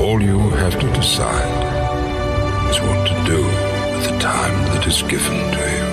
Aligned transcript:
all 0.00 0.22
you 0.22 0.38
have 0.56 0.80
to 0.80 0.90
decide 0.94 1.60
is 2.70 2.80
what 2.80 3.06
to 3.06 3.14
do 3.26 3.44
with 3.44 4.08
the 4.08 4.18
time 4.18 4.64
that 4.72 4.86
is 4.86 5.02
given 5.02 5.36
to 5.52 5.62
you. 5.76 5.88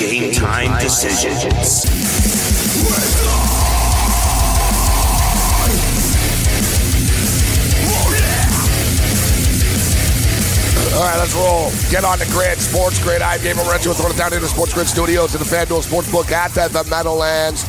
Game 0.00 0.32
time 0.32 0.80
decisions. 0.80 1.84
All 10.94 11.02
right, 11.02 11.18
let's 11.18 11.34
roll. 11.34 11.70
Get 11.90 12.04
on 12.04 12.18
the 12.18 12.26
grid. 12.32 12.58
Sports 12.58 13.02
Grid. 13.02 13.20
I'm 13.20 13.40
Gabe 13.42 13.56
Morency. 13.56 13.94
Throwing 13.94 14.14
it 14.14 14.16
down 14.16 14.32
into 14.32 14.40
the 14.40 14.48
Sports 14.48 14.72
Grid 14.72 14.86
studios 14.86 15.34
in 15.34 15.40
the 15.40 15.44
FanDuel 15.44 15.82
Sportsbook 15.82 16.30
at 16.30 16.52
the, 16.52 16.68
the 16.68 16.88
Meadowlands 16.88 17.64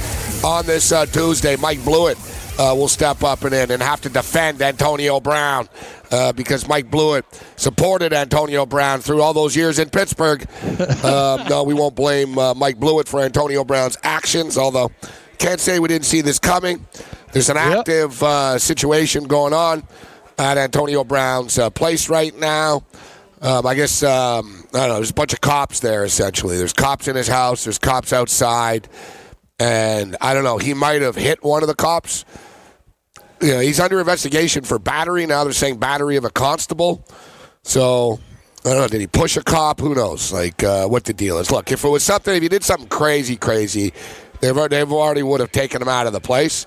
on 0.45 0.65
this 0.65 0.93
uh, 0.93 1.05
Tuesday. 1.07 1.57
Mike 1.57 1.79
Blewitt 1.79 2.32
uh, 2.59 2.73
will 2.75 2.87
step 2.87 3.23
up 3.23 3.43
and 3.43 3.53
in 3.53 3.71
and 3.71 3.81
have 3.81 4.01
to 4.01 4.09
defend 4.09 4.61
Antonio 4.61 5.19
Brown 5.19 5.67
uh, 6.11 6.31
because 6.33 6.67
Mike 6.67 6.89
Blewitt 6.91 7.23
supported 7.55 8.13
Antonio 8.13 8.65
Brown 8.65 9.01
through 9.01 9.21
all 9.21 9.33
those 9.33 9.55
years 9.55 9.79
in 9.79 9.89
Pittsburgh. 9.89 10.45
um, 11.03 11.47
no, 11.49 11.63
we 11.65 11.73
won't 11.73 11.95
blame 11.95 12.37
uh, 12.37 12.53
Mike 12.53 12.77
Blewitt 12.77 13.07
for 13.07 13.21
Antonio 13.21 13.63
Brown's 13.63 13.97
actions, 14.03 14.57
although 14.57 14.91
can't 15.39 15.59
say 15.59 15.79
we 15.79 15.87
didn't 15.87 16.05
see 16.05 16.21
this 16.21 16.39
coming. 16.39 16.85
There's 17.31 17.49
an 17.49 17.55
Yep. 17.57 17.79
active 17.79 18.21
uh, 18.23 18.59
situation 18.59 19.23
going 19.25 19.53
on 19.53 19.83
at 20.37 20.57
Antonio 20.57 21.03
Brown's 21.03 21.57
uh, 21.57 21.69
place 21.71 22.07
right 22.09 22.37
now. 22.37 22.83
Um, 23.41 23.65
I 23.65 23.73
guess 23.75 24.03
um, 24.03 24.63
I 24.73 24.77
don't 24.77 24.89
know. 24.89 24.95
There's 24.95 25.09
a 25.09 25.13
bunch 25.15 25.33
of 25.33 25.41
cops 25.41 25.79
there. 25.81 26.05
Essentially, 26.05 26.57
there's 26.57 26.71
cops 26.73 27.07
in 27.09 27.15
his 27.15 27.27
house. 27.27 27.65
There's 27.65 27.77
cops 27.79 28.13
outside, 28.13 28.87
and 29.59 30.15
I 30.21 30.33
don't 30.33 30.43
know. 30.45 30.57
He 30.59 30.73
might 30.73 31.01
have 31.01 31.15
hit 31.15 31.43
one 31.43 31.61
of 31.61 31.67
the 31.67 31.75
cops. 31.75 32.23
Know, 33.51 33.59
he's 33.59 33.79
under 33.79 33.99
investigation 33.99 34.63
for 34.63 34.79
battery. 34.79 35.25
Now 35.25 35.43
they're 35.43 35.53
saying 35.53 35.77
battery 35.77 36.15
of 36.15 36.25
a 36.25 36.29
constable. 36.29 37.05
So 37.63 38.19
I 38.65 38.69
don't 38.69 38.77
know. 38.77 38.87
Did 38.87 39.01
he 39.01 39.07
push 39.07 39.35
a 39.35 39.43
cop? 39.43 39.79
Who 39.79 39.93
knows? 39.95 40.31
Like 40.31 40.63
uh, 40.63 40.87
what 40.87 41.03
the 41.03 41.13
deal 41.13 41.37
is? 41.39 41.51
Look, 41.51 41.71
if 41.71 41.83
it 41.83 41.89
was 41.89 42.03
something, 42.03 42.33
if 42.35 42.41
you 42.43 42.49
did 42.49 42.63
something 42.63 42.87
crazy, 42.87 43.35
crazy, 43.35 43.93
they've 44.39 44.55
they've 44.69 44.91
already 44.91 45.23
would 45.23 45.41
have 45.41 45.51
taken 45.51 45.81
him 45.81 45.89
out 45.89 46.07
of 46.07 46.13
the 46.13 46.21
place. 46.21 46.65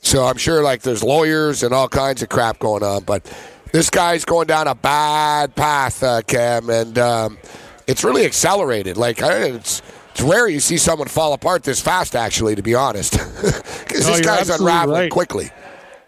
So 0.00 0.24
I'm 0.24 0.36
sure 0.36 0.62
like 0.62 0.82
there's 0.82 1.02
lawyers 1.02 1.62
and 1.62 1.72
all 1.72 1.88
kinds 1.88 2.22
of 2.22 2.28
crap 2.28 2.58
going 2.58 2.82
on, 2.82 3.04
but 3.04 3.24
this 3.72 3.88
guy's 3.88 4.24
going 4.24 4.46
down 4.46 4.68
a 4.68 4.74
bad 4.74 5.54
path, 5.54 6.02
uh, 6.02 6.22
Cam, 6.22 6.68
and 6.68 6.98
um, 6.98 7.38
it's 7.86 8.04
really 8.04 8.24
accelerated. 8.26 8.96
Like 8.96 9.18
it's 9.20 9.82
it's 10.10 10.20
rare 10.20 10.46
you 10.46 10.60
see 10.60 10.76
someone 10.76 11.08
fall 11.08 11.32
apart 11.32 11.62
this 11.62 11.80
fast. 11.80 12.14
Actually, 12.14 12.54
to 12.54 12.62
be 12.62 12.74
honest, 12.74 13.12
because 13.42 14.06
No, 14.06 14.16
this 14.16 14.20
guy's 14.20 14.50
unraveling 14.50 15.00
right. 15.02 15.10
quickly. 15.10 15.50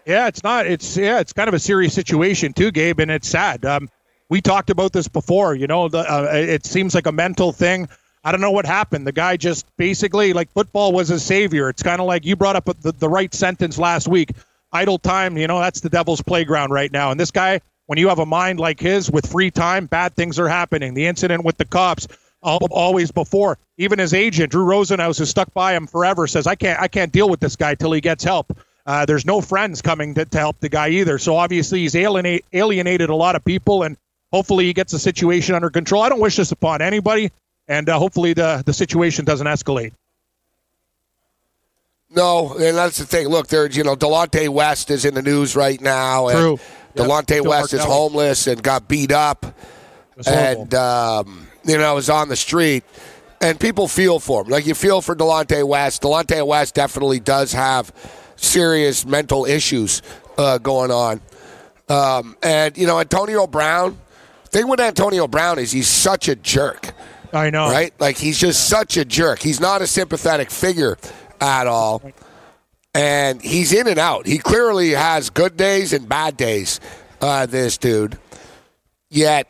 Yeah, 0.07 0.27
it's 0.27 0.41
not. 0.41 0.65
It's 0.67 0.95
yeah, 0.95 1.19
it's 1.19 1.33
kind 1.33 1.49
of 1.49 1.53
a 1.53 1.59
serious 1.59 1.93
situation 1.93 2.53
too, 2.53 2.71
Gabe, 2.71 2.99
and 3.01 3.11
it's 3.11 3.27
sad. 3.27 3.65
Um, 3.65 3.89
we 4.29 4.39
talked 4.39 4.69
about 4.69 4.93
this 4.93 5.09
before. 5.09 5.53
You 5.53 5.67
know, 5.67 5.89
the, 5.89 5.99
uh, 5.99 6.29
it 6.33 6.65
seems 6.65 6.95
like 6.95 7.07
a 7.07 7.11
mental 7.11 7.51
thing. 7.51 7.89
I 8.23 8.31
don't 8.31 8.39
know 8.41 8.51
what 8.51 8.65
happened. 8.65 9.05
The 9.05 9.11
guy 9.11 9.35
just 9.35 9.65
basically 9.77 10.31
like 10.31 10.49
football 10.51 10.93
was 10.93 11.09
his 11.09 11.23
savior. 11.23 11.67
It's 11.69 11.83
kind 11.83 11.99
of 11.99 12.07
like 12.07 12.25
you 12.25 12.37
brought 12.37 12.55
up 12.55 12.65
the, 12.65 12.93
the 12.93 13.09
right 13.09 13.33
sentence 13.33 13.77
last 13.77 14.07
week. 14.07 14.31
Idle 14.71 14.99
time, 14.99 15.37
you 15.37 15.47
know, 15.47 15.59
that's 15.59 15.81
the 15.81 15.89
devil's 15.89 16.21
playground 16.21 16.71
right 16.71 16.91
now. 16.91 17.11
And 17.11 17.19
this 17.19 17.31
guy, 17.31 17.61
when 17.87 17.99
you 17.99 18.07
have 18.09 18.19
a 18.19 18.25
mind 18.25 18.59
like 18.59 18.79
his 18.79 19.11
with 19.11 19.29
free 19.29 19.51
time, 19.51 19.87
bad 19.87 20.15
things 20.15 20.39
are 20.39 20.49
happening. 20.49 20.93
The 20.93 21.05
incident 21.07 21.45
with 21.45 21.57
the 21.57 21.65
cops, 21.65 22.07
always 22.41 23.11
before. 23.11 23.57
Even 23.77 23.99
his 23.99 24.13
agent, 24.13 24.51
Drew 24.51 24.65
Rosenhaus, 24.65 25.19
has 25.19 25.29
stuck 25.29 25.53
by 25.53 25.73
him 25.73 25.87
forever. 25.87 26.27
Says 26.27 26.47
I 26.47 26.55
can't, 26.55 26.81
I 26.81 26.87
can't 26.87 27.11
deal 27.11 27.29
with 27.29 27.39
this 27.39 27.55
guy 27.55 27.75
till 27.75 27.91
he 27.93 28.01
gets 28.01 28.23
help. 28.23 28.57
Uh, 28.87 29.05
there's 29.05 29.25
no 29.25 29.41
friends 29.41 29.81
coming 29.81 30.13
to, 30.13 30.23
to 30.23 30.37
help 30.37 30.57
the 30.61 30.69
guy 30.69 30.87
either. 30.87 31.19
So 31.19 31.35
obviously 31.35 31.79
he's 31.81 31.93
alienate, 31.93 32.45
alienated 32.53 33.09
a 33.09 33.15
lot 33.15 33.35
of 33.35 33.43
people, 33.43 33.83
and 33.83 33.97
hopefully 34.31 34.63
he 34.65 34.73
gets 34.73 34.93
the 34.93 34.99
situation 34.99 35.55
under 35.55 35.69
control. 35.69 36.01
I 36.01 36.09
don't 36.09 36.21
wish 36.21 36.37
this 36.37 36.53
upon 36.53 36.81
anybody, 36.81 37.31
and 37.67 37.89
uh, 37.89 37.99
hopefully 37.99 38.31
the 38.31 38.63
the 38.65 38.73
situation 38.73 39.25
doesn't 39.25 39.45
escalate. 39.45 39.91
No, 42.09 42.53
and 42.53 42.77
that's 42.77 42.97
the 42.97 43.05
thing. 43.05 43.27
Look, 43.27 43.47
there's 43.47 43.75
you 43.75 43.83
know 43.83 43.97
Delonte 43.97 44.47
West 44.47 44.89
is 44.89 45.03
in 45.03 45.13
the 45.13 45.21
news 45.21 45.57
right 45.57 45.81
now, 45.81 46.29
and 46.29 46.39
True. 46.39 46.59
Delonte 46.95 47.25
Still 47.25 47.43
West 47.43 47.73
is 47.73 47.81
Markello. 47.81 47.85
homeless 47.85 48.47
and 48.47 48.63
got 48.63 48.87
beat 48.87 49.11
up. 49.11 49.45
And 50.25 50.73
um, 50.73 51.47
you 51.65 51.77
know 51.77 51.97
is 51.97 52.09
on 52.09 52.29
the 52.29 52.37
street, 52.37 52.85
and 53.41 53.59
people 53.59 53.89
feel 53.89 54.19
for 54.19 54.43
him. 54.43 54.47
Like 54.47 54.65
you 54.65 54.73
feel 54.73 55.01
for 55.01 55.13
Delonte 55.13 55.67
West. 55.67 56.03
Delonte 56.03 56.47
West 56.47 56.73
definitely 56.73 57.19
does 57.19 57.51
have 57.51 57.91
serious 58.37 59.05
mental 59.05 59.45
issues 59.45 60.01
uh, 60.37 60.57
going 60.57 60.91
on, 60.91 61.21
um, 61.89 62.35
and 62.41 62.77
you 62.77 62.87
know 62.87 62.99
Antonio 62.99 63.47
Brown. 63.47 63.97
Thing 64.49 64.69
with 64.69 64.79
Antonio 64.79 65.27
Brown 65.27 65.59
is 65.59 65.73
he's 65.73 65.89
such 65.89 66.29
a 66.29 66.35
jerk, 66.35 66.93
I 67.33 67.49
know. 67.49 67.69
right? 67.69 67.93
Like 67.99 68.17
he's 68.17 68.39
just 68.39 68.69
such 68.69 68.95
a 68.95 69.03
jerk. 69.03 69.39
He's 69.39 69.59
not 69.59 69.81
a 69.81 69.87
sympathetic 69.87 70.49
figure 70.51 70.97
at 71.41 71.67
all. 71.67 72.01
And 72.93 73.41
he's 73.41 73.73
in 73.73 73.87
and 73.87 73.99
out. 73.99 74.25
He 74.25 74.37
clearly 74.37 74.91
has 74.91 75.29
good 75.29 75.57
days 75.57 75.93
and 75.93 76.07
bad 76.07 76.37
days, 76.37 76.79
uh, 77.21 77.45
this 77.45 77.77
dude. 77.77 78.17
Yet, 79.09 79.47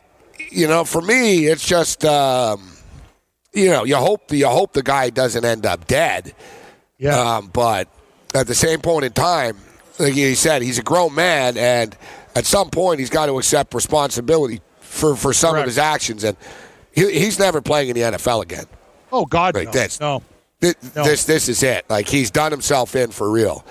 you 0.50 0.66
know, 0.66 0.84
for 0.84 1.00
me, 1.00 1.46
it's 1.46 1.66
just, 1.66 2.04
um, 2.04 2.72
you 3.54 3.70
know, 3.70 3.84
you 3.84 3.96
hope 3.96 4.32
you 4.32 4.48
hope 4.48 4.72
the 4.72 4.82
guy 4.82 5.10
doesn't 5.10 5.44
end 5.44 5.64
up 5.64 5.86
dead. 5.86 6.34
Yeah. 6.98 7.36
Um, 7.36 7.50
but 7.52 7.88
at 8.34 8.46
the 8.46 8.54
same 8.54 8.80
point 8.80 9.04
in 9.04 9.12
time, 9.12 9.56
like 9.98 10.12
he 10.14 10.34
said, 10.34 10.62
he's 10.62 10.78
a 10.78 10.82
grown 10.82 11.14
man, 11.14 11.56
and 11.56 11.96
at 12.34 12.46
some 12.46 12.70
point, 12.70 13.00
he's 13.00 13.10
got 13.10 13.26
to 13.26 13.38
accept 13.38 13.74
responsibility 13.74 14.60
for, 14.80 15.16
for 15.16 15.32
some 15.32 15.52
Correct. 15.52 15.62
of 15.64 15.66
his 15.70 15.78
actions. 15.78 16.24
And 16.24 16.36
he, 16.92 17.10
he's 17.18 17.38
never 17.38 17.60
playing 17.60 17.88
in 17.88 17.94
the 17.94 18.02
NFL 18.02 18.42
again. 18.42 18.66
oh 19.12 19.26
God, 19.26 19.54
Like 19.54 19.66
no. 19.66 19.72
this. 19.72 20.00
no. 20.00 20.22
Th- 20.60 20.76
No. 20.96 21.04
This 21.04 21.24
this 21.24 21.48
is 21.48 21.62
it. 21.62 21.84
Like 21.88 22.08
he's 22.08 22.30
done 22.30 22.50
himself 22.52 22.94
in 22.96 23.10
for 23.12 23.30
real. 23.30 23.64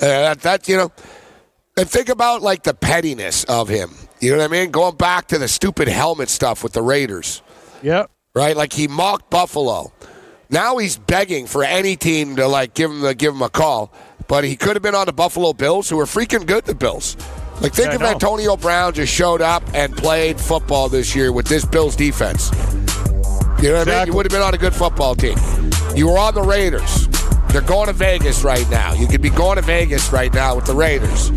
Uh, 0.00 0.06
that, 0.34 0.40
that 0.40 0.68
you 0.68 0.76
know, 0.76 0.90
and 1.76 1.88
think 1.88 2.08
about 2.08 2.42
like 2.42 2.62
the 2.64 2.74
pettiness 2.74 3.44
of 3.44 3.68
him. 3.68 3.90
You 4.20 4.32
know 4.32 4.38
what 4.38 4.44
I 4.44 4.48
mean? 4.48 4.70
Going 4.70 4.96
back 4.96 5.28
to 5.28 5.38
the 5.38 5.46
stupid 5.48 5.86
helmet 5.88 6.28
stuff 6.28 6.62
with 6.64 6.72
the 6.72 6.82
Raiders, 6.82 7.40
Yep. 7.82 8.10
right? 8.34 8.56
Like 8.56 8.72
he 8.72 8.88
mocked 8.88 9.30
Buffalo. 9.30 9.92
Now 10.52 10.76
he's 10.76 10.98
begging 10.98 11.46
for 11.46 11.64
any 11.64 11.96
team 11.96 12.36
to 12.36 12.46
like 12.46 12.74
give 12.74 12.90
him 12.90 13.00
the, 13.00 13.14
give 13.14 13.34
him 13.34 13.40
a 13.40 13.48
call. 13.48 13.90
But 14.28 14.44
he 14.44 14.54
could 14.54 14.76
have 14.76 14.82
been 14.82 14.94
on 14.94 15.06
the 15.06 15.12
Buffalo 15.12 15.54
Bills, 15.54 15.88
who 15.88 15.98
are 15.98 16.04
freaking 16.04 16.46
good. 16.46 16.64
The 16.64 16.74
Bills. 16.74 17.16
Like 17.60 17.72
think 17.72 17.88
Yeah, 17.88 17.94
if. 17.94 18.02
Antonio 18.02 18.56
Brown 18.56 18.92
just 18.92 19.12
showed 19.12 19.40
up 19.40 19.62
and 19.74 19.96
played 19.96 20.38
football 20.38 20.88
this 20.88 21.16
year 21.16 21.32
with 21.32 21.46
this 21.46 21.64
Bills 21.64 21.96
defense. 21.96 22.50
You 23.62 23.70
know 23.70 23.78
what 23.78 23.88
I 23.88 23.98
mean? 23.98 24.06
You 24.08 24.12
would 24.14 24.26
have 24.26 24.32
been 24.32 24.42
on 24.42 24.54
a 24.54 24.58
good 24.58 24.74
football 24.74 25.14
team. 25.14 25.38
You 25.94 26.08
were 26.08 26.18
on 26.18 26.34
the 26.34 26.42
Raiders. 26.42 27.08
They're 27.48 27.62
going 27.62 27.86
to 27.86 27.92
Vegas 27.92 28.44
right 28.44 28.68
now. 28.70 28.92
You 28.92 29.06
could 29.06 29.22
be 29.22 29.30
going 29.30 29.56
to 29.56 29.62
Vegas 29.62 30.12
right 30.12 30.32
now 30.32 30.56
with 30.56 30.66
the 30.66 30.74
Raiders. 30.74 31.30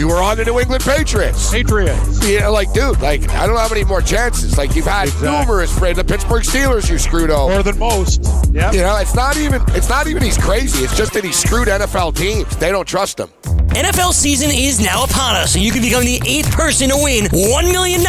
You 0.00 0.08
were 0.08 0.22
on 0.22 0.38
the 0.38 0.46
New 0.46 0.58
England 0.58 0.82
Patriots. 0.82 1.50
Patriots. 1.50 2.26
You 2.26 2.40
know, 2.40 2.52
like, 2.52 2.72
dude, 2.72 3.02
like, 3.02 3.28
I 3.32 3.44
don't 3.46 3.54
know 3.54 3.60
how 3.60 3.68
many 3.68 3.84
more 3.84 4.00
chances. 4.00 4.56
Like, 4.56 4.74
you've 4.74 4.86
had 4.86 5.08
Exactly. 5.08 5.28
numerous 5.30 5.78
friends. 5.78 5.98
The 5.98 6.04
Pittsburgh 6.04 6.42
Steelers 6.42 6.88
you 6.88 6.96
screwed 6.96 7.28
over. 7.30 7.52
More 7.52 7.62
than 7.62 7.78
most. 7.78 8.24
Yeah. 8.50 8.72
You 8.72 8.80
know, 8.80 8.96
it's 8.96 9.14
not 9.14 9.36
even 9.36 9.60
it's 9.76 9.90
not 9.90 10.06
even 10.06 10.22
he's 10.22 10.38
crazy. 10.38 10.84
It's 10.84 10.96
just 10.96 11.12
that 11.12 11.22
he 11.22 11.32
screwed 11.32 11.68
NFL 11.68 12.16
teams. 12.16 12.56
They 12.56 12.70
don't 12.70 12.88
trust 12.88 13.20
him. 13.20 13.28
NFL 13.70 14.12
season 14.14 14.50
is 14.50 14.80
now 14.80 15.04
upon 15.04 15.36
us, 15.36 15.54
and 15.54 15.62
you 15.62 15.70
can 15.70 15.80
become 15.80 16.02
the 16.04 16.20
eighth 16.26 16.50
person 16.50 16.88
to 16.88 16.96
win 16.98 17.26
$1 17.26 17.70
million 17.70 18.00
in 18.00 18.06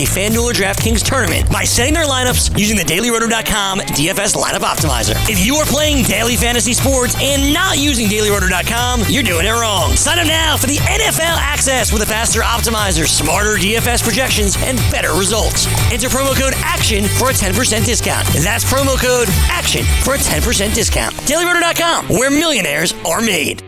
a 0.00 0.06
FanDuel 0.08 0.48
or 0.48 0.54
DraftKings 0.56 1.04
tournament 1.04 1.44
by 1.52 1.62
setting 1.64 1.92
their 1.92 2.06
lineups 2.06 2.56
using 2.58 2.74
the 2.74 2.84
DailyRoto.com 2.84 3.80
DFS 3.92 4.32
lineup 4.34 4.64
optimizer. 4.64 5.12
If 5.28 5.44
you 5.44 5.56
are 5.56 5.66
playing 5.66 6.04
daily 6.06 6.36
fantasy 6.36 6.72
sports 6.72 7.14
and 7.20 7.52
not 7.52 7.76
using 7.78 8.06
DailyRoto.com, 8.06 9.02
you're 9.08 9.22
doing 9.22 9.44
it 9.44 9.50
wrong. 9.52 9.90
Sign 9.94 10.18
up 10.20 10.26
now 10.26 10.56
for 10.56 10.68
the 10.68 10.76
NFL 10.78 11.23
access 11.32 11.92
with 11.92 12.02
a 12.02 12.06
faster 12.06 12.40
optimizer, 12.40 13.06
smarter 13.06 13.56
DFS 13.56 14.02
projections, 14.02 14.56
and 14.58 14.78
better 14.90 15.12
results. 15.18 15.66
Enter 15.92 16.08
promo 16.08 16.38
code 16.38 16.54
ACTION 16.56 17.04
for 17.04 17.30
a 17.30 17.32
10% 17.32 17.84
discount. 17.84 18.26
That's 18.28 18.64
promo 18.64 19.00
code 19.00 19.28
ACTION 19.50 19.84
for 20.02 20.14
a 20.14 20.18
10% 20.18 20.74
discount. 20.74 21.14
DailyRoto.com, 21.14 22.08
where 22.08 22.30
millionaires 22.30 22.94
are 23.04 23.20
made. 23.20 23.62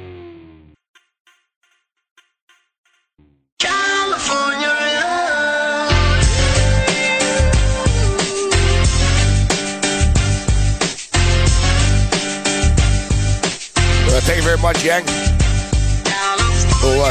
Uh, 14.17 14.21
thank 14.21 14.39
you 14.39 14.43
very 14.43 14.57
much, 14.57 14.83
Yang. 14.83 15.26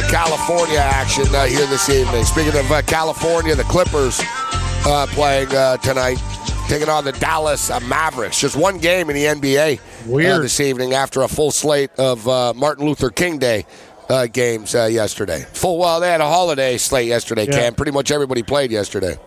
California 0.09 0.77
action 0.77 1.25
uh, 1.33 1.45
here 1.45 1.65
this 1.67 1.89
evening. 1.89 2.23
Speaking 2.25 2.57
of 2.59 2.71
uh, 2.71 2.81
California, 2.83 3.55
the 3.55 3.63
Clippers 3.63 4.19
uh, 4.85 5.07
playing 5.09 5.53
uh, 5.53 5.77
tonight, 5.77 6.17
taking 6.67 6.89
on 6.89 7.03
the 7.03 7.11
Dallas 7.13 7.69
uh, 7.69 7.79
Mavericks. 7.81 8.39
Just 8.39 8.55
one 8.55 8.77
game 8.77 9.09
in 9.09 9.15
the 9.15 9.25
NBA 9.25 9.79
uh, 9.79 10.39
this 10.39 10.59
evening 10.59 10.93
after 10.93 11.21
a 11.23 11.27
full 11.27 11.51
slate 11.51 11.91
of 11.97 12.27
uh, 12.27 12.53
Martin 12.55 12.85
Luther 12.85 13.09
King 13.09 13.39
Day 13.39 13.65
uh, 14.09 14.27
games 14.27 14.75
uh, 14.75 14.85
yesterday. 14.85 15.41
Full 15.53 15.77
well, 15.79 15.99
they 15.99 16.09
had 16.09 16.21
a 16.21 16.27
holiday 16.27 16.77
slate 16.77 17.07
yesterday. 17.07 17.45
Yeah. 17.45 17.51
Cam, 17.53 17.75
pretty 17.75 17.91
much 17.91 18.11
everybody 18.11 18.43
played 18.43 18.71
yesterday. 18.71 19.17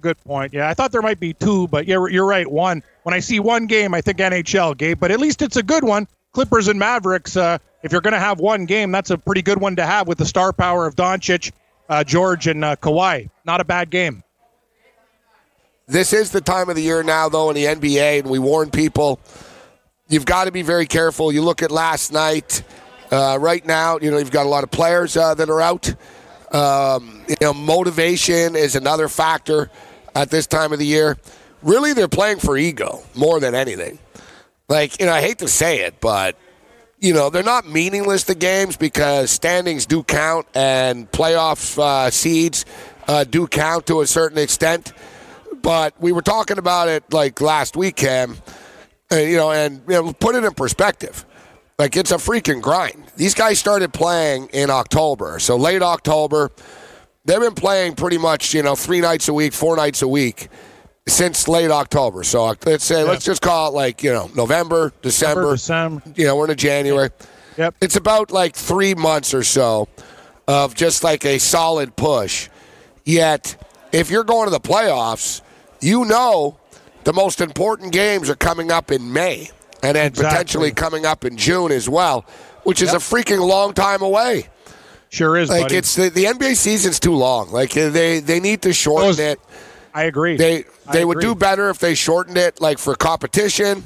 Good 0.00 0.22
point. 0.24 0.52
Yeah, 0.52 0.68
I 0.68 0.74
thought 0.74 0.92
there 0.92 1.02
might 1.02 1.20
be 1.20 1.32
two, 1.34 1.68
but 1.68 1.86
you're 1.86 2.08
you're 2.08 2.26
right. 2.26 2.50
One. 2.50 2.82
When 3.04 3.14
I 3.14 3.20
see 3.20 3.38
one 3.40 3.66
game, 3.66 3.94
I 3.94 4.00
think 4.00 4.18
NHL, 4.18 4.76
game, 4.76 4.96
But 4.98 5.10
at 5.10 5.20
least 5.20 5.40
it's 5.42 5.56
a 5.56 5.62
good 5.62 5.84
one. 5.84 6.08
Clippers 6.32 6.68
and 6.68 6.78
Mavericks. 6.78 7.36
If 7.86 7.92
you're 7.92 8.00
going 8.00 8.14
to 8.14 8.18
have 8.18 8.40
one 8.40 8.66
game, 8.66 8.90
that's 8.90 9.10
a 9.10 9.16
pretty 9.16 9.42
good 9.42 9.60
one 9.60 9.76
to 9.76 9.86
have 9.86 10.08
with 10.08 10.18
the 10.18 10.26
star 10.26 10.52
power 10.52 10.88
of 10.88 10.96
Doncic, 10.96 11.52
uh, 11.88 12.02
George, 12.02 12.48
and 12.48 12.64
uh, 12.64 12.74
Kawhi. 12.74 13.30
Not 13.44 13.60
a 13.60 13.64
bad 13.64 13.90
game. 13.90 14.24
This 15.86 16.12
is 16.12 16.32
the 16.32 16.40
time 16.40 16.68
of 16.68 16.74
the 16.74 16.82
year 16.82 17.04
now, 17.04 17.28
though, 17.28 17.48
in 17.48 17.54
the 17.54 17.64
NBA, 17.64 18.18
and 18.18 18.28
we 18.28 18.40
warn 18.40 18.72
people 18.72 19.20
you've 20.08 20.24
got 20.24 20.46
to 20.46 20.50
be 20.50 20.62
very 20.62 20.86
careful. 20.86 21.30
You 21.30 21.42
look 21.42 21.62
at 21.62 21.70
last 21.70 22.12
night. 22.12 22.64
Uh, 23.12 23.38
right 23.40 23.64
now, 23.64 24.00
you 24.02 24.10
know 24.10 24.18
you've 24.18 24.32
got 24.32 24.46
a 24.46 24.48
lot 24.48 24.64
of 24.64 24.72
players 24.72 25.16
uh, 25.16 25.34
that 25.34 25.48
are 25.48 25.60
out. 25.60 25.94
Um, 26.52 27.22
you 27.28 27.36
know, 27.40 27.54
motivation 27.54 28.56
is 28.56 28.74
another 28.74 29.06
factor 29.06 29.70
at 30.16 30.28
this 30.28 30.48
time 30.48 30.72
of 30.72 30.80
the 30.80 30.86
year. 30.86 31.18
Really, 31.62 31.92
they're 31.92 32.08
playing 32.08 32.40
for 32.40 32.58
ego 32.58 33.04
more 33.14 33.38
than 33.38 33.54
anything. 33.54 34.00
Like, 34.68 34.98
you 34.98 35.06
know, 35.06 35.12
I 35.12 35.20
hate 35.20 35.38
to 35.38 35.46
say 35.46 35.82
it, 35.82 36.00
but 36.00 36.36
you 36.98 37.12
know 37.12 37.30
they're 37.30 37.42
not 37.42 37.66
meaningless 37.68 38.24
the 38.24 38.34
games 38.34 38.76
because 38.76 39.30
standings 39.30 39.86
do 39.86 40.02
count 40.02 40.46
and 40.54 41.10
playoff 41.10 41.78
uh, 41.78 42.10
seeds 42.10 42.64
uh, 43.08 43.24
do 43.24 43.46
count 43.46 43.86
to 43.86 44.00
a 44.00 44.06
certain 44.06 44.38
extent. 44.38 44.92
But 45.62 45.94
we 46.00 46.12
were 46.12 46.22
talking 46.22 46.58
about 46.58 46.88
it 46.88 47.12
like 47.12 47.40
last 47.40 47.76
week, 47.76 47.96
Cam. 47.96 48.36
Uh, 49.10 49.16
you 49.16 49.36
know, 49.36 49.52
and 49.52 49.82
you 49.88 49.94
know, 49.94 50.12
put 50.12 50.34
it 50.34 50.44
in 50.44 50.52
perspective. 50.54 51.24
Like 51.78 51.96
it's 51.96 52.10
a 52.10 52.16
freaking 52.16 52.62
grind. 52.62 53.04
These 53.16 53.34
guys 53.34 53.58
started 53.58 53.92
playing 53.92 54.48
in 54.52 54.70
October, 54.70 55.38
so 55.38 55.56
late 55.56 55.82
October. 55.82 56.50
They've 57.24 57.40
been 57.40 57.54
playing 57.54 57.96
pretty 57.96 58.18
much, 58.18 58.54
you 58.54 58.62
know, 58.62 58.76
three 58.76 59.00
nights 59.00 59.26
a 59.26 59.34
week, 59.34 59.52
four 59.52 59.76
nights 59.76 60.00
a 60.02 60.08
week 60.08 60.48
since 61.06 61.48
late 61.48 61.70
October. 61.70 62.22
So 62.24 62.54
let's 62.64 62.84
say, 62.84 63.04
let's 63.04 63.24
just 63.24 63.42
call 63.42 63.68
it 63.70 63.74
like 63.74 64.02
you 64.02 64.12
know 64.12 64.30
November, 64.34 64.92
December. 65.02 65.52
December. 65.52 66.02
You 66.14 66.26
know, 66.26 66.36
we're 66.36 66.50
in 66.50 66.56
January. 66.56 67.10
Yep. 67.56 67.74
It's 67.80 67.96
about 67.96 68.30
like 68.30 68.54
three 68.54 68.94
months 68.94 69.32
or 69.32 69.42
so 69.42 69.88
of 70.46 70.74
just 70.74 71.02
like 71.04 71.24
a 71.24 71.38
solid 71.38 71.96
push. 71.96 72.48
Yet, 73.04 73.56
if 73.92 74.10
you're 74.10 74.24
going 74.24 74.46
to 74.46 74.50
the 74.50 74.60
playoffs, 74.60 75.40
you 75.80 76.04
know 76.04 76.58
the 77.04 77.12
most 77.12 77.40
important 77.40 77.92
games 77.92 78.28
are 78.28 78.34
coming 78.34 78.70
up 78.72 78.90
in 78.90 79.12
May 79.12 79.48
and 79.82 79.94
then 79.96 80.06
Exactly. 80.08 80.24
potentially 80.28 80.72
coming 80.72 81.06
up 81.06 81.24
in 81.24 81.36
June 81.36 81.70
as 81.70 81.88
well, 81.88 82.24
which 82.64 82.82
is 82.82 82.92
a 82.92 82.96
freaking 82.96 83.46
long 83.46 83.72
time 83.74 84.02
away. 84.02 84.48
Sure 85.08 85.36
is, 85.36 85.48
Like 85.48 85.62
buddy. 85.62 85.76
it's 85.76 85.94
the, 85.94 86.10
the 86.10 86.24
NBA 86.24 86.56
season's 86.56 86.98
too 86.98 87.14
long. 87.14 87.50
Like 87.52 87.70
they 87.70 88.18
they 88.20 88.40
need 88.40 88.62
to 88.62 88.72
shorten 88.72 89.08
Those- 89.08 89.18
it. 89.20 89.40
I 89.94 90.04
agree. 90.04 90.36
They 90.36 90.64
they 90.92 91.04
would 91.04 91.20
do 91.20 91.34
better 91.34 91.70
if 91.70 91.78
they 91.78 91.94
shortened 91.94 92.36
it, 92.36 92.60
like 92.60 92.78
for 92.78 92.94
competition. 92.94 93.84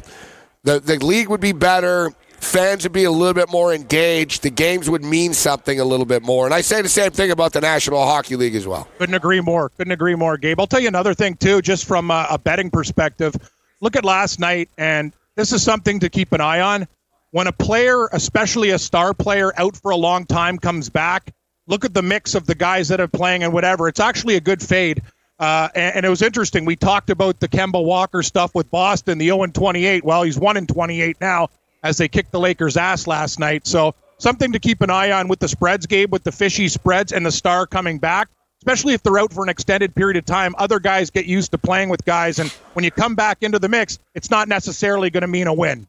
The 0.64 0.81
the 0.81 0.99
league 1.05 1.29
would 1.29 1.41
be 1.41 1.52
better. 1.52 2.12
Fans 2.41 2.85
would 2.85 2.93
be 2.93 3.05
a 3.05 3.11
little 3.11 3.35
bit 3.35 3.50
more 3.50 3.75
engaged. 3.75 4.43
The 4.43 4.50
games 4.50 4.88
would 4.88 5.05
mean 5.05 5.35
something 5.35 5.79
a 5.79 5.85
little 5.85 6.06
bit 6.06 6.23
more. 6.23 6.47
And 6.47 6.55
I 6.55 6.62
say 6.62 6.81
the 6.81 6.88
same 6.88 7.11
thing 7.11 7.31
about 7.31 7.52
the 7.52 7.61
National 7.61 8.02
Hockey 8.06 8.35
League 8.35 8.55
as 8.55 8.67
well. 8.67 8.88
Couldn't 8.99 9.14
agree 9.14 9.43
more. 9.43 9.69
Couldn't 9.69 9.93
agree 9.93 10.14
more, 10.14 10.38
Gabe. 10.38 10.58
I'll 10.58 10.67
tell 10.67 10.81
you 10.81 10.88
another 10.88 11.12
thing 11.12 11.37
too, 11.37 11.61
just 11.61 11.85
from 11.85 12.11
a, 12.11 12.26
a 12.31 12.38
betting 12.38 12.70
perspective. 12.70 13.35
Look 13.82 13.94
at 13.94 14.05
last 14.05 14.41
night, 14.41 14.70
and 14.79 15.12
this 15.37 15.52
is 15.52 15.62
something 15.62 16.00
to 16.00 16.08
keep 16.08 16.32
an 16.32 16.41
eye 16.41 16.61
on. 16.61 16.88
When 17.32 17.47
a 17.47 17.52
player, 17.52 18.08
especially 18.12 18.70
a 18.70 18.79
star 18.79 19.14
player, 19.14 19.52
out 19.58 19.76
for 19.76 19.91
a 19.91 19.97
long 19.97 20.25
time 20.25 20.58
comes 20.58 20.88
back, 20.88 21.32
look 21.67 21.85
at 21.85 21.94
the 21.94 22.02
mix 22.02 22.35
of 22.35 22.47
the 22.47 22.55
guys 22.55 22.88
that 22.88 23.00
are 23.00 23.08
playing 23.08 23.43
and 23.44 23.52
whatever. 23.52 23.87
It's 23.87 24.00
actually 24.00 24.37
a 24.37 24.41
good 24.41 24.62
fade. 24.62 25.02
Uh, 25.40 25.69
and, 25.75 25.96
and 25.96 26.06
it 26.06 26.10
was 26.10 26.20
interesting. 26.20 26.66
We 26.66 26.76
talked 26.76 27.08
about 27.08 27.40
the 27.40 27.48
Kemba 27.48 27.82
Walker 27.82 28.22
stuff 28.22 28.54
with 28.54 28.70
Boston, 28.70 29.16
the 29.16 29.26
0 29.26 29.42
and 29.42 29.54
28. 29.54 30.04
Well, 30.04 30.22
he's 30.22 30.38
1 30.38 30.56
and 30.58 30.69
28 30.69 31.16
now 31.20 31.48
as 31.82 31.96
they 31.96 32.08
kicked 32.08 32.31
the 32.31 32.38
Lakers' 32.38 32.76
ass 32.76 33.06
last 33.06 33.38
night. 33.38 33.66
So 33.66 33.94
something 34.19 34.52
to 34.52 34.58
keep 34.58 34.82
an 34.82 34.90
eye 34.90 35.10
on 35.10 35.28
with 35.28 35.38
the 35.38 35.48
spreads, 35.48 35.87
Gabe, 35.87 36.12
with 36.12 36.25
the 36.25 36.32
fishy 36.32 36.69
spreads 36.69 37.10
and 37.12 37.25
the 37.25 37.32
star 37.32 37.66
coming 37.66 37.98
back, 37.98 38.28
especially 38.58 38.92
if 38.92 39.02
they're 39.02 39.19
out 39.19 39.32
for 39.32 39.42
an 39.42 39.48
extended 39.48 39.94
period 39.94 40.19
of 40.19 40.26
time. 40.26 40.54
Other 40.58 40.78
guys 40.78 41.08
get 41.08 41.25
used 41.25 41.52
to 41.52 41.58
playing 41.58 41.88
with 41.88 42.04
guys, 42.04 42.38
and 42.38 42.50
when 42.75 42.84
you 42.84 42.90
come 42.90 43.14
back 43.14 43.38
into 43.40 43.58
the 43.58 43.69
mix, 43.69 43.98
it's 44.14 44.31
not 44.31 44.46
necessarily 44.46 45.08
going 45.08 45.22
to 45.22 45.26
mean 45.26 45.46
a 45.46 45.54
win. 45.54 45.87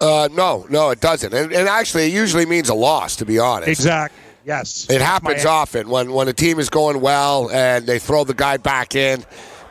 Uh, 0.00 0.28
no, 0.30 0.66
no, 0.70 0.90
it 0.90 1.00
doesn't. 1.00 1.32
And, 1.32 1.52
and 1.52 1.68
actually, 1.68 2.04
it 2.04 2.12
usually 2.12 2.46
means 2.46 2.68
a 2.68 2.74
loss, 2.74 3.16
to 3.16 3.24
be 3.24 3.40
honest. 3.40 3.68
Exactly. 3.68 4.22
Yes. 4.46 4.86
It 4.88 5.00
happens 5.00 5.44
My- 5.44 5.50
often 5.50 5.88
when 5.88 6.12
when 6.12 6.28
a 6.28 6.32
team 6.32 6.60
is 6.60 6.70
going 6.70 7.00
well 7.00 7.50
and 7.50 7.84
they 7.84 7.98
throw 7.98 8.22
the 8.22 8.32
guy 8.32 8.58
back 8.58 8.94
in, 8.94 9.24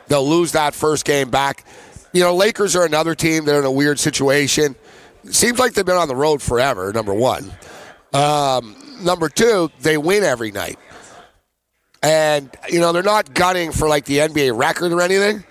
they'll 0.08 0.28
lose 0.28 0.52
that 0.52 0.74
first 0.74 1.06
game 1.06 1.30
back. 1.30 1.64
You 2.12 2.22
know, 2.22 2.34
Lakers 2.34 2.76
are 2.76 2.84
another 2.84 3.14
team. 3.14 3.46
They're 3.46 3.58
in 3.58 3.64
a 3.64 3.70
weird 3.70 3.98
situation. 3.98 4.76
Seems 5.30 5.58
like 5.58 5.72
they've 5.72 5.84
been 5.84 5.96
on 5.96 6.08
the 6.08 6.14
road 6.14 6.42
forever. 6.42 6.92
Number 6.92 7.14
one, 7.14 7.50
um, 8.12 8.76
number 9.00 9.30
two, 9.30 9.70
they 9.80 9.96
win 9.96 10.22
every 10.22 10.52
night, 10.52 10.78
and 12.02 12.50
you 12.68 12.78
know 12.78 12.92
they're 12.92 13.02
not 13.02 13.32
gunning 13.32 13.72
for 13.72 13.88
like 13.88 14.04
the 14.04 14.18
NBA 14.18 14.56
record 14.56 14.92
or 14.92 15.00
anything. 15.00 15.42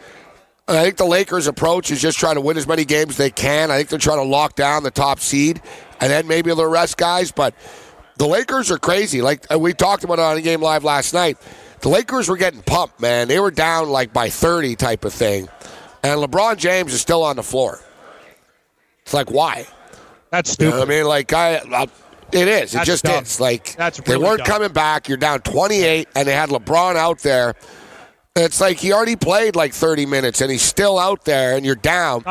I 0.68 0.83
think 0.83 0.98
the 0.98 1.06
Lakers' 1.06 1.48
approach 1.48 1.89
is 1.92 2.00
just 2.01 2.18
trying 2.19 2.36
to 2.36 2.42
win 2.42 2.57
as 2.57 2.68
many 2.68 2.86
games 2.86 3.12
as 3.12 3.18
they 3.18 3.30
can. 3.31 3.69
I 3.72 3.77
think 3.77 3.89
they're 3.89 4.00
trying 4.00 4.18
to 4.18 4.24
lock 4.24 4.56
down 4.56 4.83
the 4.83 4.92
top 4.92 5.19
seed, 5.19 5.62
and 6.00 6.12
then 6.12 6.27
maybe 6.27 6.54
they'll 6.54 6.66
rest 6.66 6.98
guys. 6.98 7.31
But 7.31 7.54
the 8.17 8.27
Lakers 8.27 8.71
are 8.71 8.77
crazy. 8.77 9.21
Like 9.21 9.45
uh, 9.53 9.59
we 9.59 9.73
talked 9.73 10.03
about 10.03 10.19
it 10.19 10.23
on 10.23 10.38
a 10.38 10.41
game 10.41 10.62
live 10.62 10.83
last 10.83 11.13
night. 11.13 11.38
The 11.81 11.89
Lakers 11.89 12.29
were 12.29 12.38
getting 12.38 12.62
pumped, 12.63 13.00
man. 13.00 13.27
They 13.27 13.39
were 13.39 13.51
down 13.51 13.89
like 13.89 14.13
by 14.13 14.29
30 14.29 14.75
type 14.75 15.06
of 15.06 15.13
thing. 15.13 15.47
And 16.03 16.19
LeBron 16.19 16.57
James 16.57 16.94
is 16.94 17.01
still 17.01 17.23
on 17.23 17.35
the 17.35 17.44
floor. 17.44 17.79
It's 19.03 19.13
like, 19.13 19.29
why? 19.29 19.67
That's 20.31 20.56
You 20.59 20.65
know 20.67 20.71
stupid. 20.71 20.83
I 20.83 20.97
mean, 20.97 21.06
like, 21.06 21.33
I, 21.33 21.57
I 21.57 21.88
it 22.31 22.47
is. 22.47 22.73
It 22.75 22.83
just 22.85 23.03
dumb. 23.06 23.23
is. 23.23 23.39
Like, 23.39 23.75
That's 23.75 24.00
they 24.01 24.17
weren't 24.17 24.39
dumb. 24.39 24.47
coming 24.47 24.71
back. 24.73 25.07
You're 25.07 25.17
down 25.17 25.41
28, 25.41 26.07
and 26.15 26.27
they 26.27 26.33
had 26.33 26.50
LeBron 26.50 26.95
out 26.95 27.19
there. 27.19 27.53
It's 28.35 28.59
like 28.59 28.77
he 28.77 28.91
already 28.91 29.15
played 29.15 29.56
like 29.56 29.73
30 29.73 30.06
minutes, 30.07 30.41
and 30.41 30.51
he's 30.51 30.62
still 30.63 30.97
out 31.00 31.23
there, 31.23 31.56
and 31.56 31.65
you're 31.65 31.75
down. 31.75 32.23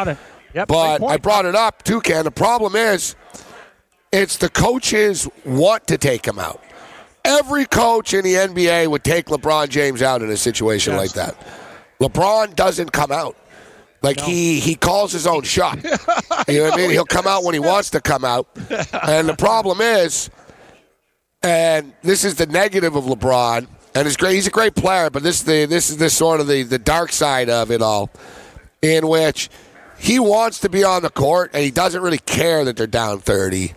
Yep, 0.54 0.68
But 0.68 1.02
I 1.02 1.16
brought 1.16 1.46
it 1.46 1.54
up 1.54 1.82
too, 1.82 2.00
Ken. 2.00 2.24
The 2.24 2.30
problem 2.30 2.76
is, 2.76 3.16
it's 4.14 4.36
the 4.38 4.48
coaches 4.48 5.28
want 5.44 5.86
to 5.88 5.98
take 5.98 6.26
him 6.26 6.38
out. 6.38 6.62
Every 7.24 7.64
coach 7.66 8.14
in 8.14 8.22
the 8.24 8.34
NBA 8.34 8.86
would 8.88 9.02
take 9.02 9.26
LeBron 9.26 9.68
James 9.70 10.02
out 10.02 10.22
in 10.22 10.30
a 10.30 10.36
situation 10.36 10.92
Yes. 10.94 11.00
like 11.00 11.12
that. 11.12 11.46
LeBron 12.00 12.54
doesn't 12.54 12.92
come 12.92 13.10
out. 13.10 13.36
Like 14.02 14.20
he 14.20 14.60
he 14.60 14.74
calls 14.74 15.12
his 15.12 15.26
own 15.26 15.42
shot. 15.42 15.76
you 15.82 16.58
know 16.58 16.64
what 16.64 16.74
I 16.74 16.76
mean? 16.76 16.90
He'll 16.90 17.06
come 17.06 17.26
out 17.26 17.42
when 17.44 17.54
he 17.54 17.60
wants 17.60 17.88
to 17.90 18.00
come 18.02 18.24
out. 18.24 18.46
And 19.02 19.26
the 19.26 19.34
problem 19.36 19.80
is, 19.80 20.28
and 21.42 21.92
this 22.02 22.24
is 22.24 22.34
the 22.34 22.46
negative 22.46 22.96
of 22.96 23.04
LeBron, 23.04 23.66
and 23.94 24.06
it's 24.06 24.16
great. 24.18 24.34
He's 24.34 24.46
a 24.46 24.50
great 24.50 24.74
player, 24.74 25.08
but 25.08 25.22
this 25.22 25.36
is 25.36 25.44
the 25.44 25.64
this 25.66 25.88
is 25.88 25.96
the 25.96 26.10
sort 26.10 26.40
of 26.40 26.46
the, 26.46 26.62
the 26.64 26.78
dark 26.78 27.12
side 27.12 27.48
of 27.48 27.70
it 27.70 27.80
all, 27.80 28.10
in 28.82 29.08
which 29.08 29.48
he 29.98 30.18
wants 30.18 30.58
to 30.60 30.68
be 30.68 30.84
on 30.84 31.00
the 31.02 31.10
court 31.10 31.52
and 31.54 31.62
he 31.62 31.70
doesn't 31.70 32.02
really 32.02 32.18
care 32.18 32.64
that 32.66 32.76
they're 32.76 32.86
down 32.86 33.20
thirty. 33.20 33.72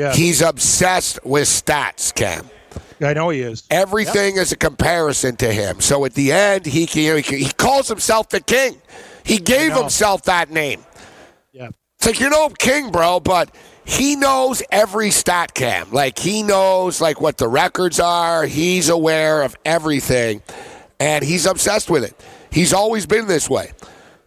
Yeah, 0.00 0.14
He's 0.14 0.40
obsessed 0.40 1.22
with 1.26 1.46
stats, 1.46 2.14
Cam. 2.14 2.48
I 3.02 3.12
know 3.12 3.28
he 3.28 3.42
is. 3.42 3.64
Everything 3.70 4.36
is 4.36 4.50
a 4.50 4.56
comparison 4.56 5.36
to 5.36 5.52
him. 5.52 5.82
So 5.82 6.06
at 6.06 6.14
the 6.14 6.32
end, 6.32 6.64
he 6.64 6.86
can, 6.86 7.22
he, 7.22 7.52
calls 7.52 7.86
himself 7.86 8.30
the 8.30 8.40
king. 8.40 8.80
He 9.24 9.36
gave 9.36 9.74
himself 9.74 10.22
that 10.22 10.50
name. 10.50 10.82
Yeah. 11.52 11.68
It's 11.98 12.06
like 12.06 12.18
you're 12.18 12.30
no 12.30 12.48
king, 12.48 12.90
bro, 12.90 13.20
but 13.20 13.54
he 13.84 14.16
knows 14.16 14.62
every 14.72 15.10
stat 15.10 15.52
cam. 15.52 15.90
Like 15.90 16.18
he 16.18 16.42
knows 16.42 17.02
like 17.02 17.20
what 17.20 17.36
the 17.36 17.48
records 17.48 18.00
are. 18.00 18.46
He's 18.46 18.88
aware 18.88 19.42
of 19.42 19.54
everything, 19.66 20.42
and 20.98 21.22
he's 21.22 21.44
obsessed 21.44 21.90
with 21.90 22.04
it. 22.04 22.14
He's 22.50 22.72
always 22.72 23.04
been 23.04 23.26
this 23.26 23.50
way. 23.50 23.72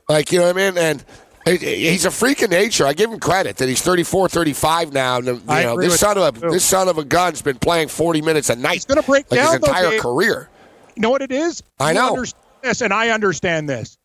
Like 0.08 0.32
you 0.32 0.38
know 0.38 0.46
what 0.46 0.56
I 0.56 0.70
mean? 0.70 0.78
And 0.78 1.04
he's 1.46 2.06
a 2.06 2.12
freak 2.12 2.42
of 2.42 2.50
nature. 2.50 2.86
I 2.86 2.94
give 2.94 3.12
him 3.12 3.20
credit 3.20 3.58
that 3.58 3.68
he's 3.70 3.82
34, 3.82 4.30
35 4.30 4.94
now. 4.94 5.18
And, 5.18 5.28
you 5.28 5.42
I 5.48 5.64
know, 5.64 5.80
this 5.80 6.00
son 6.00 6.18
of 6.18 6.38
a 6.38 6.40
too. 6.40 6.50
this 6.52 6.64
son 6.64 6.88
of 6.88 6.98
a 6.98 7.04
gun's 7.04 7.42
been 7.42 7.58
playing 7.60 7.90
40 7.90 8.22
minutes 8.22 8.50
a 8.50 8.56
night. 8.56 8.74
He's 8.76 8.86
gonna 8.86 9.04
break 9.04 9.30
like 9.32 9.40
down, 9.40 9.48
his 9.48 9.56
entire 9.56 9.90
Dave. 9.92 10.02
career. 10.02 10.50
You 10.96 11.02
know 11.02 11.10
what 11.10 11.22
it 11.22 11.32
is? 11.32 11.62
I 11.80 11.90
You 11.92 11.96
know. 11.96 12.26
this, 12.62 12.82
and 12.82 12.94
I 12.94 13.10
understand 13.10 13.68
this. 13.70 13.98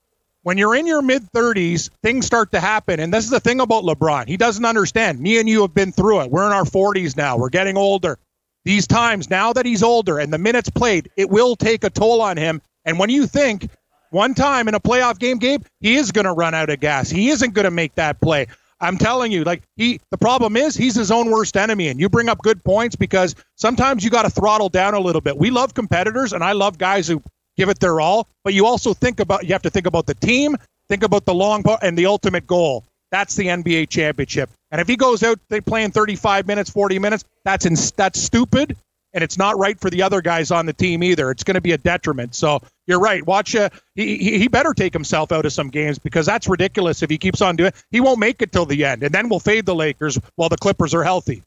When 0.43 0.57
you're 0.57 0.75
in 0.75 0.87
your 0.87 1.03
mid 1.03 1.31
30s, 1.33 1.91
things 2.03 2.25
start 2.25 2.53
to 2.53 2.61
happen. 2.61 3.01
And 3.01 3.13
this 3.13 3.25
is 3.25 3.31
the 3.31 3.41
thing 3.41 3.61
about 3.61 3.85
LeBron. 3.85 4.27
He 4.29 4.37
doesn't 4.37 4.65
understand. 4.65 5.21
Me 5.21 5.39
and 5.39 5.49
you 5.49 5.61
have 5.63 5.75
been 5.75 5.93
through 5.93 6.23
it. 6.23 6.31
We're 6.31 6.47
in 6.47 6.53
our 6.53 6.65
40s 6.65 7.17
now. 7.17 7.37
We're 7.37 7.51
getting 7.51 7.77
older. 7.77 8.19
These 8.65 8.87
times, 8.87 9.31
now 9.31 9.53
that 9.53 9.67
he's 9.67 9.83
older 9.83 10.19
and 10.19 10.33
the 10.33 10.39
minutes 10.39 10.71
played, 10.71 11.11
it 11.17 11.29
will 11.31 11.57
take 11.57 11.85
a 11.85 11.91
toll 11.91 12.21
on 12.23 12.37
him. 12.37 12.61
And 12.85 12.99
when 12.99 13.11
you 13.11 13.27
think 13.27 13.69
one 14.11 14.35
time 14.35 14.69
in 14.69 14.75
a 14.75 14.81
playoff 14.81 15.19
game, 15.19 15.39
Gabe, 15.39 15.65
he 15.81 15.97
is 15.97 16.13
going 16.13 16.25
to 16.25 16.33
run 16.33 16.55
out 16.55 16.71
of 16.71 16.81
gas. 16.81 17.11
He 17.11 17.31
isn't 17.31 17.55
going 17.55 17.65
to 17.65 17.71
make 17.71 17.95
that 17.97 18.21
play. 18.21 18.47
I'm 18.81 18.97
telling 18.97 19.33
you, 19.33 19.45
like 19.45 19.63
he, 19.77 20.01
the 20.11 20.19
problem 20.19 20.57
is 20.57 20.77
he's 20.77 20.95
his 20.95 21.11
own 21.11 21.31
worst 21.31 21.57
enemy. 21.57 21.89
And 21.89 21.99
you 21.99 22.09
bring 22.09 22.29
up 22.29 22.39
good 22.39 22.63
points 22.63 22.95
because 22.97 23.35
sometimes 23.57 24.05
you 24.05 24.11
got 24.11 24.23
to 24.23 24.31
throttle 24.31 24.69
down 24.69 24.95
a 24.95 25.01
little 25.01 25.21
bit. 25.21 25.37
We 25.37 25.51
love 25.51 25.75
competitors, 25.75 26.33
and 26.33 26.45
I 26.45 26.53
love 26.53 26.79
guys 26.79 27.09
who 27.09 27.23
give 27.57 27.69
it 27.69 27.81
their 27.81 28.01
all. 28.01 28.29
But 28.45 28.55
you 28.55 28.67
also 28.67 28.95
think 28.95 29.21
about 29.21 29.45
you 29.45 29.53
have 29.53 29.63
to 29.63 29.71
think 29.71 29.87
about 29.87 30.07
the 30.07 30.15
team, 30.15 30.57
think 30.89 31.03
about 31.03 31.25
the 31.25 31.35
long 31.35 31.63
part, 31.63 31.81
and 31.83 31.99
the 31.99 32.07
ultimate 32.07 32.47
goal. 32.47 32.85
That's 33.11 33.35
the 33.35 33.47
NBA 33.47 33.89
championship. 33.89 34.51
And 34.71 34.81
if 34.81 34.87
he 34.87 34.97
goes 34.97 35.23
out 35.23 35.41
they 35.49 35.61
playing 35.61 35.91
35 35.91 36.47
minutes, 36.47 36.71
40 36.71 36.99
minutes, 36.99 37.25
that's 37.45 37.67
in, 37.67 37.75
that's 37.97 38.21
stupid 38.21 38.77
and 39.19 39.25
it's 39.25 39.37
not 39.37 39.59
right 39.59 39.81
for 39.81 39.91
the 39.91 40.01
other 40.01 40.23
guys 40.23 40.53
on 40.53 40.65
the 40.65 40.73
team 40.73 41.03
either. 41.03 41.33
It's 41.33 41.43
going 41.43 41.57
to 41.57 41.61
be 41.61 41.73
a 41.73 41.77
detriment. 41.77 42.37
So 42.37 42.61
you're 42.87 43.01
right. 43.01 43.27
Watch. 43.27 43.57
Uh, 43.57 43.69
he 43.97 44.17
he 44.17 44.47
better 44.47 44.73
take 44.73 44.93
himself 44.93 45.33
out 45.33 45.45
of 45.45 45.53
some 45.53 45.71
games 45.71 45.99
because 45.99 46.25
that's 46.25 46.47
ridiculous. 46.47 47.03
If 47.03 47.11
he 47.11 47.19
keeps 47.19 47.43
on 47.43 47.57
doing, 47.57 47.73
he 47.91 48.01
won't 48.01 48.21
make 48.21 48.41
it 48.43 48.53
till 48.53 48.65
the 48.65 48.85
end, 48.85 49.03
and 49.03 49.13
then 49.13 49.29
we'll 49.29 49.41
fade 49.41 49.67
the 49.67 49.75
Lakers 49.75 50.21
while 50.37 50.49
the 50.49 50.57
Clippers 50.57 50.95
are 50.95 51.03
healthy. 51.03 51.43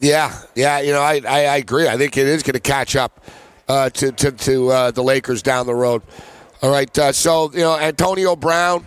Yeah, 0.00 0.36
yeah. 0.56 0.80
You 0.80 0.92
know, 0.92 1.02
I 1.02 1.20
I, 1.24 1.44
I 1.44 1.56
agree. 1.58 1.86
I 1.86 1.96
think 1.96 2.16
it 2.16 2.26
is 2.26 2.42
going 2.42 2.54
to 2.54 2.60
catch 2.60 2.96
up 2.96 3.24
uh, 3.68 3.88
to 3.90 4.10
to 4.10 4.32
to 4.32 4.70
uh, 4.72 4.90
the 4.90 5.04
Lakers 5.04 5.40
down 5.40 5.66
the 5.66 5.74
road. 5.74 6.02
All 6.62 6.72
right. 6.72 6.98
Uh, 6.98 7.12
so 7.12 7.52
you 7.52 7.60
know, 7.60 7.78
Antonio 7.78 8.34
Brown. 8.34 8.84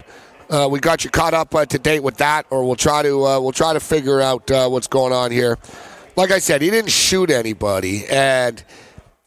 Uh, 0.49 0.67
we 0.67 0.79
got 0.79 1.03
you 1.03 1.11
caught 1.11 1.35
up 1.35 1.53
uh, 1.53 1.63
to 1.63 1.77
date 1.77 1.99
with 1.99 2.17
that, 2.17 2.43
or 2.49 2.65
we'll 2.65 2.75
try 2.75 3.03
to 3.03 3.23
uh, 3.23 3.39
we'll 3.39 3.51
try 3.51 3.71
to 3.71 3.79
figure 3.79 4.19
out 4.19 4.49
what's 4.49 4.87
going 4.87 5.13
on 5.13 5.31
here 5.31 5.59
like 6.19 6.31
I 6.31 6.39
said, 6.39 6.61
he 6.61 6.69
didn't 6.69 6.91
shoot 6.91 7.31
anybody. 7.31 8.05
And 8.05 8.61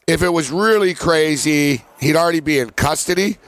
if 0.07 0.23
it 0.23 0.29
was 0.29 0.51
really 0.51 0.93
crazy, 0.93 1.83
he'd 1.99 2.17
already 2.17 2.41
be 2.41 2.59
in 2.59 2.69
custody. 2.69 3.39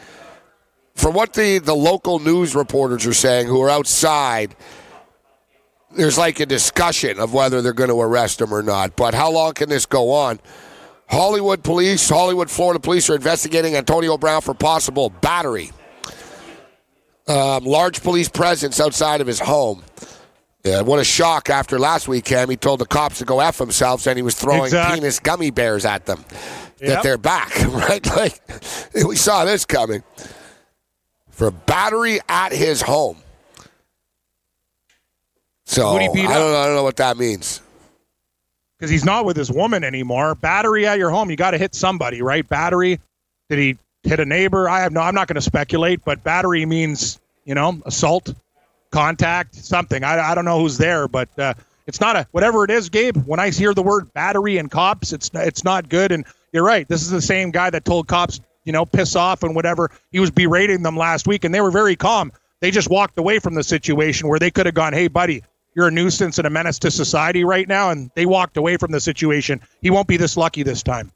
From 0.95 1.13
what 1.13 1.35
the, 1.35 1.59
the 1.59 1.75
local 1.75 2.21
news 2.21 2.55
reporters 2.55 3.05
are 3.05 3.13
saying 3.13 3.47
who 3.47 3.61
are 3.61 3.69
outside, 3.69 4.57
there's 5.95 6.17
like 6.17 6.41
a 6.41 6.47
discussion 6.47 7.19
of 7.19 7.35
whether 7.35 7.61
they're 7.61 7.75
going 7.75 7.91
to 7.91 8.01
arrest 8.01 8.41
him 8.41 8.51
or 8.51 8.63
not. 8.63 8.97
But 8.97 9.13
how 9.13 9.31
long 9.31 9.53
can 9.53 9.69
this 9.69 9.85
go 9.85 10.13
on? 10.13 10.41
Hollywood 11.07 11.63
police, 11.63 12.09
Hollywood, 12.09 12.51
Florida 12.51 12.81
police 12.81 13.11
are 13.11 13.15
investigating 13.15 13.77
Antonio 13.77 14.17
Brown 14.17 14.41
for 14.41 14.55
possible 14.55 15.11
battery. 15.11 15.71
Um, 17.29 17.65
large 17.65 18.03
police 18.03 18.31
presence 18.31 18.81
outside 18.81 19.21
of 19.21 19.27
his 19.27 19.39
home. 19.39 19.85
Yeah, 20.65 20.81
what 20.81 20.99
a 20.99 21.05
shock 21.05 21.51
after 21.51 21.79
last 21.79 22.09
week, 22.09 22.25
Cam. 22.25 22.49
He 22.49 22.57
told 22.57 22.81
the 22.81 22.87
cops 22.87 23.19
to 23.19 23.27
go 23.27 23.41
F 23.41 23.59
themselves 23.59 24.07
and 24.07 24.17
he 24.17 24.23
was 24.23 24.35
throwing 24.35 24.65
exactly. 24.65 24.99
penis 24.99 25.21
gummy 25.21 25.51
bears 25.51 25.85
at 25.85 26.07
them. 26.07 26.25
Yep. 26.81 26.89
That 26.89 27.03
they're 27.03 27.19
back, 27.19 27.55
right? 27.69 28.05
Like, 28.17 28.41
we 29.07 29.17
saw 29.17 29.45
this 29.45 29.67
coming. 29.67 30.03
For 31.31 31.51
battery 31.51 32.21
at 32.29 32.53
his 32.53 32.81
home. 32.81 33.19
So, 35.67 35.97
I 35.97 36.07
don't, 36.07 36.15
know, 36.17 36.31
I 36.31 36.67
don't 36.67 36.75
know 36.75 36.83
what 36.83 36.97
that 36.97 37.19
means. 37.19 37.61
Because 38.79 38.91
he's 38.91 39.05
not 39.05 39.25
with 39.25 39.37
his 39.37 39.51
woman 39.51 39.85
anymore. 39.85 40.35
Battery 40.35 40.87
at 40.87 40.99
your 40.99 41.11
home, 41.11 41.31
you 41.31 41.37
got 41.37 41.51
to 41.51 41.59
hit 41.59 41.75
somebody, 41.75 42.23
right? 42.23 42.47
Battery. 42.49 43.01
Did 43.51 43.59
he 43.59 43.79
hit 44.03 44.21
a 44.21 44.25
neighbor? 44.25 44.69
I 44.69 44.81
have 44.81 44.93
no, 44.93 45.01
I'm 45.01 45.15
not 45.15 45.29
going 45.29 45.37
to 45.37 45.43
speculate, 45.43 46.05
but 46.05 46.23
battery 46.23 46.65
means, 46.65 47.19
you 47.45 47.55
know, 47.55 47.81
assault 47.85 48.33
contact, 48.95 49.57
something. 49.57 50.05
I, 50.05 50.31
I 50.31 50.35
don't 50.37 50.45
know 50.45 50.61
who's 50.61 50.79
there, 50.79 51.09
but 51.09 51.29
uh, 51.37 51.55
it's 51.87 52.01
not 52.01 52.15
a 52.15 52.27
whatever 52.31 52.65
it 52.65 52.71
is, 52.71 52.89
Gabe. 52.89 53.17
When 53.27 53.41
I 53.41 53.51
hear 53.51 53.75
the 53.75 53.83
word 53.83 54.13
battery 54.15 54.57
and 54.57 54.71
cops, 54.71 55.13
it's 55.13 55.31
it's 55.35 55.65
not 55.65 55.89
good. 55.89 56.13
And 56.13 56.25
you're 56.53 56.65
right. 56.65 56.87
This 56.87 57.03
is 57.03 57.11
the 57.11 57.21
same 57.21 57.51
guy 57.51 57.71
that 57.71 57.85
told 57.85 58.07
cops, 58.07 58.41
you 58.65 58.73
know, 58.73 58.87
piss 58.87 59.17
off 59.17 59.43
and 59.43 59.57
whatever. 59.57 59.91
He 60.13 60.21
was 60.21 60.31
berating 60.31 60.85
them 60.85 60.97
last 60.97 61.27
week, 61.27 61.45
and 61.45 61.53
they 61.53 61.61
were 61.61 61.73
very 61.73 61.97
calm. 61.97 62.31
They 62.61 62.71
just 62.71 62.89
walked 62.89 63.19
away 63.19 63.41
from 63.41 63.55
the 63.55 63.65
situation 63.65 64.29
where 64.29 64.39
they 64.39 64.51
could 64.51 64.67
have 64.67 64.77
gone, 64.77 64.93
"Hey, 64.93 65.09
buddy, 65.09 65.43
you're 65.75 65.89
a 65.89 65.91
nuisance 65.91 66.39
and 66.39 66.47
a 66.47 66.51
menace 66.51 66.79
to 66.79 66.91
society 66.93 67.45
right 67.45 67.67
now," 67.67 67.91
and 67.91 68.13
they 68.15 68.27
walked 68.27 68.57
away 68.57 68.77
from 68.77 68.93
the 68.93 69.01
situation. 69.01 69.61
He 69.83 69.91
won't 69.91 70.07
be 70.07 70.17
this 70.17 70.37
lucky 70.37 70.63
this 70.63 70.85
time. 70.85 71.11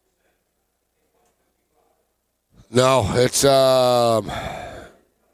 No, 2.70 3.08
it's 3.14 3.44
um, 3.44 4.30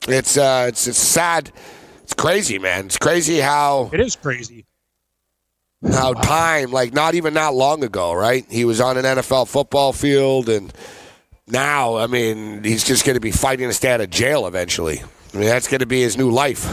it's 0.06 0.36
uh, 0.36 0.66
it's 0.68 0.86
it's 0.86 0.98
sad 0.98 1.50
it's 2.04 2.14
crazy, 2.14 2.58
man. 2.58 2.86
It's 2.86 2.98
crazy 2.98 3.38
how 3.38 3.90
it 3.92 3.98
is 3.98 4.14
crazy. 4.14 4.66
How 5.82 6.12
time, 6.12 6.70
like 6.70 6.92
not 6.92 7.14
even 7.14 7.34
that 7.34 7.54
long 7.54 7.82
ago, 7.82 8.12
right? 8.12 8.46
He 8.50 8.64
was 8.64 8.80
on 8.80 8.96
an 8.96 9.04
NFL 9.04 9.48
football 9.48 9.92
field, 9.92 10.48
and 10.48 10.72
now, 11.46 11.96
I 11.96 12.06
mean, 12.06 12.62
he's 12.62 12.84
just 12.84 13.04
going 13.04 13.14
to 13.14 13.20
be 13.20 13.30
fighting 13.30 13.68
to 13.68 13.74
stay 13.74 13.90
out 13.90 14.00
of 14.00 14.10
jail 14.10 14.46
eventually. 14.46 15.02
I 15.32 15.36
mean, 15.36 15.46
that's 15.46 15.66
going 15.66 15.80
to 15.80 15.86
be 15.86 16.02
his 16.02 16.16
new 16.16 16.30
life. 16.30 16.64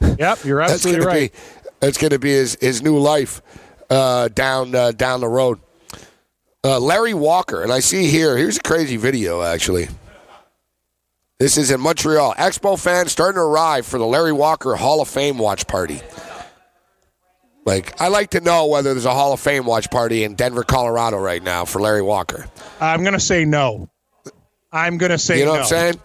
yep, 0.18 0.44
you're 0.44 0.60
absolutely 0.60 1.04
that's 1.04 1.06
right. 1.06 1.32
Be, 1.32 1.38
that's 1.80 1.98
going 1.98 2.10
to 2.10 2.18
be 2.18 2.30
his, 2.30 2.56
his 2.60 2.82
new 2.82 2.98
life 2.98 3.42
uh, 3.90 4.28
down 4.28 4.74
uh, 4.74 4.92
down 4.92 5.20
the 5.20 5.28
road. 5.28 5.60
Uh, 6.64 6.78
Larry 6.78 7.14
Walker, 7.14 7.62
and 7.62 7.72
I 7.72 7.80
see 7.80 8.06
here. 8.06 8.36
Here's 8.36 8.58
a 8.58 8.62
crazy 8.62 8.96
video, 8.96 9.42
actually. 9.42 9.88
This 11.42 11.58
is 11.58 11.72
in 11.72 11.80
Montreal. 11.80 12.34
Expo 12.34 12.78
fans 12.80 13.10
starting 13.10 13.34
to 13.34 13.40
arrive 13.40 13.84
for 13.84 13.98
the 13.98 14.06
Larry 14.06 14.32
Walker 14.32 14.76
Hall 14.76 15.00
of 15.00 15.08
Fame 15.08 15.38
watch 15.38 15.66
party. 15.66 16.00
Like, 17.64 18.00
I 18.00 18.06
like 18.06 18.30
to 18.30 18.40
know 18.40 18.68
whether 18.68 18.92
there's 18.92 19.06
a 19.06 19.12
Hall 19.12 19.32
of 19.32 19.40
Fame 19.40 19.66
watch 19.66 19.90
party 19.90 20.22
in 20.22 20.36
Denver, 20.36 20.62
Colorado 20.62 21.18
right 21.18 21.42
now 21.42 21.64
for 21.64 21.80
Larry 21.80 22.00
Walker. 22.02 22.46
I'm 22.80 23.00
going 23.00 23.14
to 23.14 23.18
say 23.18 23.44
no. 23.44 23.90
I'm 24.70 24.98
going 24.98 25.10
to 25.10 25.18
say 25.18 25.40
You 25.40 25.46
know 25.46 25.54
no. 25.54 25.60
what 25.62 25.72
I'm 25.72 25.94
saying? 25.94 26.00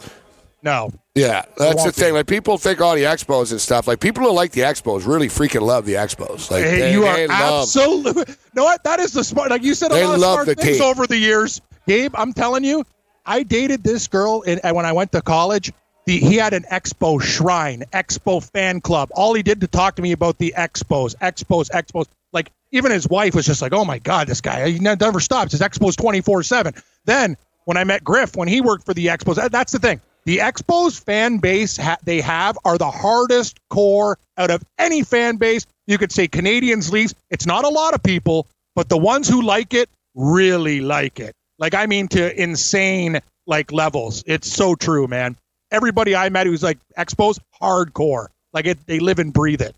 No. 0.63 0.89
Yeah, 1.13 1.45
that's 1.55 1.83
the 1.83 1.91
thing. 1.91 2.15
Like 2.15 2.25
people 2.25 2.57
think 2.57 2.81
all 2.81 2.95
the 2.95 3.03
expos 3.03 3.51
and 3.51 3.61
stuff. 3.61 3.87
Like 3.87 3.99
people 3.99 4.23
who 4.23 4.31
like 4.33 4.53
the 4.53 4.61
expos 4.61 5.05
really 5.05 5.27
freaking 5.27 5.61
love 5.61 5.85
the 5.85 5.93
expos. 5.93 6.49
Like 6.49 6.63
hey, 6.63 6.79
they, 6.79 6.93
you 6.93 7.01
they 7.01 7.27
are 7.27 7.31
absolutely. 7.31 8.23
No. 8.55 8.75
That 8.83 8.99
is 8.99 9.13
the 9.13 9.23
smart. 9.23 9.51
Like 9.51 9.61
you 9.61 9.75
said, 9.75 9.91
a 9.91 10.03
lot 10.03 10.15
of 10.15 10.19
love 10.19 10.33
smart 10.33 10.47
the 10.47 10.55
things 10.55 10.77
team. 10.77 10.85
over 10.85 11.05
the 11.05 11.17
years, 11.17 11.61
Gabe. 11.87 12.15
I'm 12.15 12.33
telling 12.33 12.63
you, 12.63 12.83
I 13.27 13.43
dated 13.43 13.83
this 13.83 14.07
girl 14.07 14.41
in, 14.41 14.59
uh, 14.63 14.73
when 14.73 14.85
I 14.85 14.93
went 14.93 15.11
to 15.11 15.21
college. 15.21 15.71
The, 16.05 16.17
he 16.17 16.37
had 16.37 16.53
an 16.53 16.63
expo 16.71 17.21
shrine, 17.21 17.83
expo 17.91 18.41
fan 18.53 18.79
club. 18.79 19.09
All 19.11 19.33
he 19.33 19.43
did 19.43 19.59
to 19.59 19.67
talk 19.67 19.97
to 19.97 20.01
me 20.01 20.13
about 20.13 20.37
the 20.37 20.53
expos, 20.57 21.15
expos, 21.17 21.69
expos. 21.71 22.05
Like 22.31 22.49
even 22.71 22.91
his 22.91 23.09
wife 23.09 23.35
was 23.35 23.45
just 23.45 23.61
like, 23.61 23.73
"Oh 23.73 23.83
my 23.83 23.99
god, 23.99 24.27
this 24.27 24.39
guy 24.39 24.69
he 24.69 24.79
never 24.79 25.19
stops. 25.19 25.51
His 25.51 25.59
expos 25.59 25.97
twenty 25.97 26.21
four 26.21 26.43
7 26.43 26.73
Then 27.03 27.35
when 27.65 27.75
I 27.75 27.83
met 27.83 28.05
Griff 28.05 28.37
when 28.37 28.47
he 28.47 28.61
worked 28.61 28.85
for 28.85 28.93
the 28.93 29.07
expos, 29.07 29.35
that's 29.51 29.73
the 29.73 29.79
thing. 29.79 29.99
The 30.23 30.37
expos 30.37 30.97
fan 31.01 31.39
base 31.39 31.75
ha- 31.77 31.97
they 32.03 32.21
have 32.21 32.57
are 32.63 32.77
the 32.77 32.91
hardest 32.91 33.59
core 33.69 34.17
out 34.37 34.51
of 34.51 34.63
any 34.77 35.03
fan 35.03 35.35
base. 35.35 35.65
You 35.87 35.97
could 35.97 36.11
say 36.13 36.27
Canadians, 36.27 36.91
Leafs. 36.91 37.15
It's 37.29 37.45
not 37.45 37.65
a 37.65 37.69
lot 37.69 37.93
of 37.93 38.03
people, 38.03 38.47
but 38.75 38.87
the 38.87 38.97
ones 38.97 39.27
who 39.27 39.41
like 39.41 39.73
it 39.73 39.89
really 40.15 40.79
like 40.81 41.19
it. 41.19 41.33
Like 41.59 41.73
I 41.73 41.85
mean 41.85 42.07
to 42.09 42.41
insane 42.41 43.19
like 43.45 43.71
levels. 43.71 44.23
It's 44.27 44.51
so 44.51 44.75
true, 44.75 45.07
man. 45.07 45.35
Everybody 45.71 46.15
I 46.15 46.29
met 46.29 46.47
who's 46.47 46.63
like 46.63 46.77
Expos 46.97 47.39
hardcore. 47.61 48.27
Like 48.53 48.65
it 48.65 48.85
they 48.85 48.99
live 48.99 49.19
and 49.19 49.33
breathe 49.33 49.61
it. 49.61 49.75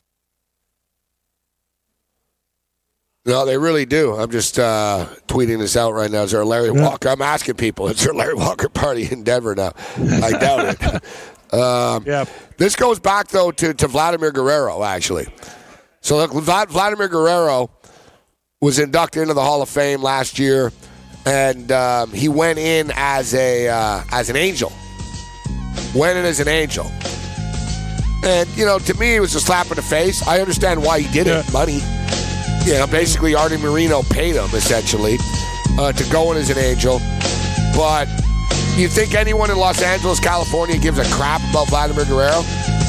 No, 3.25 3.45
they 3.45 3.57
really 3.57 3.85
do. 3.85 4.15
I'm 4.15 4.31
just 4.31 4.57
uh, 4.57 5.05
tweeting 5.27 5.59
this 5.59 5.77
out 5.77 5.93
right 5.93 6.09
now. 6.09 6.23
Is 6.23 6.31
there 6.31 6.41
a 6.41 6.45
Larry 6.45 6.71
yeah. 6.73 6.83
Walker? 6.83 7.09
I'm 7.09 7.21
asking 7.21 7.55
people. 7.55 7.87
Is 7.89 8.01
there 8.01 8.13
a 8.13 8.15
Larry 8.15 8.33
Walker 8.33 8.69
party 8.69 9.07
in 9.11 9.23
Denver 9.23 9.53
now? 9.55 9.73
I 9.97 10.31
doubt 10.31 10.75
it. 10.81 11.03
Um, 11.51 12.03
yeah. 12.05 12.25
This 12.57 12.75
goes 12.75 12.99
back 12.99 13.29
though 13.29 13.49
to, 13.49 13.73
to 13.73 13.87
Vladimir 13.87 14.31
Guerrero 14.31 14.83
actually. 14.83 15.25
So 15.99 16.17
look, 16.17 16.31
Vladimir 16.31 17.07
Guerrero 17.07 17.71
was 18.61 18.77
inducted 18.77 19.23
into 19.23 19.33
the 19.33 19.41
Hall 19.41 19.63
of 19.63 19.67
Fame 19.67 20.03
last 20.03 20.37
year 20.37 20.71
and 21.25 21.71
um, 21.71 22.11
he 22.11 22.29
went 22.29 22.59
in 22.59 22.91
as 22.95 23.33
a 23.33 23.67
uh, 23.67 24.03
as 24.11 24.29
an 24.29 24.35
angel. 24.35 24.71
Went 25.95 26.17
in 26.17 26.25
as 26.25 26.39
an 26.39 26.47
angel, 26.47 26.85
and 28.23 28.47
you 28.57 28.65
know, 28.65 28.79
to 28.79 28.93
me, 28.99 29.15
it 29.15 29.19
was 29.19 29.35
a 29.35 29.39
slap 29.39 29.67
in 29.67 29.75
the 29.75 29.81
face. 29.81 30.25
I 30.27 30.39
understand 30.39 30.83
why 30.83 30.99
he 30.99 31.11
did 31.11 31.27
yeah. 31.27 31.39
it, 31.39 31.53
money. 31.53 31.79
You 32.65 32.73
know, 32.73 32.87
basically, 32.87 33.35
Arte 33.35 33.57
Moreno 33.57 34.03
paid 34.03 34.35
him 34.35 34.49
essentially 34.53 35.17
uh, 35.79 35.91
to 35.91 36.11
go 36.11 36.31
in 36.31 36.37
as 36.37 36.49
an 36.49 36.57
angel, 36.57 36.99
but. 37.75 38.07
You 38.75 38.87
think 38.87 39.13
anyone 39.13 39.51
in 39.51 39.57
Los 39.57 39.81
Angeles, 39.81 40.21
California 40.21 40.77
gives 40.77 40.99
a 40.99 41.03
crap 41.13 41.41
about 41.49 41.67
Vladimir 41.67 42.05
Guerrero? 42.05 42.43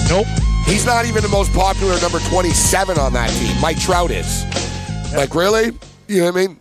Nope. 0.09 0.27
He's 0.65 0.87
not 0.87 1.05
even 1.05 1.21
the 1.21 1.29
most 1.29 1.53
popular 1.53 2.01
number 2.01 2.21
27 2.21 2.97
on 2.97 3.13
that 3.15 3.29
team. 3.31 3.61
Mike 3.61 3.81
Trout 3.81 4.13
is. 4.13 4.45
Like, 5.13 5.35
really? 5.35 5.73
You 6.07 6.21
know 6.21 6.27
what 6.27 6.37
I 6.37 6.47
mean? 6.47 6.61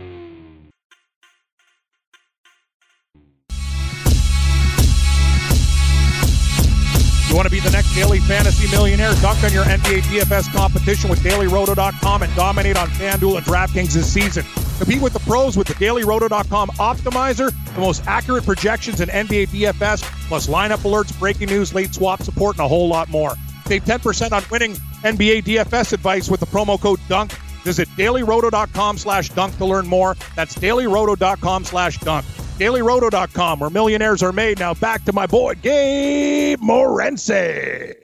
You 7.31 7.37
want 7.37 7.47
to 7.47 7.51
be 7.51 7.61
the 7.61 7.69
next 7.69 7.95
daily 7.95 8.19
fantasy 8.19 8.69
millionaire? 8.71 9.13
Dunk 9.21 9.41
on 9.45 9.53
your 9.53 9.63
NBA 9.63 10.01
DFS 10.01 10.51
competition 10.51 11.09
with 11.09 11.19
DailyRoto.com 11.19 12.23
and 12.23 12.35
dominate 12.35 12.75
on 12.75 12.89
FanDuel 12.89 13.37
and 13.37 13.45
DraftKings 13.45 13.93
this 13.93 14.11
season. 14.11 14.43
Compete 14.77 15.01
with 15.01 15.13
the 15.13 15.19
pros 15.19 15.55
with 15.55 15.67
the 15.67 15.73
DailyRoto.com 15.75 16.67
optimizer, 16.71 17.53
the 17.73 17.79
most 17.79 18.05
accurate 18.05 18.43
projections 18.43 18.99
in 18.99 19.07
NBA 19.07 19.47
DFS, 19.47 20.01
plus 20.27 20.47
lineup 20.47 20.79
alerts, 20.79 21.17
breaking 21.17 21.47
news, 21.47 21.73
late 21.73 21.93
swap 21.93 22.21
support, 22.21 22.57
and 22.57 22.65
a 22.65 22.67
whole 22.67 22.89
lot 22.89 23.07
more. 23.07 23.35
Save 23.65 23.85
10% 23.85 24.33
on 24.33 24.43
winning 24.51 24.73
NBA 25.03 25.43
DFS 25.43 25.93
advice 25.93 26.29
with 26.29 26.41
the 26.41 26.47
promo 26.47 26.77
code 26.77 26.99
DUNK. 27.07 27.31
Visit 27.63 27.87
dailyroto.com 27.95 28.97
slash 28.97 29.29
dunk 29.29 29.55
to 29.55 29.63
learn 29.63 29.87
more. 29.87 30.17
That's 30.35 30.57
dailyroto.com 30.57 31.63
slash 31.63 31.97
dunk. 31.99 32.25
DailyRoto.com, 32.61 33.59
where 33.59 33.69
millionaires 33.71 34.21
are 34.21 34.31
made. 34.31 34.59
Now 34.59 34.75
back 34.75 35.03
to 35.05 35.13
my 35.13 35.25
boy, 35.25 35.55
Gabe 35.55 36.59
Morency. 36.59 37.95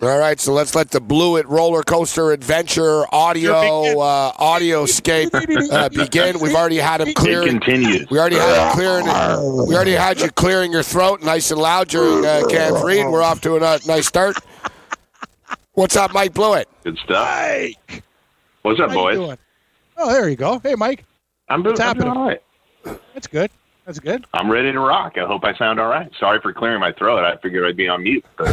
All 0.00 0.18
right, 0.18 0.40
so 0.40 0.54
let's 0.54 0.74
let 0.74 0.90
the 0.90 1.00
Blewitt 1.00 1.44
roller 1.46 1.82
coaster 1.82 2.32
adventure 2.32 3.04
audio 3.14 4.00
uh, 4.00 4.32
audio 4.38 4.86
scape 4.86 5.28
uh, 5.34 5.90
begin. 5.90 6.40
We've 6.40 6.54
already 6.54 6.78
had 6.78 7.02
him 7.02 7.08
It 7.08 7.16
clearing. 7.16 7.60
continues. 7.60 8.08
We 8.08 8.18
already 8.18 8.36
had 8.36 8.68
him 8.68 8.72
clearing. 8.72 9.04
We 9.68 9.74
already 9.74 9.92
had 9.92 10.18
you 10.18 10.30
clearing 10.30 10.72
your 10.72 10.82
throat 10.82 11.22
nice 11.22 11.50
and 11.50 11.60
loud 11.60 11.88
during 11.88 12.24
uh, 12.24 12.44
Cam's 12.48 12.82
read. 12.82 13.04
We're 13.04 13.22
off 13.22 13.42
to 13.42 13.56
a 13.56 13.60
uh, 13.60 13.78
nice 13.86 14.06
start. 14.06 14.38
What's 15.72 15.96
up, 15.96 16.14
Mike 16.14 16.32
Blewitt? 16.32 16.64
Good 16.82 16.96
stuff. 17.04 17.28
Mike, 17.28 18.02
What's 18.62 18.80
up, 18.80 18.88
how 18.88 18.94
boys? 18.94 19.36
Oh, 19.98 20.10
there 20.10 20.30
you 20.30 20.36
go. 20.36 20.58
Hey, 20.60 20.74
Mike. 20.74 21.04
I'm 21.50 21.62
doing, 21.62 21.74
What's 21.74 21.80
I'm 21.82 21.98
doing 21.98 22.08
all 22.08 22.26
right. 22.26 22.40
That's 22.84 23.26
good. 23.26 23.50
That's 23.86 23.98
good. 23.98 24.24
I'm 24.34 24.50
ready 24.50 24.70
to 24.72 24.78
rock. 24.80 25.18
I 25.18 25.26
hope 25.26 25.44
I 25.44 25.54
sound 25.54 25.80
all 25.80 25.88
right. 25.88 26.10
Sorry 26.18 26.40
for 26.40 26.52
clearing 26.52 26.80
my 26.80 26.92
throat. 26.92 27.24
I 27.24 27.36
figured 27.38 27.64
I'd 27.64 27.76
be 27.76 27.88
on 27.88 28.02
mute, 28.02 28.24
but 28.36 28.48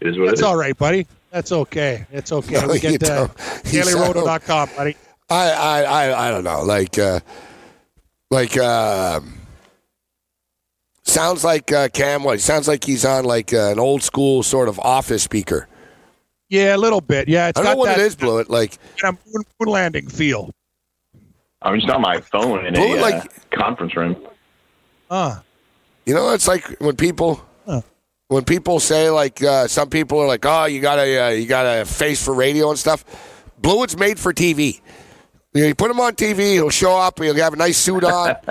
it 0.00 0.08
is 0.08 0.18
what 0.18 0.26
That's 0.26 0.40
it 0.40 0.42
is. 0.42 0.42
all 0.42 0.56
right, 0.56 0.76
buddy. 0.76 1.06
That's 1.30 1.52
okay. 1.52 2.06
It's 2.12 2.32
okay. 2.32 2.60
No, 2.60 2.68
we 2.68 2.78
get 2.78 3.00
don't. 3.00 3.34
Dailyroto.com, 3.36 4.70
buddy. 4.76 4.96
I 5.28 5.50
I 5.50 5.82
I, 5.82 6.28
I 6.28 6.30
don't 6.30 6.44
know. 6.44 6.62
Like 6.62 6.98
uh, 6.98 7.20
like 8.30 8.56
uh, 8.56 9.20
sounds 11.02 11.44
like 11.44 11.72
uh, 11.72 11.88
Cam. 11.88 12.22
What 12.24 12.40
sounds 12.40 12.68
like 12.68 12.84
he's 12.84 13.04
on 13.04 13.24
like 13.24 13.52
uh, 13.52 13.72
an 13.72 13.78
old 13.78 14.02
school 14.02 14.42
sort 14.42 14.68
of 14.68 14.78
office 14.80 15.22
speaker. 15.22 15.68
Yeah, 16.48 16.76
a 16.76 16.78
little 16.78 17.00
bit. 17.00 17.28
Yeah, 17.28 17.48
it's 17.48 17.58
I 17.58 17.62
got 17.62 17.70
don't 17.70 17.76
know 17.76 17.78
what 17.80 17.96
that 17.96 17.98
it 17.98 18.06
is, 18.06 18.16
Blewitt. 18.16 18.48
Like 18.48 18.78
kind 18.98 19.16
of 19.16 19.26
moon, 19.26 19.44
moon 19.60 19.72
landing 19.72 20.08
feel. 20.08 20.50
I'm 21.64 21.80
just 21.80 21.90
on 21.90 22.02
my 22.02 22.20
phone 22.20 22.66
in 22.66 22.74
Well, 22.74 23.04
a 23.04 23.16
uh, 23.16 23.24
conference 23.54 23.96
room. 23.96 24.16
Uh, 25.10 25.40
You 26.06 26.14
know, 26.14 26.32
it's 26.34 26.46
like 26.46 26.64
when 26.78 26.96
people 26.96 27.42
Huh. 27.66 27.80
when 28.28 28.44
people 28.44 28.78
say 28.80 29.08
like 29.10 29.42
uh, 29.42 29.66
some 29.66 29.88
people 29.88 30.20
are 30.20 30.26
like, 30.26 30.44
"Oh, 30.44 30.66
you 30.66 30.80
got 30.80 30.98
a 30.98 31.18
uh, 31.18 31.28
you 31.30 31.46
got 31.46 31.64
a 31.64 31.84
face 31.86 32.22
for 32.22 32.34
radio 32.34 32.68
and 32.70 32.78
stuff." 32.78 33.04
Blewitt's 33.60 33.96
made 33.96 34.18
for 34.18 34.32
TV. 34.34 34.80
You, 35.54 35.62
know, 35.62 35.68
you 35.68 35.74
put 35.74 35.90
him 35.90 36.00
on 36.00 36.14
TV, 36.14 36.52
he'll 36.54 36.68
show 36.68 36.98
up. 36.98 37.18
He'll 37.22 37.34
have 37.36 37.54
a 37.54 37.56
nice 37.56 37.78
suit 37.78 38.04
on. 38.04 38.36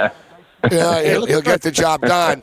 yeah, 0.71 1.03
he'll, 1.03 1.25
he'll 1.25 1.41
get 1.41 1.61
the 1.61 1.69
job 1.71 2.01
done. 2.01 2.41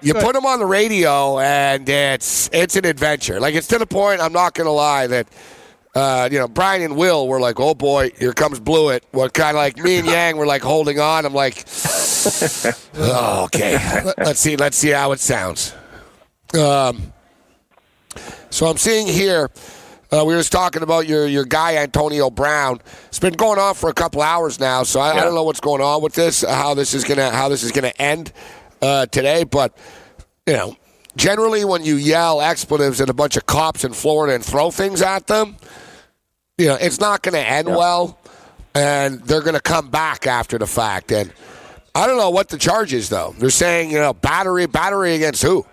You 0.00 0.14
put 0.14 0.36
him 0.36 0.46
on 0.46 0.58
the 0.60 0.66
radio, 0.66 1.38
and 1.40 1.86
it's 1.88 2.48
it's 2.52 2.76
an 2.76 2.86
adventure. 2.86 3.40
Like 3.40 3.54
it's 3.54 3.66
to 3.68 3.78
the 3.78 3.86
point. 3.86 4.20
I'm 4.22 4.32
not 4.32 4.54
gonna 4.54 4.70
lie 4.72 5.06
that. 5.08 5.26
Uh, 5.96 6.28
you 6.30 6.38
know, 6.38 6.46
Brian 6.46 6.82
and 6.82 6.94
Will 6.94 7.26
were 7.26 7.40
like, 7.40 7.58
"Oh 7.58 7.74
boy, 7.74 8.10
here 8.18 8.34
comes 8.34 8.60
Blewitt." 8.60 9.00
What 9.12 9.32
kind 9.32 9.56
of 9.56 9.60
like 9.62 9.78
me 9.78 9.96
and 9.96 10.06
Yang 10.06 10.36
were 10.36 10.44
like 10.44 10.60
holding 10.60 11.00
on. 11.00 11.24
I'm 11.24 11.32
like, 11.32 11.64
oh, 12.96 13.44
"Okay, 13.44 13.78
Let- 14.04 14.18
let's 14.18 14.38
see, 14.40 14.56
let's 14.56 14.76
see 14.76 14.90
how 14.90 15.12
it 15.12 15.20
sounds." 15.20 15.74
Um, 16.54 17.14
so 18.50 18.66
I'm 18.66 18.76
seeing 18.76 19.06
here. 19.06 19.50
Uh, 20.12 20.22
we 20.26 20.34
were 20.34 20.40
just 20.40 20.52
talking 20.52 20.82
about 20.82 21.06
your 21.06 21.26
your 21.26 21.46
guy 21.46 21.76
Antonio 21.78 22.28
Brown. 22.28 22.78
It's 23.08 23.18
been 23.18 23.32
going 23.32 23.58
on 23.58 23.74
for 23.74 23.88
a 23.88 23.94
couple 23.94 24.20
hours 24.20 24.60
now, 24.60 24.82
so 24.82 25.00
I, 25.00 25.12
I 25.12 25.24
don't 25.24 25.34
know 25.34 25.44
what's 25.44 25.60
going 25.60 25.80
on 25.80 26.02
with 26.02 26.12
this, 26.12 26.42
how 26.42 26.74
this 26.74 26.92
is 26.92 27.04
gonna 27.04 27.30
how 27.30 27.48
this 27.48 27.62
is 27.62 27.72
gonna 27.72 27.92
end 27.98 28.32
uh, 28.82 29.06
today. 29.06 29.44
But 29.44 29.76
you 30.46 30.52
know, 30.52 30.76
generally 31.16 31.64
when 31.64 31.84
you 31.84 31.96
yell 31.96 32.42
expletives 32.42 33.00
at 33.00 33.08
a 33.08 33.14
bunch 33.14 33.36
of 33.38 33.46
cops 33.46 33.82
in 33.82 33.94
Florida 33.94 34.34
and 34.34 34.44
throw 34.44 34.70
things 34.70 35.00
at 35.00 35.26
them, 35.26 35.56
you 36.58 36.66
know, 36.68 36.76
it's 36.76 37.00
not 37.00 37.22
going 37.22 37.34
to 37.34 37.46
end 37.46 37.68
well, 37.68 38.18
and 38.74 39.20
they're 39.24 39.42
going 39.42 39.54
to 39.54 39.60
come 39.60 39.88
back 39.90 40.26
after 40.26 40.56
the 40.58 40.66
fact. 40.66 41.12
And 41.12 41.32
I 41.94 42.06
don't 42.06 42.16
know 42.16 42.30
what 42.30 42.48
the 42.48 42.56
charge 42.56 42.92
is, 42.94 43.08
though. 43.10 43.34
They're 43.38 43.50
saying, 43.50 43.90
you 43.90 43.98
know, 43.98 44.14
battery, 44.14 44.66
battery 44.66 45.14
against 45.14 45.42
who? 45.42 45.66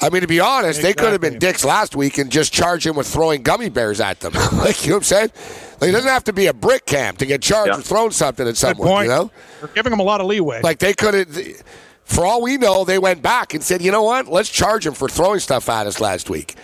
I 0.00 0.08
mean, 0.08 0.22
to 0.22 0.26
be 0.26 0.40
honest, 0.40 0.80
they 0.80 0.94
could 0.94 1.12
have 1.12 1.20
been 1.20 1.38
dicks 1.38 1.62
last 1.62 1.94
week 1.94 2.16
and 2.16 2.30
just 2.32 2.54
charged 2.54 2.86
him 2.86 2.96
with 2.96 3.06
throwing 3.06 3.42
gummy 3.42 3.68
bears 3.68 4.00
at 4.00 4.20
them. 4.20 4.32
like, 4.54 4.82
you 4.84 4.90
know 4.90 4.96
what 4.96 5.00
I'm 5.00 5.04
saying? 5.04 5.30
Like, 5.78 5.90
it 5.90 5.92
doesn't 5.92 6.08
have 6.08 6.24
to 6.24 6.32
be 6.32 6.46
a 6.46 6.54
brick 6.54 6.86
camp 6.86 7.18
to 7.18 7.26
get 7.26 7.42
charged 7.42 7.68
Yeah. 7.72 7.76
with 7.76 7.86
throwing 7.86 8.10
something 8.10 8.46
at 8.46 8.52
good 8.52 8.56
someone, 8.56 8.88
point. 8.88 9.04
you 9.04 9.10
know? 9.10 9.30
We're 9.60 9.68
giving 9.68 9.90
them 9.90 10.00
a 10.00 10.04
lot 10.04 10.22
of 10.22 10.26
leeway. 10.26 10.62
Like, 10.62 10.78
they 10.78 10.94
could 10.94 11.12
have, 11.12 11.62
for 12.04 12.24
all 12.24 12.40
we 12.40 12.56
know, 12.56 12.86
they 12.86 12.98
went 12.98 13.20
back 13.20 13.52
and 13.52 13.62
said, 13.62 13.82
you 13.82 13.92
know 13.92 14.02
what? 14.04 14.26
Let's 14.26 14.48
charge 14.48 14.86
him 14.86 14.94
for 14.94 15.06
throwing 15.06 15.38
stuff 15.40 15.68
at 15.68 15.86
us 15.86 16.00
last 16.00 16.30
week. 16.30 16.54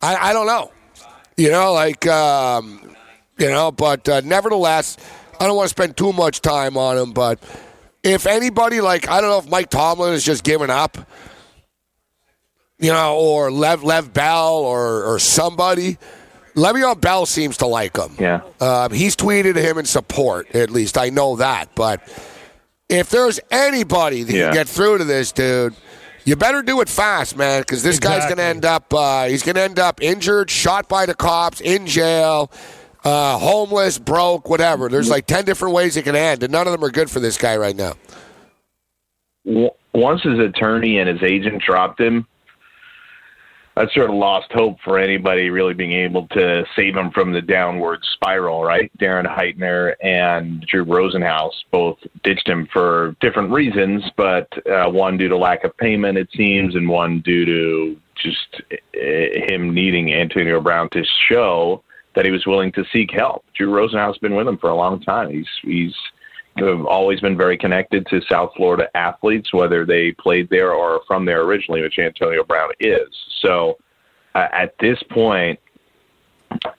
I, 0.00 0.30
I 0.30 0.32
don't 0.32 0.46
know. 0.46 0.70
You 1.36 1.50
know, 1.50 1.72
like, 1.72 2.06
um, 2.06 2.94
you 3.38 3.48
know, 3.48 3.72
but 3.72 4.08
uh, 4.08 4.20
nevertheless, 4.24 4.96
I 5.40 5.46
don't 5.46 5.56
want 5.56 5.66
to 5.68 5.74
spend 5.74 5.96
too 5.96 6.12
much 6.12 6.40
time 6.40 6.76
on 6.76 6.96
him. 6.96 7.12
But 7.12 7.40
if 8.02 8.26
anybody, 8.26 8.80
like, 8.80 9.08
I 9.08 9.20
don't 9.20 9.30
know 9.30 9.38
if 9.38 9.48
Mike 9.48 9.70
Tomlin 9.70 10.12
is 10.14 10.24
just 10.24 10.44
giving 10.44 10.70
up, 10.70 10.96
you 12.78 12.92
know, 12.92 13.16
or 13.16 13.50
Lev 13.50 13.82
Lev 13.82 14.12
Bell 14.12 14.54
or 14.54 15.04
or 15.04 15.18
somebody. 15.18 15.98
Le'Veon 16.54 17.00
Bell 17.00 17.26
seems 17.26 17.56
to 17.56 17.66
like 17.66 17.96
him. 17.96 18.14
Yeah. 18.16 18.42
Um, 18.60 18.92
he's 18.92 19.16
tweeted 19.16 19.56
him 19.56 19.76
in 19.76 19.84
support, 19.86 20.54
at 20.54 20.70
least. 20.70 20.96
I 20.96 21.10
know 21.10 21.34
that. 21.36 21.74
But 21.74 22.00
if 22.88 23.10
there's 23.10 23.40
anybody 23.50 24.22
that 24.22 24.32
Yeah. 24.32 24.44
can 24.46 24.54
get 24.54 24.68
through 24.68 24.98
to 24.98 25.04
this 25.04 25.32
dude, 25.32 25.74
you 26.24 26.36
better 26.36 26.62
do 26.62 26.80
it 26.80 26.88
fast, 26.88 27.36
man, 27.36 27.62
because 27.62 27.82
this 27.82 27.98
guy's 27.98 28.24
going 28.24 28.38
to 28.38 28.44
end 28.44 28.64
up. 28.64 28.92
Uh, 28.92 29.26
he's 29.26 29.42
going 29.42 29.56
to 29.56 29.62
end 29.62 29.78
up 29.78 30.02
injured, 30.02 30.50
shot 30.50 30.88
by 30.88 31.06
the 31.06 31.14
cops, 31.14 31.60
in 31.60 31.86
jail, 31.86 32.50
uh, 33.04 33.38
homeless, 33.38 33.98
broke, 33.98 34.48
whatever. 34.48 34.88
There's 34.88 35.10
like 35.10 35.26
ten 35.26 35.44
different 35.44 35.74
ways 35.74 35.96
it 35.96 36.02
can 36.02 36.16
end, 36.16 36.42
and 36.42 36.52
none 36.52 36.66
of 36.66 36.72
them 36.72 36.82
are 36.84 36.90
good 36.90 37.10
for 37.10 37.20
this 37.20 37.36
guy 37.36 37.56
right 37.56 37.76
now. 37.76 37.94
Once 39.92 40.22
his 40.22 40.38
attorney 40.38 40.98
and 40.98 41.08
his 41.08 41.22
agent 41.22 41.62
dropped 41.62 42.00
him, 42.00 42.26
that 43.76 43.90
sort 43.92 44.08
of 44.08 44.16
lost 44.16 44.50
hope 44.52 44.78
for 44.84 44.98
anybody 44.98 45.50
really 45.50 45.74
being 45.74 45.92
able 45.92 46.28
to 46.28 46.64
save 46.76 46.96
him 46.96 47.10
from 47.10 47.32
the 47.32 47.42
downward 47.42 48.00
spiral, 48.14 48.62
right? 48.62 48.90
Darren 48.98 49.26
Heitner 49.26 49.94
and 50.02 50.60
Drew 50.66 50.84
Rosenhaus 50.84 51.52
both 51.72 51.98
ditched 52.22 52.48
him 52.48 52.68
for 52.72 53.16
different 53.20 53.50
reasons, 53.50 54.04
but 54.16 54.48
uh, 54.68 54.88
one 54.88 55.16
due 55.16 55.28
to 55.28 55.36
lack 55.36 55.64
of 55.64 55.76
payment, 55.76 56.18
it 56.18 56.28
seems, 56.36 56.76
and 56.76 56.88
one 56.88 57.20
due 57.20 57.44
to 57.44 58.00
just 58.22 58.62
uh, 58.72 59.50
him 59.52 59.74
needing 59.74 60.14
Antonio 60.14 60.60
Brown 60.60 60.88
to 60.90 61.04
show 61.28 61.82
that 62.14 62.24
he 62.24 62.30
was 62.30 62.46
willing 62.46 62.70
to 62.72 62.84
seek 62.92 63.10
help. 63.10 63.44
Drew 63.56 63.70
Rosenhaus 63.70 64.14
has 64.14 64.18
been 64.18 64.36
with 64.36 64.46
him 64.46 64.58
for 64.58 64.70
a 64.70 64.76
long 64.76 65.00
time. 65.00 65.30
He's 65.30 65.48
he's 65.62 65.94
always 66.62 67.20
been 67.20 67.36
very 67.36 67.58
connected 67.58 68.06
to 68.06 68.20
South 68.28 68.52
Florida 68.56 68.88
athletes, 68.94 69.52
whether 69.52 69.84
they 69.84 70.12
played 70.12 70.48
there 70.50 70.72
or 70.72 71.00
from 71.06 71.24
there 71.24 71.42
originally, 71.42 71.82
which 71.82 71.98
Antonio 71.98 72.44
Brown 72.44 72.70
is. 72.78 73.08
So 73.44 73.78
uh, 74.34 74.46
at 74.52 74.74
this 74.78 75.02
point, 75.10 75.60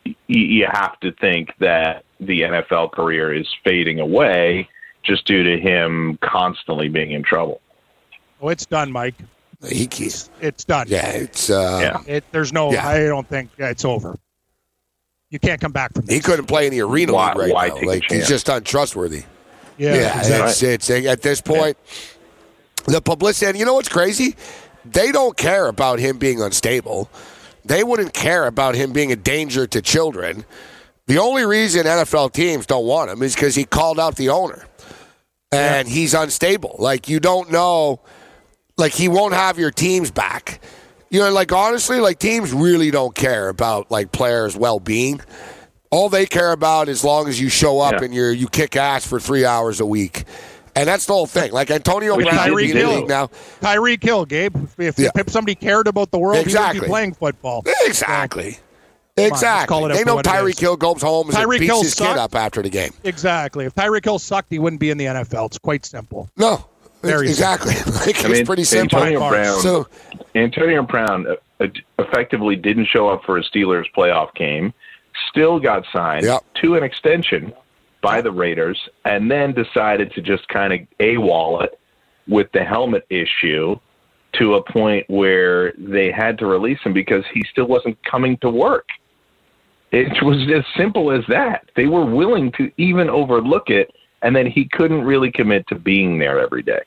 y- 0.06 0.16
you 0.28 0.68
have 0.72 1.00
to 1.02 1.12
think 1.14 1.50
that 1.60 2.04
the 2.20 2.42
NFL 2.42 2.92
career 2.92 3.34
is 3.34 3.48
fading 3.64 4.00
away 4.00 4.68
just 5.04 5.26
due 5.26 5.44
to 5.44 5.60
him 5.62 6.18
constantly 6.24 6.90
being 6.90 7.12
in 7.12 7.24
trouble. 7.24 7.62
oh, 8.42 8.50
it's 8.50 8.66
done, 8.66 8.92
Mike. 8.92 9.16
He 9.70 9.88
keeps, 9.88 10.30
It's 10.42 10.64
done. 10.66 10.88
yeah, 10.90 11.10
it's 11.12 11.50
uh, 11.50 11.80
Yeah. 12.08 12.16
It, 12.16 12.24
there's 12.32 12.52
no. 12.54 12.72
Yeah. 12.72 12.88
I 12.88 13.06
don't 13.06 13.28
think 13.28 13.50
yeah, 13.58 13.70
it's 13.70 13.86
over. 13.86 14.18
You 15.30 15.40
can't 15.40 15.60
come 15.60 15.72
back 15.72 15.94
from 15.94 16.06
this. 16.06 16.16
he 16.16 16.22
couldn't 16.22 16.46
play 16.46 16.66
in 16.68 16.72
the 16.72 16.82
arena 16.82 17.14
Why- 17.14 17.30
league 17.30 17.38
right 17.38 17.54
why 17.54 17.68
now. 17.82 17.88
Like 17.88 18.04
he's 18.10 18.28
just 18.28 18.48
untrustworthy. 18.50 19.24
Yeah, 19.78 20.18
exactly. 20.20 20.72
it's, 20.74 20.90
it's 20.90 21.06
at 21.08 21.22
this 21.22 21.42
point 21.42 21.78
the 22.86 23.02
publicity. 23.02 23.48
And 23.50 23.58
you 23.60 23.66
know 23.66 23.74
what's 23.74 23.90
crazy? 23.90 24.36
They 24.92 25.12
don't 25.12 25.36
care 25.36 25.68
about 25.68 26.00
him 26.00 26.18
being 26.18 26.42
unstable. 26.42 27.10
They 27.64 27.84
wouldn't 27.84 28.14
care 28.14 28.46
about 28.46 28.76
him 28.76 28.94
being 28.94 29.12
a 29.12 29.16
danger 29.16 29.66
to 29.68 29.82
children. 29.82 30.46
The 31.08 31.18
only 31.18 31.46
reason 31.46 31.86
NFL 31.86 32.34
teams 32.34 32.66
don't 32.66 32.86
want 32.86 33.10
him 33.12 33.22
is 33.24 33.36
because 33.36 33.56
he 33.56 33.66
called 33.66 34.00
out 34.00 34.16
the 34.16 34.30
owner, 34.30 34.66
and 35.52 35.88
he's 35.88 36.14
unstable. 36.14 36.76
Like 36.80 37.08
you 37.10 37.20
don't 37.20 37.52
know, 37.52 38.02
like 38.78 38.92
he 38.94 39.08
won't 39.08 39.34
have 39.34 39.58
your 39.60 39.72
teams 39.72 40.12
back. 40.12 40.62
You 41.10 41.20
know, 41.22 41.32
like 41.32 41.52
honestly, 41.52 42.00
like 42.00 42.20
teams 42.20 42.52
really 42.54 42.92
don't 42.92 43.16
care 43.16 43.50
about 43.50 43.90
like 43.92 44.12
players' 44.12 44.56
well-being. 44.58 45.22
All 45.92 46.10
they 46.10 46.26
care 46.26 46.52
about 46.52 46.90
as 46.90 47.04
long 47.04 47.28
as 47.30 47.40
you 47.40 47.48
show 47.50 47.80
up 47.80 47.94
Yeah. 47.94 48.04
and 48.06 48.14
you're, 48.14 48.34
you 48.34 48.48
kick 48.48 48.76
ass 48.76 49.06
for 49.08 49.20
three 49.20 49.46
hours 49.46 49.80
a 49.80 49.86
week, 49.86 50.26
and 50.76 50.88
that's 50.88 51.06
the 51.06 51.14
whole 51.14 51.26
thing. 51.28 51.52
Like 51.52 51.72
Antonio 51.72 52.16
Which 52.16 52.28
Brown 52.28 52.48
Tyreek 52.50 52.70
in 52.70 52.76
the 52.76 52.80
Hill. 52.80 52.96
league 53.00 53.08
now. 53.08 53.28
Tyreek 53.62 54.04
Hill, 54.04 54.26
Gabe. 54.26 54.56
If, 54.78 55.00
Yeah. 55.00 55.10
if 55.16 55.30
somebody 55.30 55.56
cared 55.56 55.88
about 55.88 56.12
the 56.12 56.20
world, 56.20 56.36
he 56.38 56.42
would 56.42 56.48
Exactly. 56.48 56.82
be 56.82 56.88
playing 56.88 57.14
football. 57.14 57.64
Exactly. 57.86 58.58
let's 59.18 59.32
Exactly. 59.32 59.68
call 59.74 59.86
it 59.86 59.94
they 59.94 60.00
for 60.02 60.06
know 60.06 60.16
what 60.16 60.26
it 60.28 60.30
Tyreek. 60.30 60.60
Hill 60.60 60.76
goes 60.76 61.02
home 61.02 61.30
and 61.30 61.38
Tyreek 61.38 61.60
beats 61.60 61.72
Hill 61.72 61.84
his 61.84 61.94
kid 61.96 62.18
up 62.18 62.36
after 62.36 62.62
the 62.62 62.70
game. 62.70 62.92
Exactly. 63.06 63.66
If 63.66 63.74
Tyreek 63.76 64.04
Hill 64.04 64.20
sucked, 64.20 64.52
he 64.52 64.60
wouldn't 64.60 64.80
be 64.82 64.90
in 64.90 64.98
the 64.98 65.06
NFL. 65.06 65.46
It's 65.48 65.58
quite 65.58 65.86
simple. 65.86 66.30
No, 66.36 66.66
Very 67.02 67.28
exactly. 67.30 67.74
like, 68.06 68.20
I 68.26 68.28
mean, 68.28 68.38
it's 68.42 68.48
pretty 68.48 68.64
simple. 68.66 69.00
Antonio 69.00 69.30
Brown. 69.30 69.60
So 69.62 69.88
Antonio 70.36 70.84
Brown 70.84 71.26
uh, 71.28 71.64
uh, 71.64 71.68
effectively 72.00 72.56
didn't 72.58 72.88
show 72.88 73.08
up 73.08 73.24
for 73.24 73.38
a 73.38 73.44
Steelers 73.44 73.86
playoff 73.96 74.34
game, 74.36 74.74
still 75.30 75.60
got 75.62 75.86
signed 75.94 76.26
Yep. 76.26 76.44
to 76.62 76.76
an 76.76 76.84
extension 76.84 77.54
by 78.06 78.22
the 78.22 78.32
Raiders, 78.32 78.80
and 79.04 79.32
then 79.32 79.52
decided 79.52 80.12
to 80.14 80.22
just 80.22 80.48
kind 80.48 80.72
of 80.72 80.80
AWOL 81.00 81.64
it 81.64 81.80
with 82.28 82.52
the 82.54 82.64
helmet 82.64 83.04
issue 83.10 83.76
to 84.34 84.54
a 84.54 84.72
point 84.72 85.10
where 85.10 85.74
they 85.76 86.12
had 86.12 86.38
to 86.38 86.46
release 86.46 86.78
him 86.84 86.94
because 86.94 87.24
he 87.34 87.44
still 87.52 87.66
wasn't 87.66 87.98
coming 88.04 88.38
to 88.42 88.50
work. 88.52 88.88
It 89.92 90.24
was 90.24 90.38
as 90.56 90.64
simple 90.78 91.12
as 91.12 91.24
that. 91.30 91.68
They 91.76 91.88
were 91.88 92.06
willing 92.06 92.52
to 92.60 92.72
even 92.78 93.10
overlook 93.10 93.72
it, 93.72 93.90
and 94.22 94.36
then 94.36 94.46
he 94.46 94.70
couldn't 94.72 95.02
really 95.02 95.32
commit 95.32 95.66
to 95.70 95.76
being 95.76 96.20
there 96.20 96.40
every 96.40 96.62
day. 96.62 96.84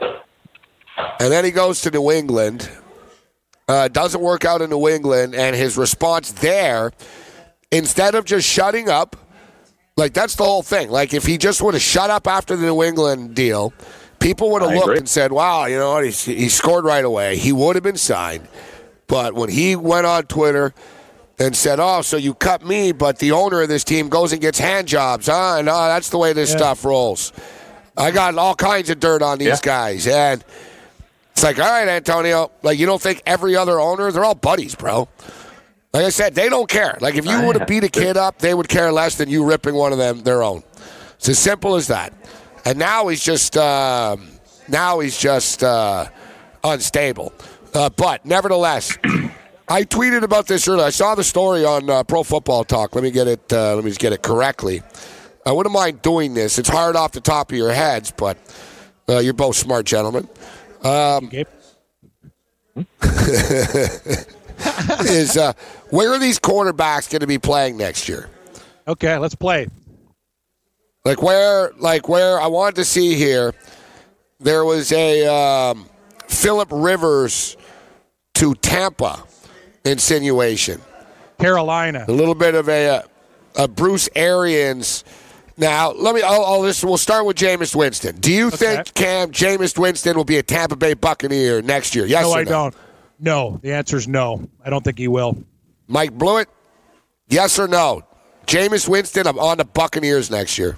and 0.00 1.32
then 1.32 1.44
he 1.44 1.50
goes 1.50 1.80
to 1.80 1.90
New 1.90 2.12
England. 2.12 2.70
Uh, 3.66 3.88
doesn't 3.88 4.20
work 4.20 4.44
out 4.44 4.62
in 4.62 4.70
New 4.70 4.88
England, 4.88 5.34
and 5.34 5.56
his 5.56 5.76
response 5.76 6.30
there, 6.30 6.92
instead 7.72 8.14
of 8.14 8.24
just 8.24 8.48
shutting 8.48 8.88
up, 8.88 9.16
like 9.98 10.14
that's 10.14 10.36
the 10.36 10.44
whole 10.44 10.62
thing. 10.62 10.88
Like 10.90 11.12
if 11.12 11.26
he 11.26 11.36
just 11.36 11.60
would 11.60 11.74
have 11.74 11.82
shut 11.82 12.08
up 12.08 12.26
after 12.26 12.56
the 12.56 12.66
New 12.66 12.82
England 12.82 13.34
deal, 13.34 13.72
people 14.20 14.50
would 14.52 14.62
have 14.62 14.70
looked 14.72 14.84
agree. 14.86 14.98
and 14.98 15.08
said, 15.08 15.32
"Wow, 15.32 15.66
you 15.66 15.76
know 15.76 15.90
what? 15.92 16.06
He, 16.06 16.34
he 16.34 16.48
scored 16.48 16.84
right 16.84 17.04
away. 17.04 17.36
He 17.36 17.52
would 17.52 17.76
have 17.76 17.82
been 17.82 17.96
signed." 17.96 18.46
But 19.08 19.34
when 19.34 19.48
he 19.50 19.74
went 19.76 20.06
on 20.06 20.24
Twitter 20.24 20.72
and 21.38 21.56
said, 21.56 21.80
"Oh, 21.80 22.02
so 22.02 22.16
you 22.16 22.34
cut 22.34 22.64
me, 22.64 22.92
but 22.92 23.18
the 23.18 23.32
owner 23.32 23.62
of 23.62 23.68
this 23.68 23.84
team 23.84 24.08
goes 24.08 24.32
and 24.32 24.40
gets 24.40 24.58
hand 24.58 24.86
jobs, 24.88 25.26
huh?" 25.26 25.56
And 25.58 25.68
uh, 25.68 25.88
that's 25.88 26.10
the 26.10 26.18
way 26.18 26.32
this 26.32 26.50
Yeah. 26.50 26.56
stuff 26.58 26.84
rolls. 26.84 27.32
I 27.96 28.12
got 28.12 28.36
all 28.38 28.54
kinds 28.54 28.90
of 28.90 29.00
dirt 29.00 29.22
on 29.22 29.38
these 29.38 29.48
Yeah. 29.48 29.58
guys, 29.62 30.06
and 30.06 30.44
it's 31.32 31.42
like, 31.42 31.58
all 31.58 31.68
right, 31.68 31.88
Antonio. 31.88 32.50
Like 32.62 32.78
you 32.78 32.86
don't 32.86 33.02
think 33.02 33.22
every 33.26 33.56
other 33.56 33.80
owner? 33.80 34.12
They're 34.12 34.24
all 34.24 34.34
buddies, 34.36 34.74
bro. 34.76 35.08
Like 35.92 36.04
I 36.04 36.10
said, 36.10 36.34
they 36.34 36.48
don't 36.48 36.68
care. 36.68 36.98
Like 37.00 37.14
if 37.14 37.24
you 37.24 37.42
would 37.42 37.56
have 37.56 37.66
beat 37.66 37.82
a 37.82 37.88
kid 37.88 38.16
up, 38.16 38.38
they 38.38 38.52
would 38.52 38.68
care 38.68 38.92
less 38.92 39.16
than 39.16 39.30
you 39.30 39.44
ripping 39.44 39.74
one 39.74 39.92
of 39.92 39.98
them 39.98 40.20
their 40.20 40.42
own. 40.42 40.62
It's 41.16 41.28
as 41.28 41.38
simple 41.38 41.76
as 41.76 41.86
that. 41.88 42.12
And 42.64 42.78
now 42.78 43.08
he's 43.08 43.24
just 43.24 43.56
um, 43.56 44.28
now 44.68 45.00
he's 45.00 45.18
just 45.18 45.64
uh, 45.64 46.06
unstable. 46.62 47.32
Uh, 47.72 47.88
but 47.88 48.24
nevertheless, 48.26 48.98
I 49.68 49.84
tweeted 49.84 50.22
about 50.22 50.46
this 50.46 50.68
earlier. 50.68 50.84
I 50.84 50.90
saw 50.90 51.14
the 51.14 51.24
story 51.24 51.64
on 51.64 51.88
uh, 51.88 52.04
Pro 52.04 52.22
Football 52.22 52.64
Talk. 52.64 52.94
Let 52.94 53.02
me 53.02 53.10
get 53.10 53.26
it. 53.26 53.52
Uh, 53.52 53.74
let 53.74 53.84
me 53.84 53.90
just 53.90 54.00
get 54.00 54.12
it 54.12 54.22
correctly. 54.22 54.82
I 55.46 55.52
wouldn't 55.52 55.72
mind 55.72 56.02
doing 56.02 56.34
this. 56.34 56.58
It's 56.58 56.68
hard 56.68 56.96
off 56.96 57.12
the 57.12 57.22
top 57.22 57.50
of 57.50 57.56
your 57.56 57.72
heads, 57.72 58.12
but 58.14 58.36
uh, 59.08 59.18
you're 59.18 59.32
both 59.32 59.56
smart 59.56 59.86
gentlemen. 59.86 60.28
Gabe. 60.82 61.46
Is 65.00 65.36
uh, 65.36 65.52
where 65.90 66.12
are 66.12 66.18
these 66.18 66.38
quarterbacks 66.38 67.10
going 67.10 67.20
to 67.20 67.26
be 67.26 67.38
playing 67.38 67.76
next 67.76 68.08
year? 68.08 68.28
Okay, 68.86 69.16
let's 69.18 69.34
play. 69.34 69.68
Like 71.04 71.22
where, 71.22 71.72
like 71.78 72.08
where 72.08 72.40
I 72.40 72.48
wanted 72.48 72.76
to 72.76 72.84
see 72.84 73.14
here, 73.14 73.54
there 74.40 74.64
was 74.64 74.92
a 74.92 75.26
um, 75.26 75.88
Philip 76.26 76.68
Rivers 76.70 77.56
to 78.34 78.54
Tampa 78.56 79.22
insinuation. 79.84 80.80
Carolina. 81.38 82.04
A 82.08 82.12
little 82.12 82.34
bit 82.34 82.54
of 82.54 82.68
a, 82.68 82.88
uh, 82.88 83.02
a 83.56 83.68
Bruce 83.68 84.08
Arians. 84.14 85.04
Now 85.56 85.90
let 85.92 86.14
me. 86.14 86.22
I'll, 86.22 86.44
I'll 86.44 86.60
listen. 86.60 86.88
We'll 86.88 86.98
start 86.98 87.26
with 87.26 87.36
Jameis 87.36 87.74
Winston. 87.74 88.16
Do 88.20 88.32
you 88.32 88.50
think 88.50 88.94
Cam 88.94 89.32
Jameis 89.32 89.76
Winston 89.76 90.16
will 90.16 90.24
be 90.24 90.38
a 90.38 90.42
Tampa 90.42 90.76
Bay 90.76 90.94
Buccaneer 90.94 91.62
next 91.62 91.94
year? 91.94 92.06
Yes 92.06 92.22
no, 92.22 92.30
or 92.30 92.38
I 92.38 92.44
no? 92.44 92.50
don't. 92.50 92.74
No, 93.18 93.58
the 93.62 93.72
answer 93.72 93.96
is 93.96 94.06
no. 94.06 94.48
I 94.64 94.70
don't 94.70 94.84
think 94.84 94.98
he 94.98 95.08
will. 95.08 95.36
Mike 95.86 96.12
Blewitt, 96.16 96.46
yes 97.28 97.58
or 97.58 97.66
no? 97.66 98.02
Jameis 98.46 98.88
Winston, 98.88 99.26
I'm 99.26 99.38
on 99.38 99.58
the 99.58 99.64
Buccaneers 99.64 100.30
next 100.30 100.58
year. 100.58 100.76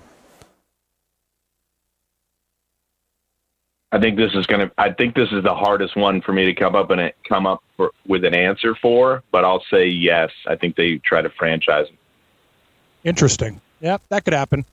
I 3.93 3.99
think 3.99 4.17
this 4.17 4.33
is 4.35 4.47
going 4.47 4.61
to. 4.69 4.73
I 4.79 4.93
think 4.93 5.17
this 5.17 5.29
is 5.33 5.43
the 5.43 5.55
hardest 5.55 5.97
one 5.97 6.21
for 6.21 6.33
me 6.33 6.45
to 6.45 6.55
come 6.55 6.77
up 6.77 6.91
and 6.91 7.13
come 7.29 7.47
up 7.47 7.63
for, 7.77 7.91
with 8.07 8.25
an 8.25 8.35
answer 8.35 8.77
for. 8.77 9.23
But 9.33 9.45
I'll 9.45 9.65
say 9.71 9.87
yes. 9.87 10.31
I 10.47 10.55
think 10.55 10.77
they 10.77 10.99
try 10.99 11.23
to 11.23 11.31
franchise 11.31 11.89
him. 11.89 11.99
Interesting. 13.03 13.61
Yeah, 13.81 13.99
that 14.09 14.25
could 14.25 14.35
happen. 14.35 14.65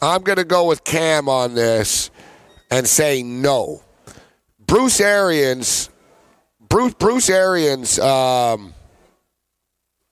I'm 0.00 0.22
going 0.22 0.38
to 0.38 0.44
go 0.44 0.64
with 0.64 0.84
Cam 0.84 1.28
on 1.28 1.54
this 1.54 2.10
and 2.70 2.86
say 2.86 3.22
no. 3.22 3.82
Bruce 4.66 5.00
Arians, 5.00 5.90
Bruce 6.68 6.94
Bruce 6.94 7.30
Arians. 7.30 7.98
Um, 7.98 8.74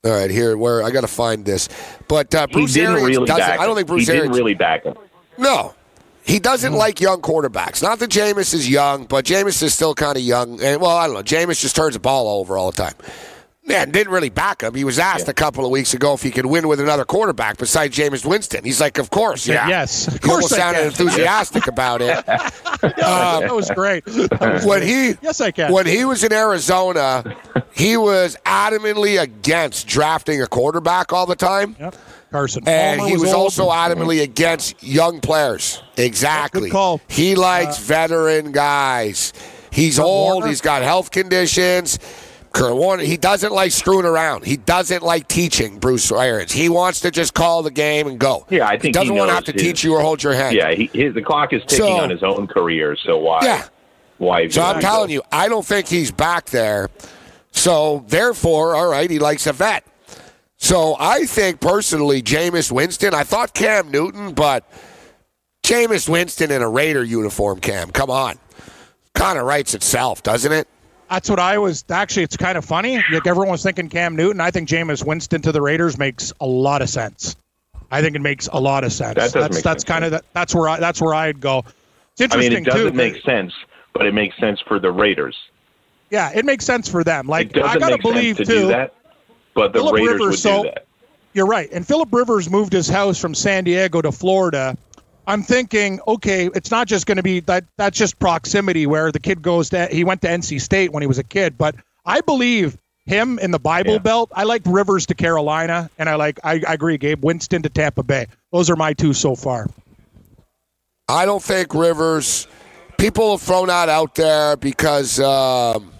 all 0.04 0.12
right, 0.12 0.30
here 0.30 0.56
where 0.56 0.82
I 0.82 0.90
got 0.90 1.00
to 1.00 1.08
find 1.08 1.44
this, 1.44 1.68
but 2.06 2.34
uh, 2.34 2.46
Bruce 2.46 2.74
he 2.74 2.80
didn't 2.80 2.96
Arians 2.96 3.16
really 3.16 3.26
doesn't. 3.26 3.40
back. 3.46 3.60
I 3.60 3.66
don't 3.66 3.74
think. 3.76 3.88
Bruce 3.88 4.06
he 4.06 4.12
Arians. 4.12 4.28
didn't 4.28 4.36
really 4.36 4.54
back 4.54 4.84
him. 4.84 4.94
No. 5.38 5.74
He 6.24 6.40
doesn't 6.40 6.72
like 6.72 7.00
young 7.00 7.22
quarterbacks. 7.22 7.82
Not 7.84 8.00
that 8.00 8.10
Jameis 8.10 8.52
is 8.52 8.68
young, 8.68 9.04
but 9.06 9.24
Jameis 9.24 9.62
is 9.62 9.72
still 9.74 9.94
kind 9.94 10.16
of 10.16 10.24
young. 10.24 10.60
And 10.60 10.80
well, 10.80 10.96
I 10.96 11.06
don't 11.06 11.14
know. 11.14 11.22
Jameis 11.22 11.60
just 11.60 11.76
turns 11.76 11.94
the 11.94 12.00
ball 12.00 12.40
over 12.40 12.58
all 12.58 12.72
the 12.72 12.76
time. 12.76 12.94
Man, 13.66 13.90
didn't 13.90 14.12
really 14.12 14.28
back 14.30 14.62
him. 14.62 14.74
He 14.74 14.84
was 14.84 14.98
asked 14.98 15.28
a 15.28 15.34
couple 15.34 15.64
of 15.64 15.72
weeks 15.72 15.92
ago 15.92 16.14
if 16.14 16.22
he 16.22 16.30
could 16.30 16.46
win 16.46 16.68
with 16.68 16.78
another 16.80 17.04
quarterback 17.04 17.56
besides 17.58 17.96
Jameis 17.96 18.24
Winston. 18.24 18.62
He's 18.64 18.80
like, 18.80 18.98
of 18.98 19.10
course, 19.10 19.46
yeah. 19.48 19.68
Yes, 19.68 20.06
of 20.06 20.12
He 20.14 20.18
course 20.20 20.34
almost 20.34 20.52
I 20.54 20.56
sounded 20.58 20.78
can. 20.78 20.86
enthusiastic 21.06 21.66
about 21.66 22.00
it. 22.02 22.24
Um, 22.82 23.40
that 23.42 23.54
was 23.54 23.70
great. 23.70 24.04
That 24.04 24.38
was 24.52 24.64
when 24.66 24.80
great. 24.80 24.88
he 24.88 25.14
yes, 25.22 25.40
I 25.40 25.50
can. 25.50 25.72
when 25.72 25.86
he 25.86 26.04
was 26.04 26.22
in 26.22 26.32
Arizona, 26.32 27.24
he 27.72 27.96
was 27.96 28.36
adamantly 28.44 29.20
against 29.20 29.86
drafting 29.88 30.42
a 30.42 30.46
quarterback 30.46 31.12
all 31.12 31.24
the 31.26 31.34
time. 31.36 31.74
Yep. 31.80 31.96
Carson. 32.30 32.64
And 32.68 32.98
Palmer 33.00 33.10
he 33.14 33.16
was 33.20 33.32
old. 33.32 33.42
also 33.44 33.70
adamantly 33.70 34.22
against 34.22 34.82
young 34.82 35.20
players. 35.20 35.82
Exactly. 35.96 36.62
Good 36.68 36.72
call. 36.72 37.00
He 37.08 37.34
likes 37.34 37.78
uh, 37.78 37.82
veteran 37.84 38.52
guys. 38.52 39.32
He's 39.72 39.96
Kurt 39.96 40.04
old. 40.06 40.34
Warner? 40.34 40.48
He's 40.48 40.60
got 40.60 40.82
health 40.82 41.10
conditions. 41.10 41.98
Warner, 42.60 43.02
he 43.04 43.16
doesn't 43.16 43.52
like 43.52 43.72
screwing 43.72 44.04
around. 44.06 44.44
He 44.44 44.56
doesn't 44.56 45.02
like 45.02 45.28
teaching 45.28 45.78
Bruce 45.78 46.10
Arians. 46.12 46.52
He 46.52 46.68
wants 46.68 47.00
to 47.00 47.10
just 47.10 47.34
call 47.34 47.62
the 47.62 47.70
game 47.70 48.06
and 48.06 48.18
go. 48.18 48.46
Yeah, 48.50 48.66
I 48.66 48.72
think 48.72 48.84
he 48.84 48.92
doesn't 48.92 49.12
he 49.14 49.18
want 49.18 49.30
to 49.30 49.34
have 49.34 49.44
to 49.44 49.52
his- 49.52 49.62
teach 49.62 49.84
you 49.84 49.94
or 49.94 50.00
hold 50.00 50.22
your 50.22 50.32
hand. 50.34 50.56
Yeah, 50.56 50.72
he, 50.72 50.86
his, 50.92 51.14
the 51.14 51.22
clock 51.22 51.52
is 51.52 51.62
ticking 51.62 51.76
So- 51.86 51.96
on 52.00 52.10
his 52.10 52.22
own 52.22 52.46
career. 52.46 52.96
So 52.96 53.18
why? 53.18 53.40
Yeah. 53.42 53.66
Why? 54.18 54.48
So 54.48 54.62
I'm 54.62 54.80
telling 54.80 55.10
you, 55.10 55.22
I 55.30 55.48
don't 55.48 55.66
think 55.66 55.88
he's 55.88 56.10
back 56.10 56.46
there. 56.46 56.88
So 57.52 58.04
therefore, 58.08 58.74
all 58.74 58.88
right, 58.88 59.10
he 59.10 59.18
likes 59.18 59.46
a 59.46 59.52
vet. 59.52 59.84
So 60.56 60.96
I 60.98 61.26
think 61.26 61.60
personally, 61.60 62.22
Jameis 62.22 62.72
Winston. 62.72 63.12
I 63.12 63.24
thought 63.24 63.52
Cam 63.52 63.90
Newton, 63.90 64.32
but 64.32 64.64
Jameis 65.62 66.08
Winston 66.08 66.50
in 66.50 66.62
a 66.62 66.68
Raider 66.68 67.04
uniform, 67.04 67.60
Cam. 67.60 67.90
Come 67.90 68.08
on, 68.08 68.38
kind 69.14 69.38
of 69.38 69.44
writes 69.44 69.74
itself, 69.74 70.22
doesn't 70.22 70.52
it? 70.52 70.66
That's 71.08 71.30
what 71.30 71.38
I 71.38 71.58
was. 71.58 71.84
Actually, 71.88 72.24
it's 72.24 72.36
kind 72.36 72.58
of 72.58 72.64
funny. 72.64 73.02
Like 73.12 73.26
everyone 73.26 73.50
was 73.50 73.62
thinking 73.62 73.88
Cam 73.88 74.16
Newton. 74.16 74.40
I 74.40 74.50
think 74.50 74.68
Jameis 74.68 75.06
Winston 75.06 75.40
to 75.42 75.52
the 75.52 75.62
Raiders 75.62 75.98
makes 75.98 76.32
a 76.40 76.46
lot 76.46 76.82
of 76.82 76.88
sense. 76.88 77.36
I 77.90 78.02
think 78.02 78.16
it 78.16 78.22
makes 78.22 78.48
a 78.52 78.58
lot 78.58 78.82
of 78.84 78.92
sense. 78.92 79.14
That 79.14 79.32
that's 79.32 79.62
that's 79.62 79.84
kind 79.84 80.04
of 80.04 80.10
the, 80.10 80.22
that's 80.32 80.54
where 80.54 80.68
I 80.68 80.80
that's 80.80 81.00
where 81.00 81.14
I'd 81.14 81.40
go. 81.40 81.64
It's 82.12 82.20
interesting. 82.20 82.52
I 82.52 82.56
mean, 82.56 82.66
it 82.66 82.70
doesn't 82.70 82.90
too. 82.92 82.96
make 82.96 83.22
sense, 83.22 83.52
but 83.92 84.06
it 84.06 84.14
makes 84.14 84.36
sense 84.38 84.60
for 84.66 84.78
the 84.78 84.90
Raiders. 84.90 85.36
Yeah, 86.10 86.30
it 86.34 86.44
makes 86.44 86.64
sense 86.64 86.88
for 86.88 87.04
them. 87.04 87.28
Like 87.28 87.56
I 87.56 87.78
gotta 87.78 87.98
believe 87.98 88.38
to 88.38 88.44
too. 88.44 88.66
that, 88.68 88.94
but 89.54 89.72
the 89.72 89.78
Phillip 89.80 89.94
Raiders 89.94 90.12
Rivers, 90.12 90.30
would 90.30 90.38
so- 90.38 90.62
do 90.64 90.70
that. 90.70 90.86
you're 91.34 91.46
right. 91.46 91.68
And 91.72 91.86
Philip 91.86 92.08
Rivers 92.12 92.50
moved 92.50 92.72
his 92.72 92.88
house 92.88 93.20
from 93.20 93.34
San 93.34 93.64
Diego 93.64 94.02
to 94.02 94.10
Florida. 94.10 94.76
I'm 95.26 95.42
thinking, 95.42 96.00
okay, 96.06 96.48
it's 96.54 96.70
not 96.70 96.86
just 96.86 97.06
going 97.06 97.16
to 97.16 97.22
be 97.22 97.40
that. 97.40 97.64
That's 97.76 97.98
just 97.98 98.18
proximity 98.18 98.86
where 98.86 99.10
the 99.10 99.18
kid 99.18 99.42
goes 99.42 99.70
to. 99.70 99.86
He 99.86 100.04
went 100.04 100.22
to 100.22 100.28
NC 100.28 100.60
State 100.60 100.92
when 100.92 101.02
he 101.02 101.06
was 101.06 101.18
a 101.18 101.24
kid, 101.24 101.58
but 101.58 101.74
I 102.04 102.20
believe 102.20 102.78
him 103.06 103.38
in 103.40 103.50
the 103.50 103.58
Bible 103.58 103.94
Yeah. 103.94 103.98
Belt. 103.98 104.30
I 104.34 104.44
like 104.44 104.62
Rivers 104.66 105.06
to 105.06 105.14
Carolina, 105.14 105.90
and 105.98 106.08
I 106.08 106.14
like. 106.16 106.38
I, 106.44 106.62
I 106.66 106.74
agree, 106.74 106.98
Gabe. 106.98 107.24
Winston 107.24 107.62
to 107.62 107.68
Tampa 107.68 108.02
Bay. 108.02 108.26
Those 108.52 108.70
are 108.70 108.76
my 108.76 108.92
two 108.92 109.12
so 109.12 109.34
far. 109.34 109.66
I 111.08 111.24
don't 111.24 111.42
think 111.42 111.74
Rivers. 111.74 112.46
People 112.98 113.32
have 113.32 113.42
thrown 113.42 113.68
that 113.68 113.88
out 113.88 114.14
there 114.14 114.56
because 114.56 115.20
um, 115.20 115.92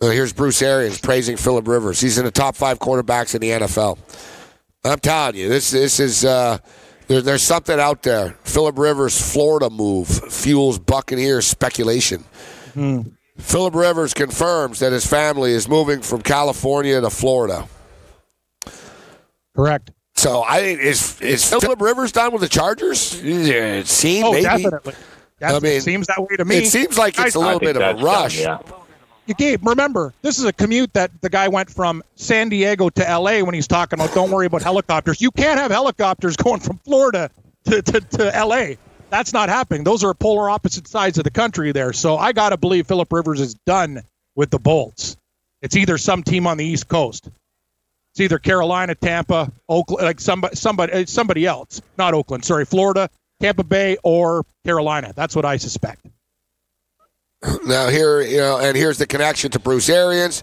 well, 0.00 0.10
here's 0.10 0.32
Bruce 0.32 0.62
Arians 0.62 0.98
praising 1.00 1.36
Philip 1.36 1.66
Rivers. 1.68 2.00
He's 2.00 2.16
in 2.16 2.24
the 2.24 2.30
top 2.30 2.56
five 2.56 2.78
quarterbacks 2.78 3.34
in 3.34 3.40
the 3.40 3.50
NFL. 3.50 3.98
I'm 4.84 4.98
telling 5.00 5.36
you, 5.36 5.48
this 5.48 5.70
this 5.70 6.00
is 6.00 6.24
uh, 6.24 6.58
there, 7.10 7.20
there's 7.20 7.42
something 7.42 7.78
out 7.80 8.02
there. 8.04 8.36
Philip 8.44 8.78
Rivers 8.78 9.20
Florida 9.32 9.68
move 9.68 10.06
fuels 10.08 10.78
Buccaneers 10.78 11.44
speculation. 11.46 12.24
Hmm. 12.74 13.00
Philip 13.36 13.74
Rivers 13.74 14.14
confirms 14.14 14.78
that 14.78 14.92
his 14.92 15.04
family 15.06 15.50
is 15.52 15.68
moving 15.68 16.02
from 16.02 16.22
California 16.22 17.00
to 17.00 17.10
Florida. 17.10 17.66
Correct. 19.56 19.90
So 20.14 20.40
I 20.40 20.58
is 20.60 21.20
is 21.20 21.48
Philip 21.48 21.80
Rivers 21.80 22.12
done 22.12 22.32
with 22.32 22.42
the 22.42 22.48
Chargers? 22.48 23.18
It 23.22 23.86
seemed 23.86 24.26
Oh, 24.26 24.32
maybe. 24.32 24.44
definitely. 24.44 24.94
That 25.40 25.54
I 25.54 25.58
mean, 25.60 25.80
seems 25.80 26.06
that 26.08 26.20
way 26.20 26.36
to 26.36 26.44
me. 26.44 26.58
It 26.58 26.66
seems 26.70 26.98
like 26.98 27.18
it's 27.18 27.34
a 27.34 27.38
little 27.40 27.58
bit 27.60 27.76
of 27.76 27.82
a 27.82 28.02
rush. 28.02 28.42
done, 28.42 28.62
yeah. 28.62 28.79
Gabe, 29.36 29.64
remember, 29.66 30.12
this 30.22 30.38
is 30.38 30.44
a 30.44 30.52
commute 30.52 30.92
that 30.94 31.10
the 31.20 31.30
guy 31.30 31.48
went 31.48 31.70
from 31.70 32.02
San 32.16 32.48
Diego 32.48 32.88
to 32.90 33.02
LA 33.02 33.40
when 33.40 33.54
he's 33.54 33.68
talking 33.68 33.98
about 33.98 34.14
don't 34.14 34.30
worry 34.30 34.46
about 34.46 34.62
helicopters. 34.62 35.20
You 35.20 35.30
can't 35.30 35.58
have 35.58 35.70
helicopters 35.70 36.36
going 36.38 36.60
from 36.60 36.78
Florida 36.78 37.30
to, 37.64 37.82
to, 37.82 38.00
to 38.00 38.44
LA. 38.44 38.74
That's 39.10 39.32
not 39.32 39.48
happening. 39.48 39.84
Those 39.84 40.04
are 40.04 40.14
polar 40.14 40.50
opposite 40.50 40.86
sides 40.88 41.18
of 41.18 41.24
the 41.24 41.30
country 41.30 41.72
there. 41.72 41.92
So 41.92 42.16
I 42.16 42.32
got 42.32 42.50
to 42.50 42.56
believe 42.56 42.86
Philip 42.86 43.12
Rivers 43.12 43.40
is 43.40 43.54
done 43.66 44.02
with 44.34 44.50
the 44.50 44.58
Bolts. 44.58 45.16
It's 45.62 45.76
either 45.76 45.98
some 45.98 46.22
team 46.22 46.46
on 46.46 46.56
the 46.56 46.64
East 46.64 46.88
Coast. 46.88 47.28
It's 48.12 48.20
either 48.20 48.38
Carolina, 48.38 48.94
Tampa, 48.94 49.52
Oakland, 49.68 50.04
like 50.04 50.20
somebody, 50.20 50.56
somebody, 50.56 51.06
somebody 51.06 51.46
else, 51.46 51.80
not 51.98 52.14
Oakland. 52.14 52.44
Sorry, 52.44 52.64
Florida, 52.64 53.08
Tampa 53.40 53.62
Bay, 53.62 53.96
or 54.02 54.44
Carolina. 54.64 55.12
That's 55.14 55.36
what 55.36 55.44
I 55.44 55.56
suspect. 55.58 56.06
Now 57.64 57.88
here, 57.88 58.20
you 58.20 58.38
know, 58.38 58.58
and 58.58 58.76
here's 58.76 58.98
the 58.98 59.06
connection 59.06 59.50
to 59.52 59.58
Bruce 59.58 59.88
Arians. 59.88 60.42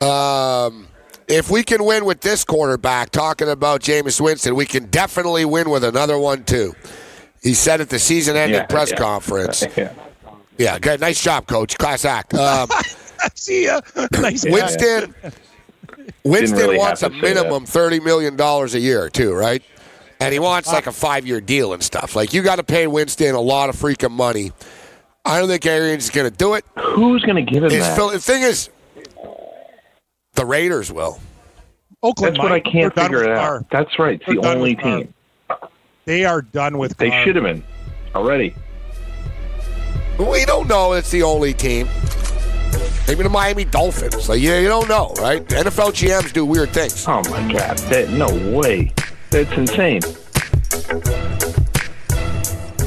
Um, 0.00 0.88
if 1.28 1.50
we 1.50 1.62
can 1.62 1.84
win 1.84 2.04
with 2.04 2.20
this 2.20 2.44
quarterback, 2.44 3.10
talking 3.10 3.48
about 3.48 3.80
Jameis 3.80 4.20
Winston, 4.20 4.54
we 4.54 4.66
can 4.66 4.86
definitely 4.86 5.44
win 5.44 5.70
with 5.70 5.84
another 5.84 6.18
one 6.18 6.44
too. 6.44 6.74
He 7.42 7.54
said 7.54 7.80
at 7.80 7.88
the 7.90 7.98
season-ending 7.98 8.54
Yeah, 8.56 8.66
press 8.66 8.90
yeah. 8.90 8.96
conference. 8.96 9.64
Yeah. 9.76 9.92
Yeah, 10.56 10.78
good, 10.78 11.00
nice 11.00 11.20
job, 11.20 11.48
coach. 11.48 11.76
Class 11.78 12.04
act. 12.04 12.32
Um, 12.32 12.68
See 13.34 13.64
ya. 13.64 13.80
nice. 14.12 14.44
Winston. 14.44 15.12
Winston 16.22 16.58
really 16.58 16.78
wants 16.78 17.02
a 17.02 17.06
have 17.06 17.12
to 17.12 17.18
say 17.20 17.34
minimum 17.34 17.66
thirty 17.66 17.98
million 17.98 18.36
dollars 18.36 18.74
a 18.74 18.78
year 18.80 19.10
too, 19.10 19.34
right? 19.34 19.64
And 20.20 20.32
he 20.32 20.38
wants 20.38 20.68
like 20.68 20.86
a 20.86 20.92
five-year 20.92 21.40
deal 21.40 21.72
and 21.72 21.82
stuff. 21.82 22.14
Like 22.14 22.32
you 22.32 22.42
got 22.42 22.56
to 22.56 22.62
pay 22.62 22.86
Winston 22.86 23.34
a 23.34 23.40
lot 23.40 23.68
of 23.68 23.74
freaking 23.74 24.12
money. 24.12 24.52
I 25.24 25.38
don't 25.38 25.48
think 25.48 25.64
Arians 25.66 26.04
is 26.04 26.10
going 26.10 26.30
to 26.30 26.36
do 26.36 26.54
it. 26.54 26.64
Who's 26.78 27.22
going 27.22 27.36
to 27.44 27.50
give 27.50 27.64
him 27.64 27.70
It's 27.70 27.86
that? 27.86 27.96
Phil- 27.96 28.10
the 28.10 28.18
thing 28.18 28.42
is, 28.42 28.68
the 30.34 30.44
Raiders 30.44 30.92
will. 30.92 31.18
Oakland. 32.02 32.34
That's 32.36 32.42
what 32.42 32.52
I 32.52 32.60
can't 32.60 32.94
they're 32.94 33.04
figure 33.04 33.18
with 33.20 33.28
it 33.28 33.34
Carr. 33.36 33.56
out. 33.58 33.70
That's 33.70 33.98
right. 33.98 34.16
It's 34.16 34.26
They're 34.26 34.34
the 34.40 34.48
only 34.54 34.74
with 34.74 34.82
Carr. 34.82 34.98
team. 34.98 35.14
They 36.04 36.24
are 36.26 36.42
done 36.42 36.76
with. 36.76 36.96
They 36.98 37.08
Carr. 37.08 37.24
should 37.24 37.36
have 37.36 37.44
been 37.44 37.64
already. 38.14 38.54
We 40.18 40.44
don't 40.44 40.68
know 40.68 40.92
it's 40.92 41.10
the 41.10 41.22
only 41.22 41.54
team. 41.54 41.88
Maybe 43.08 43.22
the 43.22 43.30
Miami 43.30 43.64
Dolphins. 43.64 44.28
Like 44.28 44.40
you, 44.40 44.52
you 44.54 44.68
don't 44.68 44.88
know, 44.88 45.12
right? 45.18 45.42
NFL 45.46 45.92
GMs 45.92 46.32
do 46.32 46.44
weird 46.44 46.70
things. 46.70 47.06
Oh 47.08 47.22
my 47.30 47.50
God! 47.52 47.78
That, 47.78 48.10
no 48.10 48.26
way. 48.56 48.92
That's 49.30 49.50
insane. 49.52 50.00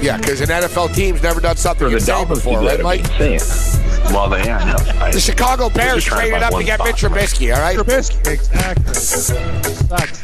Yeah, 0.02 0.18
because 0.18 0.42
an 0.42 0.48
NFL 0.48 0.94
team's 0.96 1.22
never 1.24 1.42
done 1.42 1.58
something 1.58 1.90
For 1.90 2.00
the 2.00 2.06
Dolphins 2.06 2.40
before, 2.40 2.60
right, 2.62 2.82
Mike? 2.82 3.00
it'd 3.02 3.18
be 3.18 3.34
insane. 3.34 4.14
Well, 4.14 4.30
they 4.30 4.50
are. 4.50 4.66
No, 4.66 4.78
The 5.12 5.20
Chicago 5.20 5.70
Bears 5.70 5.96
just 5.96 6.08
trying 6.08 6.32
to 6.32 6.40
traded 6.40 6.44
up 6.44 6.54
to 6.54 6.64
get 6.64 6.80
spot. 6.80 6.88
Mitch 6.88 7.02
Trubisky. 7.02 7.54
All 7.54 7.60
right. 7.62 7.78
Trubisky. 7.78 8.28
Exactly. 8.28 8.94
Sucks. 8.94 10.24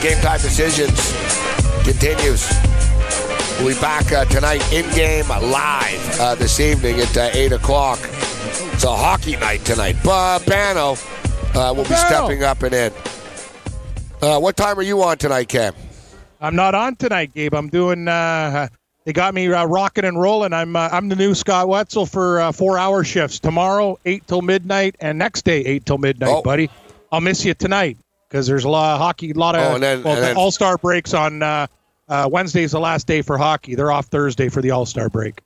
Game 0.00 0.18
time 0.22 0.40
decisions 0.40 1.12
continues. 1.84 2.48
We'll 3.58 3.74
be 3.74 3.80
back 3.80 4.10
uh, 4.12 4.24
tonight 4.24 4.62
in 4.72 4.88
game 4.94 5.28
live 5.28 6.20
uh, 6.20 6.34
this 6.36 6.58
evening 6.58 7.00
at 7.00 7.14
uh, 7.16 7.28
8 7.34 7.52
o'clock. 7.52 7.98
It's 8.72 8.84
a 8.84 8.96
hockey 8.96 9.36
night 9.36 9.62
tonight. 9.66 9.96
Bob 10.02 10.46
Bano 10.46 10.96
uh, 11.54 11.74
will 11.76 11.84
be 11.84 11.94
stepping 11.94 12.42
up 12.42 12.62
and 12.62 12.74
in. 12.74 13.09
Uh, 14.22 14.38
what 14.38 14.56
time 14.56 14.78
are 14.78 14.82
you 14.82 15.02
on 15.02 15.16
tonight, 15.18 15.48
Cam? 15.48 15.74
I'm 16.40 16.54
not 16.56 16.74
on 16.74 16.96
tonight, 16.96 17.32
Gabe. 17.34 17.54
I'm 17.54 17.68
doing. 17.68 18.06
Uh, 18.08 18.68
they 19.04 19.12
got 19.12 19.34
me 19.34 19.50
uh, 19.52 19.64
rocking 19.64 20.04
and 20.04 20.20
rolling. 20.20 20.52
I'm 20.52 20.76
uh, 20.76 20.88
I'm 20.92 21.08
the 21.08 21.16
new 21.16 21.34
Scott 21.34 21.68
Wetzel 21.68 22.06
for 22.06 22.40
uh, 22.40 22.52
four 22.52 22.76
hour 22.78 23.02
shifts 23.04 23.38
tomorrow, 23.38 23.98
eight 24.04 24.26
till 24.26 24.42
midnight, 24.42 24.96
and 25.00 25.18
next 25.18 25.44
day 25.44 25.60
eight 25.64 25.86
till 25.86 25.98
midnight, 25.98 26.30
Oh. 26.30 26.42
buddy. 26.42 26.70
I'll 27.12 27.20
miss 27.20 27.44
you 27.44 27.54
tonight 27.54 27.96
because 28.28 28.46
there's 28.46 28.64
a 28.64 28.68
lot 28.68 28.94
of 28.94 29.00
hockey, 29.00 29.30
a 29.30 29.34
lot 29.34 29.56
of 29.56 29.74
Oh, 29.74 29.78
then- 29.78 30.02
well, 30.02 30.16
then- 30.16 30.36
All 30.36 30.50
Star 30.52 30.76
breaks 30.78 31.12
on 31.14 31.42
uh, 31.42 31.66
uh, 32.08 32.28
Wednesday's 32.30 32.72
the 32.72 32.80
last 32.80 33.06
day 33.06 33.22
for 33.22 33.36
hockey. 33.38 33.74
They're 33.74 33.90
off 33.90 34.06
Thursday 34.06 34.48
for 34.48 34.60
the 34.62 34.70
All 34.70 34.86
Star 34.86 35.08
break. 35.08 35.40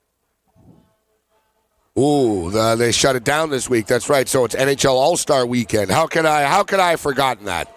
Ooh, 1.97 2.51
the, 2.51 2.75
they 2.75 2.91
shut 2.91 3.15
it 3.15 3.23
down 3.23 3.51
this 3.51 3.71
week. 3.71 3.87
That's 3.87 4.09
right. 4.11 4.29
So 4.29 4.45
it's 4.45 4.57
NHL 4.57 4.95
All 4.95 5.17
Star 5.17 5.47
Weekend. 5.47 5.91
How 5.93 6.07
could 6.09 6.27
I? 6.27 6.45
How 6.45 6.65
could 6.65 6.81
I 6.81 6.91
have 6.91 7.01
forgotten 7.01 7.45
that? 7.47 7.69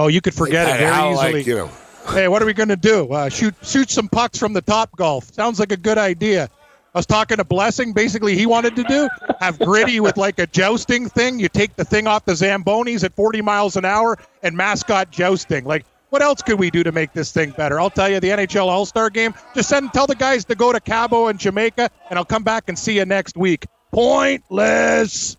Oh, 0.00 0.08
you 0.08 0.20
could 0.20 0.34
forget 0.34 0.66
it 0.68 0.78
very 0.78 0.90
how, 0.90 1.12
easily. 1.12 1.32
Like, 1.34 1.46
you 1.46 1.56
know, 1.56 1.70
Hey, 2.08 2.26
what 2.26 2.42
are 2.42 2.46
we 2.46 2.54
going 2.54 2.70
to 2.70 2.76
do? 2.76 3.12
Uh, 3.12 3.28
shoot, 3.28 3.54
shoot 3.62 3.90
some 3.90 4.08
pucks 4.08 4.38
from 4.38 4.52
the 4.52 4.62
top 4.62 4.96
golf. 4.96 5.32
Sounds 5.32 5.60
like 5.60 5.72
a 5.72 5.76
good 5.76 5.98
idea. 5.98 6.48
I 6.94 6.98
was 6.98 7.06
talking 7.06 7.36
to 7.36 7.44
Blessing. 7.44 7.92
Basically, 7.92 8.34
he 8.34 8.46
wanted 8.46 8.74
to 8.76 8.82
do 8.84 9.08
have 9.40 9.58
gritty 9.58 10.00
with 10.00 10.16
like 10.16 10.38
a 10.38 10.46
jousting 10.46 11.08
thing. 11.08 11.38
You 11.38 11.48
take 11.48 11.76
the 11.76 11.84
thing 11.84 12.06
off 12.06 12.24
the 12.24 12.32
zambonis 12.32 13.04
at 13.04 13.14
40 13.14 13.42
miles 13.42 13.76
an 13.76 13.84
hour 13.84 14.18
and 14.42 14.56
mascot 14.56 15.10
jousting. 15.10 15.64
Like, 15.64 15.84
what 16.08 16.22
else 16.22 16.42
could 16.42 16.58
we 16.58 16.70
do 16.70 16.82
to 16.82 16.90
make 16.90 17.12
this 17.12 17.30
thing 17.30 17.50
better? 17.50 17.78
I'll 17.78 17.90
tell 17.90 18.08
you, 18.08 18.18
the 18.18 18.30
NHL 18.30 18.66
All 18.66 18.86
Star 18.86 19.10
Game. 19.10 19.34
Just 19.54 19.68
send 19.68 19.92
tell 19.92 20.08
the 20.08 20.16
guys 20.16 20.44
to 20.46 20.56
go 20.56 20.72
to 20.72 20.80
Cabo 20.80 21.28
and 21.28 21.38
Jamaica, 21.38 21.90
and 22.08 22.18
I'll 22.18 22.24
come 22.24 22.42
back 22.42 22.64
and 22.68 22.76
see 22.76 22.96
you 22.96 23.04
next 23.04 23.36
week. 23.36 23.66
Pointless. 23.92 25.36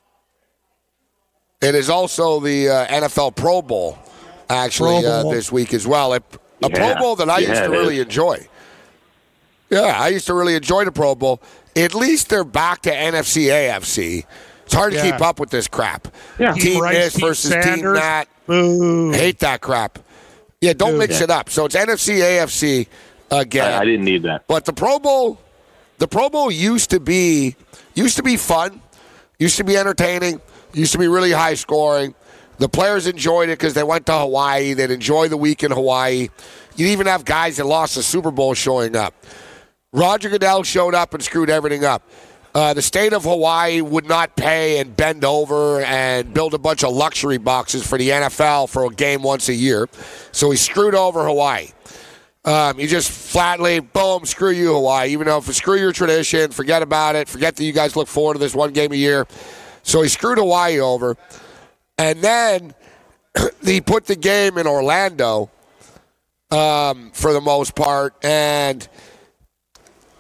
it 1.62 1.76
is 1.76 1.90
also 1.90 2.40
the 2.40 2.70
uh, 2.70 2.88
NFL 2.88 3.36
Pro 3.36 3.62
Bowl, 3.62 3.98
actually, 4.58 5.06
uh, 5.06 5.24
this 5.24 5.52
week 5.52 5.74
as 5.74 5.86
well. 5.88 6.14
A, 6.14 6.22
a 6.64 6.70
Pro 6.70 6.96
Bowl 6.96 7.16
that 7.18 7.30
I 7.30 7.40
Yeah, 7.40 7.50
used 7.50 7.64
to 7.64 7.70
really 7.70 7.98
is. 7.98 8.04
enjoy. 8.06 8.48
Yeah, 9.70 9.96
I 9.98 10.10
used 10.10 10.28
to 10.28 10.34
really 10.34 10.56
enjoy 10.56 10.86
the 10.86 10.92
Pro 10.92 11.16
Bowl. 11.16 11.42
At 11.76 11.96
least 11.96 12.30
they're 12.30 12.44
back 12.44 12.82
to 12.84 12.92
NFC 12.92 13.46
AFC. 13.46 14.26
It's 14.66 14.74
hard 14.74 14.94
to 14.94 15.02
keep 15.02 15.22
up 15.22 15.40
with 15.40 15.50
this 15.50 15.68
crap. 15.68 16.08
Yeah. 16.40 16.54
Team, 16.54 16.62
Team 16.74 16.82
Rice, 16.82 16.96
this 16.96 17.14
Team 17.16 17.28
versus 17.28 17.52
team 17.54 17.62
Sanders. 17.64 17.98
that. 18.00 18.28
Boo. 18.48 19.12
Hate 19.12 19.40
that 19.40 19.62
crap. 19.62 20.00
Yeah, 20.60 20.74
don't 20.74 20.92
Dude. 20.92 21.00
mix 21.00 21.22
it 21.22 21.30
up. 21.30 21.50
So 21.50 21.66
it's 21.66 21.76
NFC 21.76 22.18
AFC 22.20 22.88
again. 23.32 23.74
I, 23.74 23.80
I 23.80 23.86
didn't 23.86 24.06
need 24.06 24.24
that. 24.24 24.46
But 24.48 24.66
the 24.66 24.74
Pro 24.74 25.00
Bowl, 25.00 25.40
the 25.98 26.08
Pro 26.08 26.30
Bowl 26.30 26.52
used 26.52 26.90
to 26.92 27.00
be 27.00 27.56
used 27.96 28.18
to 28.18 28.24
be 28.24 28.38
fun. 28.38 28.82
Used 29.40 29.58
to 29.58 29.64
be 29.64 29.78
entertaining. 29.78 30.40
Used 30.74 30.92
to 30.92 30.98
be 31.00 31.08
really 31.08 31.32
high 31.32 31.56
scoring. 31.56 32.14
The 32.62 32.70
players 32.70 33.08
enjoyed 33.08 33.50
it 33.50 33.58
because 33.58 33.74
they 33.74 33.82
went 33.82 34.06
to 34.06 34.14
Hawaii. 34.14 34.74
They'd 34.74 34.92
enjoy 34.92 35.30
the 35.30 35.36
week 35.36 35.64
in 35.64 35.72
Hawaii. 35.72 36.30
You'd 36.76 36.90
even 36.90 37.08
have 37.08 37.26
guys 37.26 37.58
that 37.58 37.66
lost 37.66 37.96
the 37.96 38.04
Super 38.04 38.30
Bowl 38.30 38.54
showing 38.54 38.96
up. 38.96 39.16
Roger 39.92 40.30
Goodell 40.30 40.62
showed 40.62 40.94
up 40.94 41.16
and 41.16 41.24
screwed 41.24 41.50
everything 41.50 41.84
up. 41.84 42.08
Uh, 42.54 42.76
the 42.76 42.82
state 42.84 43.14
of 43.14 43.24
Hawaii 43.24 43.82
would 43.82 44.08
not 44.08 44.36
pay 44.36 44.78
and 44.78 44.96
bend 44.96 45.26
over 45.26 45.82
and 45.82 46.36
build 46.36 46.54
a 46.54 46.60
bunch 46.60 46.84
of 46.84 46.94
luxury 46.94 47.40
boxes 47.40 47.84
for 47.84 47.98
the 47.98 48.10
NFL 48.10 48.70
for 48.70 48.86
a 48.86 48.90
game 48.90 49.24
once 49.24 49.50
a 49.50 49.56
year. 49.56 49.90
So 50.32 50.52
he 50.52 50.58
screwed 50.58 50.94
over 50.94 51.26
Hawaii. 51.26 51.70
Um, 52.46 52.80
you 52.80 52.88
just 52.88 53.10
flatly, 53.10 53.80
boom, 53.80 54.24
screw 54.26 54.52
you, 54.52 54.72
Hawaii. 54.72 55.10
Even 55.10 55.26
though, 55.26 55.42
for 55.42 55.52
screw 55.52 55.78
your 55.78 55.94
tradition, 55.94 56.52
forget 56.52 56.84
about 56.84 57.16
it, 57.16 57.28
forget 57.28 57.56
that 57.56 57.64
you 57.64 57.74
guys 57.74 57.96
look 57.96 58.08
forward 58.08 58.34
to 58.34 58.40
this 58.40 58.54
one 58.54 58.72
game 58.72 58.92
a 58.92 58.96
year. 58.96 59.26
So 59.82 60.04
he 60.04 60.10
screwed 60.10 60.38
Hawaii 60.38 60.80
over. 60.80 61.18
And 61.98 62.22
then 62.22 62.74
he 63.64 63.82
put 63.82 64.06
the 64.06 64.16
game 64.16 64.58
in 64.58 64.68
Orlando 64.68 65.50
um, 66.50 67.12
for 67.12 67.34
the 67.34 67.42
most 67.42 67.76
part. 67.76 68.16
And 68.24 68.88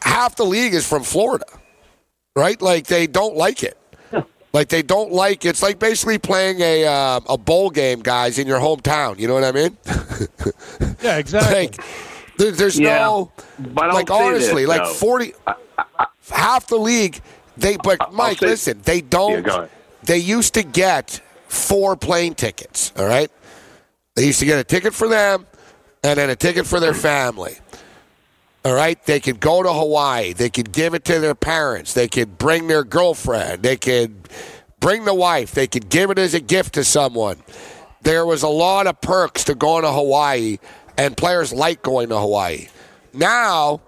half 0.01 0.35
the 0.35 0.45
league 0.45 0.73
is 0.73 0.87
from 0.87 1.03
Florida 1.03 1.45
right? 2.35 2.61
Like 2.61 2.87
they 2.87 3.07
don't 3.07 3.35
like 3.35 3.61
it. 3.61 3.77
Like 4.53 4.69
they 4.69 4.81
don't 4.81 5.11
like 5.11 5.43
it's 5.45 5.61
like 5.61 5.79
basically 5.79 6.17
playing 6.17 6.61
a 6.61 6.85
uh, 6.85 7.19
a 7.27 7.37
bowl 7.37 7.69
game, 7.69 7.99
guys, 8.01 8.39
in 8.39 8.47
your 8.47 8.59
hometown. 8.59 9.19
You 9.19 9.27
know 9.27 9.33
what 9.33 9.43
I 9.43 9.51
mean? 9.51 9.77
Yeah, 11.01 11.17
exactly. 11.17 11.55
like 11.67 11.83
there, 12.37 12.51
there's 12.51 12.79
Yeah. 12.79 12.99
no 12.99 13.31
But 13.59 13.93
like 13.93 14.09
honestly, 14.11 14.61
this, 14.63 14.69
like 14.69 14.83
though. 14.83 14.93
forty 14.93 15.33
half 16.29 16.67
the 16.67 16.77
league. 16.77 17.19
They 17.57 17.75
but 17.77 18.13
Mike, 18.13 18.37
say- 18.39 18.45
listen, 18.47 18.81
they 18.83 19.01
don't. 19.01 19.45
Yeah. 19.45 19.67
They 20.03 20.17
used 20.19 20.53
to 20.53 20.63
get 20.63 21.21
four 21.51 21.95
plane 21.95 22.33
tickets. 22.33 22.91
All 22.97 23.05
right, 23.05 23.29
they 24.15 24.25
used 24.25 24.39
to 24.39 24.45
get 24.45 24.59
a 24.59 24.63
ticket 24.63 24.93
for 24.93 25.07
them, 25.07 25.45
and 26.03 26.17
then 26.17 26.29
a 26.29 26.35
ticket 26.35 26.65
for 26.65 26.79
their 26.79 26.93
family. 26.93 27.57
All 28.63 28.73
right, 28.73 29.03
they 29.05 29.19
could 29.19 29.39
go 29.39 29.63
to 29.63 29.73
Hawaii. 29.73 30.33
They 30.33 30.49
could 30.49 30.71
give 30.71 30.93
it 30.93 31.03
to 31.05 31.19
their 31.19 31.35
parents. 31.35 31.93
They 31.93 32.07
could 32.07 32.37
bring 32.37 32.67
their 32.67 32.83
girlfriend. 32.83 33.63
They 33.63 33.75
could 33.75 34.29
bring 34.79 35.03
the 35.05 35.15
wife. 35.15 35.51
They 35.51 35.67
could 35.67 35.89
give 35.89 36.11
it 36.11 36.19
as 36.19 36.33
a 36.33 36.39
gift 36.39 36.75
to 36.75 36.83
someone. 36.83 37.41
There 38.03 38.25
was 38.25 38.43
a 38.43 38.47
lot 38.47 38.87
of 38.87 39.01
perks 39.01 39.43
to 39.45 39.55
going 39.55 39.83
to 39.83 39.91
Hawaii, 39.91 40.57
and 40.97 41.17
players 41.17 41.51
like 41.51 41.81
going 41.81 42.09
to 42.09 42.19
Hawaii. 42.19 42.67
Now, 43.13 43.81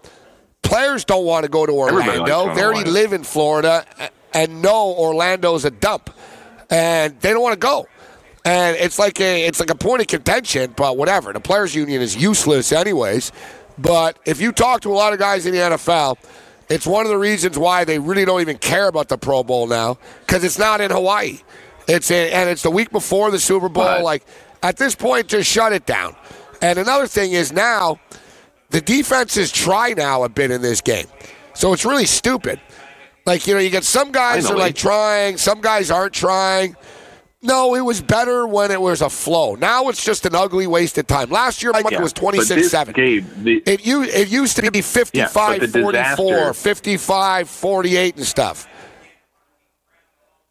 players 0.63 1.06
don't 1.06 1.26
want 1.26 1.43
to 1.43 1.49
go 1.49 1.65
to 1.65 1.71
Orlando. 1.71 2.26
They 2.26 2.32
already 2.32 2.80
Hawaii. 2.80 2.84
live 2.84 3.13
in 3.13 3.23
Florida 3.23 3.86
and 4.34 4.62
know 4.62 4.93
Orlando's 4.97 5.65
a 5.65 5.71
dump, 5.71 6.10
and 6.74 7.20
they 7.22 7.30
don't 7.30 7.44
want 7.44 7.54
to 7.54 7.60
go. 7.60 7.88
And 8.46 8.76
it's 8.78 9.00
like 9.00 9.22
a 9.22 9.46
it's 9.46 9.60
like 9.60 9.70
a 9.70 9.76
point 9.76 10.02
of 10.02 10.08
contention, 10.08 10.74
but 10.76 10.98
whatever. 10.98 11.32
The 11.32 11.40
players' 11.40 11.74
union 11.76 12.02
is 12.02 12.16
useless, 12.16 12.72
anyways. 12.72 13.32
But 13.78 14.18
if 14.26 14.42
you 14.42 14.52
talk 14.52 14.82
to 14.82 14.92
a 14.92 14.94
lot 14.94 15.14
of 15.14 15.20
guys 15.20 15.46
in 15.46 15.54
the 15.54 15.60
NFL, 15.60 16.18
it's 16.70 16.86
one 16.86 17.06
of 17.06 17.12
the 17.12 17.18
reasons 17.18 17.58
why 17.58 17.86
they 17.86 18.00
really 18.00 18.26
don't 18.26 18.42
even 18.42 18.58
care 18.58 18.88
about 18.88 19.08
the 19.08 19.18
Pro 19.18 19.44
Bowl 19.44 19.68
now 19.68 19.98
because 20.26 20.44
it's 20.44 20.60
not 20.60 20.82
in 20.82 20.92
Hawaii. 20.92 21.40
It's 21.88 22.12
in, 22.12 22.34
and 22.34 22.50
it's 22.50 22.64
the 22.64 22.72
week 22.72 22.92
before 22.92 23.32
the 23.32 23.40
Super 23.40 23.70
Bowl. 23.70 24.04
Like 24.04 24.26
at 24.64 24.78
this 24.78 24.96
point, 24.96 25.28
just 25.28 25.50
shut 25.50 25.74
it 25.74 25.86
down. 25.86 26.16
And 26.62 26.80
another 26.80 27.08
thing 27.08 27.34
is 27.34 27.54
now 27.54 28.00
the 28.72 28.82
defenses 28.82 29.52
try 29.52 29.94
now 29.94 30.24
a 30.24 30.30
bit 30.30 30.50
in 30.50 30.62
this 30.62 30.82
game, 30.82 31.08
so 31.54 31.72
it's 31.72 31.86
really 31.86 32.06
stupid. 32.06 32.60
Like 33.26 33.48
you 33.48 33.54
know, 33.54 33.60
you 33.60 33.70
get 33.70 33.84
some 33.84 34.12
guys 34.12 34.50
are 34.50 34.58
like 34.58 34.76
trying, 34.76 35.38
some 35.38 35.62
guys 35.62 35.90
aren't 35.92 36.14
trying. 36.14 36.76
No, 37.46 37.76
it 37.76 37.82
was 37.82 38.02
better 38.02 38.48
when 38.48 38.72
it 38.72 38.80
was 38.80 39.02
a 39.02 39.10
flow. 39.10 39.56
Now 39.56 39.90
it's 39.90 40.04
just 40.04 40.26
an 40.26 40.34
ugly 40.34 40.66
wasted 40.66 41.10
time. 41.10 41.30
Last 41.30 41.62
year, 41.62 41.74
Mike, 41.74 41.92
Yeah, 41.92 42.00
it 42.00 42.02
was 42.02 42.14
26-7. 42.14 42.94
game, 42.94 43.28
the- 43.44 43.62
It, 43.66 43.82
it 43.86 44.30
used 44.30 44.56
to 44.56 44.72
be 44.72 44.82
55 44.82 45.60
the 45.60 45.68
44, 45.68 45.92
disaster- 45.92 46.54
55 46.54 47.50
48 47.50 48.16
and 48.16 48.26
stuff. 48.26 48.66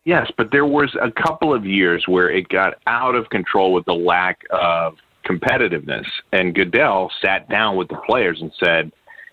Yes, 0.05 0.31
but 0.37 0.51
there 0.51 0.67
was 0.67 0.95
a 1.01 1.11
couple 1.11 1.55
of 1.55 1.65
years 1.65 2.05
where 2.09 2.29
it 2.29 2.49
got 2.49 2.75
out 2.87 3.15
of 3.15 3.29
control 3.31 3.73
with 3.73 3.85
the 3.87 3.95
lack 3.95 4.41
of 4.51 4.97
competitiveness. 5.25 6.05
And 6.33 6.55
Goodell 6.55 7.11
sat 7.23 7.49
down 7.49 7.77
with 7.77 7.89
the 7.89 7.97
players 8.07 8.41
and 8.43 8.53
said, 8.63 8.93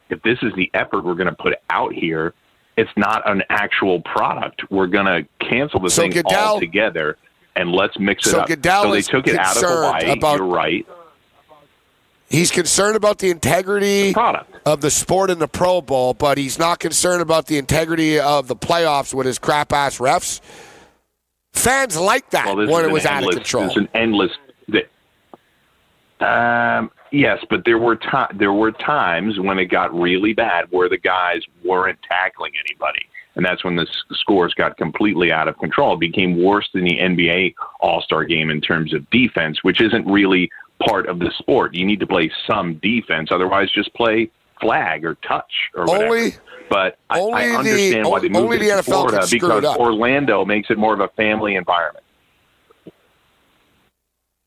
if 0.10 0.22
this 0.24 0.38
is 0.44 0.54
the 0.56 0.70
effort 0.74 1.04
we're 1.04 1.16
going 1.16 1.28
to 1.28 1.36
put 1.36 1.56
out 1.70 1.94
here, 1.94 2.34
it's 2.80 2.90
not 2.96 3.30
an 3.30 3.44
actual 3.50 4.02
product. 4.02 4.62
We're 4.72 4.88
going 4.88 5.06
to 5.06 5.28
cancel 5.46 5.80
the 5.80 5.90
So 5.90 6.04
thing 6.04 6.12
Goodell- 6.12 6.40
altogether 6.56 7.18
and 7.56 7.72
let's 7.72 8.00
mix 8.00 8.26
it 8.26 8.30
So 8.32 8.40
up. 8.42 8.48
Goodell 8.48 8.84
so 8.84 8.92
they 8.92 9.02
took 9.02 9.28
it 9.28 9.38
out 9.38 9.58
of 9.58 9.64
Hawaii. 9.64 10.12
about- 10.12 10.38
You're 10.38 10.48
right. 10.48 10.86
He's 12.30 12.52
concerned 12.52 12.96
about 12.96 13.18
the 13.18 13.32
integrity 13.32 14.14
Product. 14.14 14.56
of 14.66 14.82
the 14.82 14.92
sport 14.92 15.32
in 15.32 15.40
the 15.40 15.48
Pro 15.48 15.82
Bowl, 15.82 16.14
but 16.14 16.38
he's 16.38 16.60
not 16.60 16.78
concerned 16.80 17.24
about 17.24 17.48
the 17.48 17.58
integrity 17.58 18.20
of 18.20 18.48
the 18.48 18.56
playoffs 18.56 19.14
with 19.16 19.26
his 19.26 19.40
crap 19.40 19.74
ass 19.74 19.98
refs. 19.98 20.40
Fans 21.54 22.00
like 22.00 22.30
that 22.30 22.46
Well, 22.56 22.68
when 22.68 22.86
it 22.86 22.92
was 22.92 23.06
out 23.08 23.24
of 23.24 23.30
control. 23.32 23.66
It's 23.66 23.78
an 23.78 23.90
endless. 23.96 24.32
Um, 26.22 26.92
yes, 27.12 27.40
but 27.50 27.64
there 27.66 27.78
were 27.78 27.96
ti- 27.96 28.36
there 28.36 28.54
were 28.54 28.72
times 28.72 29.40
when 29.40 29.60
it 29.60 29.66
got 29.66 29.94
really 29.94 30.34
bad 30.34 30.66
where 30.72 30.90
the 30.90 30.98
guys 30.98 31.42
weren't 31.64 32.00
tackling 32.04 32.52
anybody, 32.68 33.06
and 33.36 33.46
that's 33.46 33.64
when 33.64 33.76
the 33.76 33.84
s- 33.84 34.18
scores 34.20 34.54
got 34.54 34.78
completely 34.78 35.32
out 35.32 35.48
of 35.48 35.58
control. 35.60 35.94
It 35.96 36.00
became 36.00 36.42
worse 36.42 36.68
than 36.74 36.84
the 36.84 36.98
NBA 37.00 37.56
All 37.80 38.02
Star 38.02 38.24
Game 38.26 38.50
in 38.50 38.62
terms 38.62 38.94
of 38.94 39.10
defense, 39.10 39.64
which 39.64 39.82
isn't 39.82 40.06
really 40.06 40.50
part 40.88 41.08
of 41.08 41.20
the 41.20 41.32
sport. 41.38 41.74
You 41.76 41.86
need 41.86 42.00
to 42.00 42.08
play 42.08 42.32
some 42.48 42.76
defense, 42.76 43.30
otherwise, 43.32 43.70
just 43.72 43.94
play 43.94 44.30
flag 44.62 45.06
or 45.06 45.16
touch 45.28 45.52
or 45.76 45.86
whatever. 45.86 46.16
Only- 46.16 46.32
but 46.70 46.98
I, 47.10 47.20
only 47.20 47.34
I 47.34 47.48
the- 47.48 47.56
understand 47.58 48.08
why 48.08 48.20
they 48.20 48.28
only 48.28 48.42
moved 48.42 48.62
the 48.62 48.66
it 48.66 48.70
to 48.70 48.74
NFL 48.76 48.84
Florida 48.86 49.28
because. 49.32 49.64
Orlando 49.78 50.46
makes 50.46 50.70
it 50.70 50.78
more 50.78 50.94
of 50.94 51.00
a 51.00 51.08
family 51.10 51.56
environment. 51.56 52.06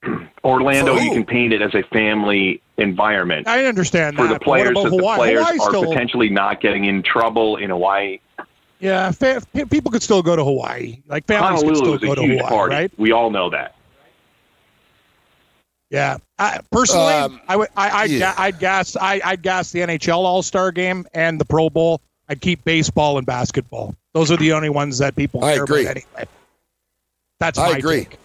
Orlando, 0.44 0.96
you 0.96 1.12
can 1.12 1.24
paint 1.24 1.52
it 1.52 1.62
as 1.62 1.74
a 1.74 1.82
family 1.84 2.60
environment 2.78 3.46
I 3.46 3.64
understand 3.66 4.16
for 4.16 4.26
that. 4.26 4.34
the 4.34 4.40
players 4.40 4.70
about 4.70 4.84
that 4.84 4.90
the 4.90 4.96
Hawaii? 4.98 5.16
players 5.18 5.44
Hawaii's 5.46 5.60
are 5.62 5.68
still, 5.70 5.84
potentially 5.86 6.28
not 6.28 6.60
getting 6.60 6.84
in 6.86 7.02
trouble 7.02 7.56
in 7.58 7.70
Hawaii. 7.70 8.18
yeah, 8.80 9.10
fa- 9.12 9.40
fa- 9.40 9.66
people 9.66 9.90
could 9.92 10.02
still 10.02 10.22
go 10.22 10.34
to 10.34 10.42
Hawaii. 10.44 11.00
Like 11.06 11.26
families 11.26 11.62
could 11.62 11.76
still 11.76 11.92
Honolulu 11.92 11.94
is 11.94 12.00
go 12.02 12.12
a 12.12 12.16
to 12.16 12.22
huge 12.22 12.38
Hawaii, 12.40 12.50
party. 12.50 12.74
right? 12.74 12.92
We 12.98 13.12
all 13.12 13.30
know 13.30 13.50
that. 13.50 13.76
Yeah. 15.90 16.16
I, 16.38 16.58
personally, 16.70 17.12
Um, 17.12 17.40
I 17.48 17.56
would, 17.56 17.68
I, 17.76 17.90
I'd, 18.02 18.10
yeah. 18.10 18.34
I'd 18.38 18.58
gas, 18.58 18.96
I, 18.96 19.20
I'd 19.24 19.42
gas 19.42 19.70
the 19.72 19.80
NHL 19.80 20.16
All 20.16 20.42
Star 20.42 20.72
Game 20.72 21.06
and 21.14 21.38
the 21.40 21.44
Pro 21.44 21.68
Bowl. 21.70 22.00
I'd 22.28 22.40
keep 22.40 22.64
baseball 22.64 23.18
and 23.18 23.26
basketball. 23.26 23.94
Those 24.14 24.30
are 24.32 24.36
the 24.38 24.52
only 24.52 24.70
ones 24.70 24.98
that 24.98 25.14
people 25.16 25.44
I 25.44 25.54
care 25.54 25.64
agree. 25.64 25.82
about 25.82 25.96
anyway. 25.98 26.24
That's 27.40 27.58
I 27.58 27.76
agree. 27.76 28.04
take. 28.04 28.18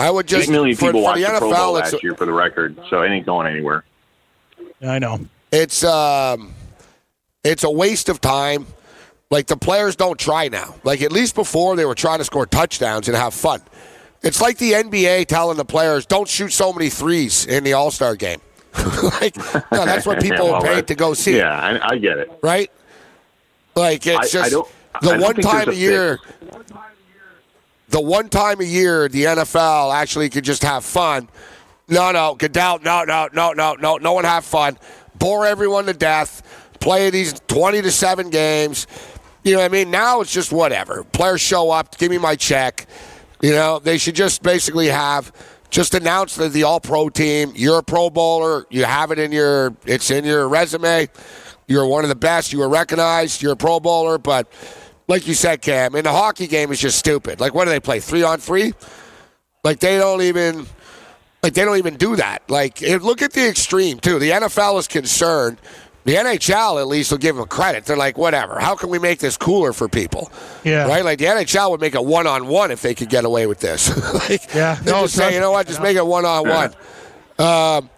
I 0.00 0.10
would 0.10 0.26
just 0.26 0.48
Eight 0.48 0.52
million 0.52 0.74
for, 0.76 0.86
people 0.86 1.00
for 1.02 1.04
watched 1.04 1.20
the 1.26 1.32
the 1.32 1.38
Pro 1.38 1.50
Bowl 1.50 1.74
NFL. 1.74 1.74
last 1.74 2.02
year, 2.02 2.14
for 2.14 2.24
the 2.26 2.32
record, 2.32 2.76
so 2.88 3.02
it 3.02 3.10
ain't 3.10 3.26
going 3.26 3.46
anywhere. 3.46 3.84
I 4.82 4.98
know. 4.98 5.20
it's 5.52 5.84
um, 5.84 6.54
it's 7.44 7.64
a 7.64 7.70
waste 7.70 8.08
of 8.08 8.20
time. 8.20 8.66
Like 9.30 9.46
the 9.46 9.56
players 9.56 9.94
don't 9.96 10.18
try 10.18 10.48
now. 10.48 10.74
Like 10.84 11.02
at 11.02 11.12
least 11.12 11.34
before 11.34 11.76
they 11.76 11.84
were 11.84 11.94
trying 11.94 12.18
to 12.18 12.24
score 12.24 12.46
touchdowns 12.46 13.06
and 13.08 13.16
have 13.16 13.34
fun. 13.34 13.60
It's 14.22 14.40
like 14.40 14.58
the 14.58 14.72
NBA 14.72 15.26
telling 15.26 15.56
the 15.56 15.64
players 15.64 16.04
don't 16.06 16.28
shoot 16.28 16.52
so 16.52 16.72
many 16.72 16.88
threes 16.90 17.46
in 17.46 17.62
the 17.62 17.74
All 17.74 17.90
Star 17.90 18.16
game. 18.16 18.40
like 19.20 19.36
no, 19.70 19.84
that's 19.84 20.06
what 20.06 20.20
people 20.22 20.46
Yeah, 20.46 20.52
well, 20.52 20.62
paid 20.62 20.86
to 20.88 20.94
go 20.94 21.12
see. 21.14 21.36
Yeah, 21.36 21.52
I, 21.52 21.90
I 21.90 21.98
get 21.98 22.18
it. 22.18 22.30
right? 22.42 22.70
Like 23.76 24.06
it's 24.06 24.16
I- 24.16 24.22
I 24.22 24.26
just 24.42 24.50
don't- 24.52 24.68
the 25.02 25.10
I 25.10 25.12
don't 25.12 25.20
one 25.20 25.34
time 25.36 25.62
a 25.62 25.64
there's 25.66 25.76
a 25.76 25.80
year. 25.80 26.18
The 27.90 28.00
one 28.00 28.28
time 28.28 28.60
a 28.60 28.64
year 28.64 29.08
the 29.08 29.24
NFL 29.24 29.94
actually 29.94 30.30
could 30.30 30.44
just 30.44 30.62
have 30.62 30.84
fun. 30.84 31.28
No, 31.88 32.12
no, 32.12 32.36
Goodell, 32.36 32.78
no, 32.78 33.02
no, 33.04 33.28
no, 33.32 33.52
no, 33.52 33.74
no, 33.74 33.96
no 33.96 34.12
one 34.12 34.24
have 34.24 34.44
fun. 34.44 34.78
Bore 35.18 35.44
everyone 35.44 35.86
to 35.86 35.92
death. 35.92 36.42
Play 36.78 37.10
these 37.10 37.34
twenty 37.48 37.82
to 37.82 37.90
seven 37.90 38.30
games. 38.30 38.86
You 39.42 39.54
know 39.54 39.58
what 39.58 39.64
I 39.64 39.68
mean? 39.68 39.90
Now 39.90 40.20
it's 40.20 40.32
just 40.32 40.52
whatever. 40.52 41.02
Players 41.02 41.40
show 41.40 41.70
up, 41.70 41.98
give 41.98 42.10
me 42.10 42.18
my 42.18 42.36
check. 42.36 42.86
You 43.42 43.52
know, 43.52 43.78
they 43.78 43.98
should 43.98 44.14
just 44.14 44.42
basically 44.42 44.88
have 44.88 45.32
just 45.70 45.94
announce 45.94 46.36
that 46.36 46.52
the 46.52 46.64
all 46.64 46.80
pro 46.80 47.08
team, 47.08 47.52
you're 47.54 47.78
a 47.78 47.82
pro 47.82 48.10
bowler, 48.10 48.66
you 48.70 48.84
have 48.84 49.10
it 49.10 49.18
in 49.18 49.32
your 49.32 49.74
it's 49.84 50.10
in 50.10 50.24
your 50.24 50.48
resume. 50.48 51.08
You're 51.66 51.86
one 51.86 52.04
of 52.04 52.08
the 52.08 52.16
best, 52.16 52.52
you 52.52 52.58
were 52.58 52.68
recognized, 52.68 53.42
you're 53.42 53.52
a 53.52 53.56
pro 53.56 53.78
bowler, 53.78 54.18
but 54.18 54.52
like 55.10 55.26
you 55.28 55.34
said, 55.34 55.60
Cam, 55.60 55.94
in 55.94 56.04
the 56.04 56.12
hockey 56.12 56.46
game 56.46 56.72
is 56.72 56.80
just 56.80 56.98
stupid. 56.98 57.40
Like 57.40 57.52
what 57.52 57.64
do 57.64 57.70
they 57.70 57.80
play? 57.80 58.00
Three 58.00 58.22
on 58.22 58.38
three? 58.38 58.72
Like 59.64 59.80
they 59.80 59.98
don't 59.98 60.22
even 60.22 60.66
like 61.42 61.52
they 61.54 61.64
don't 61.64 61.78
even 61.78 61.96
do 61.96 62.16
that. 62.16 62.48
Like 62.48 62.80
look 62.80 63.20
at 63.20 63.32
the 63.32 63.48
extreme 63.48 63.98
too. 63.98 64.18
The 64.18 64.30
NFL 64.30 64.78
is 64.78 64.88
concerned 64.88 65.58
The 66.04 66.14
NHL 66.14 66.80
at 66.80 66.86
least 66.88 67.10
will 67.10 67.18
give 67.18 67.36
them 67.36 67.46
credit. 67.46 67.84
They're 67.84 67.96
like, 67.96 68.16
whatever. 68.16 68.58
How 68.58 68.74
can 68.74 68.88
we 68.88 68.98
make 68.98 69.18
this 69.18 69.36
cooler 69.36 69.72
for 69.74 69.86
people? 69.88 70.32
Yeah. 70.64 70.86
Right? 70.86 71.04
Like 71.04 71.18
the 71.18 71.26
NHL 71.26 71.70
would 71.72 71.80
make 71.80 71.94
it 71.94 72.04
one 72.04 72.26
on 72.26 72.46
one 72.46 72.70
if 72.70 72.80
they 72.80 72.94
could 72.94 73.10
get 73.10 73.24
away 73.24 73.46
with 73.46 73.60
this. 73.60 73.88
like, 74.30 74.54
Yeah. 74.54 74.78
No, 74.84 75.02
just 75.02 75.16
say, 75.16 75.34
you 75.34 75.40
know 75.40 75.50
what? 75.50 75.66
Just 75.66 75.82
make 75.82 75.96
it 75.96 76.06
one 76.06 76.24
on 76.24 76.48
one. 76.48 76.74
Um, 77.38 77.90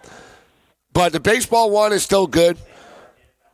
But 0.91 1.13
the 1.13 1.19
baseball 1.19 1.71
one 1.71 1.93
is 1.93 2.03
still 2.03 2.27
good. 2.27 2.57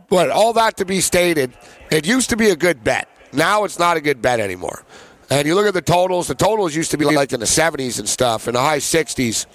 But 0.09 0.31
all 0.31 0.53
that 0.53 0.77
to 0.77 0.85
be 0.85 1.01
stated, 1.01 1.53
it 1.91 2.07
used 2.07 2.31
to 2.31 2.37
be 2.37 2.49
a 2.49 2.55
good 2.55 2.83
bet. 2.83 3.07
Now 3.31 3.63
it's 3.63 3.79
not 3.79 3.97
a 3.97 4.01
good 4.01 4.21
bet 4.21 4.39
anymore. 4.39 4.83
And 5.29 5.47
you 5.47 5.55
look 5.55 5.67
at 5.67 5.73
the 5.73 5.81
totals. 5.81 6.27
The 6.27 6.35
totals 6.35 6.75
used 6.75 6.91
to 6.91 6.97
be 6.97 7.05
like 7.05 7.33
in 7.33 7.39
the 7.39 7.45
70s 7.45 7.99
and 7.99 8.09
stuff, 8.09 8.47
in 8.47 8.55
the 8.55 8.59
high 8.59 8.79
60s. 8.79 9.45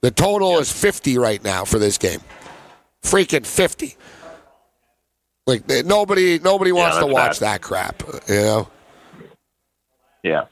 The 0.00 0.10
total 0.10 0.58
is 0.58 0.72
50 0.72 1.18
right 1.18 1.42
now 1.44 1.64
for 1.64 1.78
this 1.78 1.98
game. 1.98 2.20
Freaking 3.02 3.44
50. 3.44 3.96
Like 5.46 5.70
eh, 5.70 5.82
nobody, 5.84 6.38
nobody 6.38 6.72
wants 6.72 6.98
to 6.98 7.06
watch 7.06 7.40
bad. 7.40 7.60
that 7.60 7.62
crap. 7.62 8.02
You 8.28 8.34
know. 8.34 8.68
Yeah. 10.22 10.44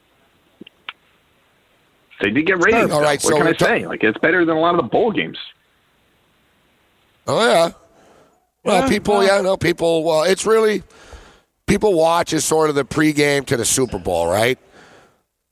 They 2.20 2.30
did 2.30 2.46
get 2.46 2.62
ratings. 2.64 2.90
All 2.90 3.00
right, 3.00 3.22
what 3.22 3.32
so 3.32 3.36
can 3.38 3.46
I 3.46 3.56
say? 3.56 3.86
Like 3.86 4.02
it's 4.02 4.18
better 4.18 4.44
than 4.44 4.56
a 4.56 4.60
lot 4.60 4.74
of 4.74 4.82
the 4.82 4.88
bowl 4.88 5.12
games. 5.12 5.38
Oh 7.26 7.40
yeah. 7.46 7.70
Well, 8.64 8.82
Yeah, 8.82 8.88
people, 8.88 9.24
yeah, 9.24 9.40
no, 9.40 9.56
people. 9.56 10.02
Well, 10.02 10.24
it's 10.24 10.44
really 10.44 10.82
people 11.68 11.94
watch 11.94 12.32
as 12.32 12.44
sort 12.44 12.68
of 12.70 12.74
the 12.74 12.84
pregame 12.84 13.46
to 13.46 13.56
the 13.56 13.64
Super 13.64 13.98
Bowl, 13.98 14.26
right? 14.28 14.58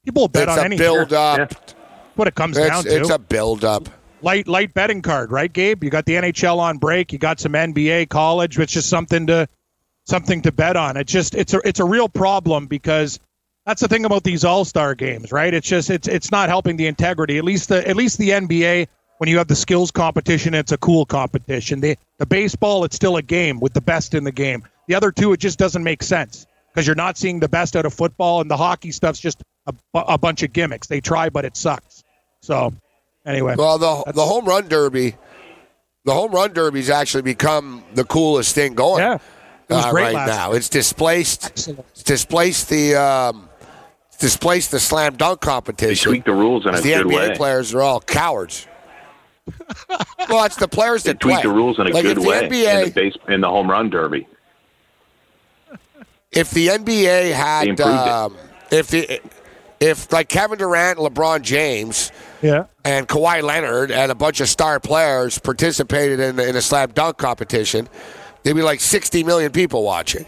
People 0.05 0.29
bet 0.29 0.45
it's 0.49 0.53
on 0.53 0.59
a 0.59 0.63
anything. 0.65 0.79
build 0.85 1.13
up. 1.13 1.39
Yeah. 1.53 1.75
What 2.17 2.29
it 2.29 2.35
comes 2.35 2.57
down 2.57 2.81
It's, 2.81 2.85
to. 2.85 3.01
it's 3.01 3.11
a 3.11 3.19
build 3.19 3.65
up. 3.65 3.89
light 4.23 4.49
light 4.49 4.73
betting 4.75 5.03
card, 5.03 5.31
right, 5.31 5.53
Gabe? 5.53 5.85
You 5.85 5.91
got 5.91 6.07
the 6.07 6.15
NHL 6.15 6.59
on 6.59 6.79
break, 6.79 7.13
you 7.13 7.19
got 7.19 7.39
some 7.41 7.53
NBA, 7.53 8.09
college. 8.09 8.59
It's 8.59 8.73
just 8.73 8.89
something 8.89 9.27
to 9.27 9.47
something 10.07 10.41
to 10.43 10.53
bet 10.53 10.77
on. 10.77 10.97
It's 10.97 11.13
just 11.13 11.35
it's 11.35 11.53
a 11.55 11.61
it's 11.65 11.81
a 11.81 11.85
real 11.85 12.09
problem 12.09 12.67
because 12.67 13.19
that's 13.67 13.83
the 13.83 13.89
thing 13.89 14.05
about 14.05 14.23
these 14.23 14.45
All 14.45 14.65
Star 14.65 14.95
games, 14.95 15.33
right? 15.33 15.53
It's 15.53 15.69
just 15.69 15.91
it's 15.91 16.09
it's 16.09 16.31
not 16.31 16.49
helping 16.49 16.77
the 16.77 16.87
integrity. 16.87 17.37
At 17.37 17.45
least 17.45 17.69
the 17.69 17.87
at 17.87 17.97
least 17.97 18.17
the 18.19 18.31
NBA 18.31 18.87
when 19.19 19.29
you 19.31 19.39
have 19.39 19.49
the 19.49 19.57
skills 19.57 19.91
competition, 19.91 20.55
it's 20.55 20.73
a 20.73 20.79
cool 20.79 21.05
competition. 21.05 21.81
The 21.81 21.97
the 22.19 22.27
baseball, 22.27 22.85
it's 22.85 22.97
still 22.97 23.17
a 23.17 23.23
game 23.23 23.61
with 23.61 23.75
the 23.75 23.81
best 23.83 24.15
in 24.15 24.25
the 24.25 24.33
game. 24.33 24.63
The 24.89 24.95
other 24.95 25.11
two, 25.11 25.33
it 25.33 25.41
just 25.41 25.59
doesn't 25.59 25.83
make 25.83 26.03
sense 26.03 26.47
because 26.73 26.87
you're 26.87 26.97
not 26.97 27.17
seeing 27.17 27.41
the 27.41 27.49
best 27.49 27.75
out 27.77 27.87
of 27.87 27.95
football, 27.95 28.41
and 28.41 28.51
the 28.51 28.57
hockey 28.57 28.91
stuff's 28.93 29.19
just 29.19 29.43
a, 29.67 29.75
a 29.95 30.19
bunch 30.19 30.43
of 30.43 30.53
gimmicks. 30.53 30.87
They 30.87 31.01
try, 31.01 31.29
but 31.29 31.45
it 31.45 31.57
sucks. 31.57 32.03
So 32.41 32.73
anyway, 33.25 33.55
Well, 33.57 33.79
the 33.79 34.13
the 34.13 34.25
home 34.25 34.45
run 34.45 34.69
derby, 34.69 35.17
the 36.05 36.13
home 36.13 36.31
run 36.33 36.53
derby's 36.53 36.91
actually 36.91 37.23
become 37.23 37.83
the 37.95 38.05
coolest 38.05 38.55
thing 38.55 38.75
going. 38.75 39.01
yeah, 39.03 39.15
it 39.69 39.73
was 39.75 39.85
uh, 39.87 39.91
great 39.91 40.03
right 40.05 40.15
last 40.15 40.29
now. 40.29 40.49
year. 40.51 40.59
It's 40.59 40.69
displaced 40.69 41.47
Excellent. 41.47 41.81
it's 41.91 42.03
displaced 42.05 42.69
the 42.69 42.95
um, 42.95 43.49
it's 44.09 44.19
displaced 44.19 44.71
the 44.71 44.79
slam 44.79 45.17
dunk 45.17 45.41
competition. 45.41 46.13
They 46.13 46.21
competition. 46.21 46.23
tweak 46.23 46.25
the 46.25 46.33
rules 46.33 46.67
in 46.67 46.75
a 46.75 46.81
good 46.81 46.81
idea. 46.81 46.99
the 46.99 47.05
good 47.05 47.13
NBA 47.13 47.29
way. 47.31 47.37
players 47.37 47.75
are 47.75 47.83
all 47.83 48.01
cowards. 48.01 48.69
well, 50.29 50.45
it's 50.45 50.57
the 50.57 50.69
players 50.69 51.03
They 51.05 51.13
that 51.13 51.21
tweak 51.21 51.37
play. 51.37 51.43
the 51.43 51.49
rules 51.51 51.79
in 51.79 51.87
a 51.87 51.91
like 51.91 52.03
good 52.03 52.19
if 52.19 52.23
the 52.23 52.29
way 52.29 52.49
NBA, 52.49 52.79
in 52.83 52.85
the 52.89 52.91
base 52.95 53.15
in 53.29 53.41
the 53.41 53.49
home 53.49 53.71
run 53.71 53.91
derby. 53.91 54.27
If 56.37 56.51
the 56.51 56.69
NBA 56.69 57.33
had, 57.33 57.81
um, 57.81 58.37
if 58.71 58.89
the, 58.89 59.21
if 59.81 60.13
like 60.13 60.29
Kevin 60.29 60.59
Durant, 60.59 60.99
LeBron 60.99 61.43
James, 61.43 62.13
Yeah. 62.43 62.67
and 62.85 63.09
Kawhi 63.09 63.43
Leonard 63.43 63.91
and 63.91 64.13
a 64.13 64.15
bunch 64.15 64.41
of 64.41 64.49
star 64.49 64.79
players 64.81 65.39
participated 65.39 66.21
in, 66.21 66.39
in 66.39 66.57
a 66.57 66.63
slam 66.63 66.91
dunk 66.93 67.17
competition, 67.19 67.89
there'd 68.43 68.57
be 68.57 68.63
like 68.63 68.81
60 68.81 69.25
million 69.25 69.53
people 69.53 69.83
watching. 69.83 70.27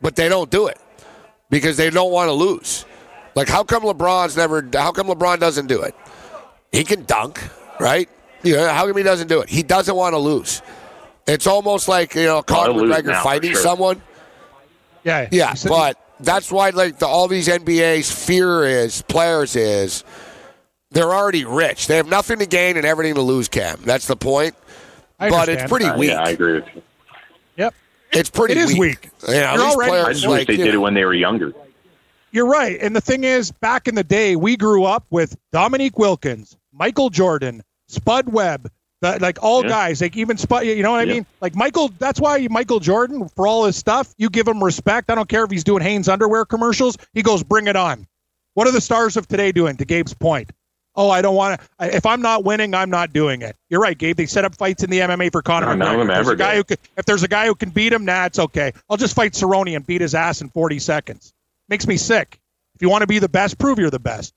But 0.00 0.16
they 0.16 0.28
don't 0.28 0.50
do 0.50 0.66
it 0.66 0.78
because 1.50 1.76
they 1.76 1.90
don't 1.90 2.12
want 2.12 2.28
to 2.28 2.32
lose. 2.32 2.84
Like, 3.34 3.48
how 3.48 3.64
come 3.64 3.82
LeBron's 3.84 4.36
never? 4.36 4.68
How 4.72 4.92
come 4.92 5.06
LeBron 5.06 5.38
doesn't 5.38 5.66
do 5.66 5.80
it? 5.82 5.94
He 6.72 6.84
can 6.84 7.04
dunk, 7.04 7.42
right? 7.80 8.08
You 8.42 8.56
know, 8.56 8.68
how 8.68 8.86
come 8.86 8.96
he 8.96 9.02
doesn't 9.02 9.28
do 9.28 9.40
it? 9.40 9.48
He 9.48 9.62
doesn't 9.62 9.94
want 9.94 10.14
to 10.14 10.18
lose. 10.18 10.60
It's 11.26 11.46
almost 11.46 11.88
like 11.88 12.14
you 12.14 12.24
know 12.24 12.42
Conor 12.42 12.72
he'll 12.72 12.82
lose 12.86 12.96
McGregor 12.96 13.22
fighting 13.22 13.52
sure. 13.52 13.60
someone. 13.60 14.02
Yeah. 15.04 15.28
Yeah, 15.30 15.54
said- 15.54 15.68
but 15.70 15.98
that's 16.20 16.50
why 16.52 16.70
like 16.70 16.98
the, 16.98 17.06
all 17.06 17.28
these 17.28 17.48
NBA's 17.48 18.10
fear 18.10 18.64
is 18.64 19.02
players 19.02 19.56
is 19.56 20.04
they're 20.90 21.12
already 21.12 21.44
rich. 21.44 21.86
They 21.86 21.96
have 21.96 22.08
nothing 22.08 22.38
to 22.38 22.46
gain 22.46 22.76
and 22.76 22.86
everything 22.86 23.14
to 23.14 23.22
lose. 23.22 23.48
Cam, 23.48 23.80
that's 23.84 24.06
the 24.06 24.16
point. 24.16 24.54
I 25.18 25.30
but 25.30 25.48
it's 25.48 25.64
pretty 25.68 25.86
Uh, 25.86 25.96
weak. 25.98 26.10
yeah, 26.10 26.22
I 26.22 26.30
agree 26.30 26.54
with 26.54 26.64
you. 26.74 26.82
Yep. 27.56 27.74
it's 28.12 28.30
pretty. 28.30 28.52
It 28.52 28.58
is 28.58 28.76
weak. 28.78 29.08
Yeah, 29.28 29.54
You're 29.54 29.64
these 29.66 29.74
already- 29.74 29.90
players 29.90 30.06
I 30.06 30.12
just 30.12 30.26
like, 30.26 30.38
wish 30.40 30.46
they 30.48 30.52
you 30.62 30.64
did 30.64 30.74
it 30.74 30.78
when 30.78 30.94
they 30.94 31.04
were 31.04 31.14
younger. 31.14 31.52
You're 32.30 32.46
right. 32.46 32.78
And 32.80 32.96
the 32.96 33.00
thing 33.00 33.24
is, 33.24 33.50
back 33.50 33.86
in 33.86 33.94
the 33.94 34.04
day, 34.04 34.36
we 34.36 34.56
grew 34.56 34.84
up 34.84 35.04
with 35.10 35.36
Dominique 35.52 35.98
Wilkins, 35.98 36.56
Michael 36.72 37.10
Jordan, 37.10 37.62
Spud 37.88 38.32
Webb, 38.32 38.70
the, 39.02 39.18
like 39.20 39.38
all 39.42 39.62
Yeah. 39.64 39.68
guys, 39.68 40.00
like 40.00 40.16
even 40.16 40.38
Spud. 40.38 40.64
You 40.64 40.82
know 40.82 40.92
what 40.92 41.00
I 41.00 41.02
Yeah. 41.04 41.12
mean? 41.14 41.26
Like 41.42 41.54
Michael. 41.54 41.88
That's 41.98 42.18
why 42.20 42.46
Michael 42.48 42.80
Jordan, 42.80 43.28
for 43.36 43.46
all 43.46 43.64
his 43.66 43.76
stuff, 43.76 44.14
you 44.16 44.30
give 44.30 44.48
him 44.48 44.64
respect. 44.64 45.10
I 45.10 45.14
don't 45.14 45.28
care 45.28 45.44
if 45.44 45.50
he's 45.50 45.64
doing 45.64 45.82
Hanes 45.82 46.08
underwear 46.08 46.46
commercials. 46.46 46.96
He 47.12 47.22
goes, 47.22 47.42
"Bring 47.42 47.66
it 47.66 47.76
on." 47.76 48.06
What 48.54 48.66
are 48.66 48.70
the 48.72 48.80
stars 48.80 49.16
of 49.18 49.28
today 49.28 49.52
doing? 49.52 49.76
To 49.76 49.84
Gabe's 49.84 50.14
point. 50.14 50.50
Oh, 50.94 51.08
I 51.08 51.22
don't 51.22 51.34
want 51.34 51.58
to. 51.80 51.96
If 51.96 52.04
I'm 52.04 52.20
not 52.20 52.44
winning, 52.44 52.74
I'm 52.74 52.90
not 52.90 53.14
doing 53.14 53.40
it. 53.42 53.56
You're 53.70 53.80
right, 53.80 53.96
Gabe. 53.96 54.14
They 54.16 54.26
set 54.26 54.44
up 54.44 54.54
fights 54.54 54.82
in 54.82 54.90
the 54.90 55.00
MMA 55.00 55.30
for 55.30 55.40
Conor 55.40 55.74
No, 55.74 55.86
none 55.86 56.00
of 56.00 56.06
McGregor. 56.06 56.06
them 56.06 56.10
If 56.10 56.24
there's 56.26 56.28
a 56.28 56.36
guy 56.36 56.56
who 56.56 56.64
could, 56.64 56.78
if 56.98 57.04
there's 57.06 57.22
a 57.22 57.28
guy 57.28 57.46
who 57.46 57.54
can 57.54 57.70
beat 57.70 57.92
him, 57.94 58.04
nah, 58.04 58.26
it's 58.26 58.38
okay. 58.38 58.72
I'll 58.90 58.98
just 58.98 59.14
fight 59.14 59.32
Cerrone 59.32 59.74
and 59.74 59.86
beat 59.86 60.02
his 60.02 60.14
ass 60.14 60.42
in 60.42 60.50
40 60.50 60.78
seconds. 60.78 61.32
Makes 61.68 61.86
me 61.86 61.96
sick. 61.96 62.38
If 62.74 62.82
you 62.82 62.90
want 62.90 63.00
to 63.02 63.06
be 63.06 63.18
the 63.18 63.28
best, 63.28 63.58
prove 63.58 63.78
you're 63.78 63.88
the 63.90 63.98
best. 63.98 64.34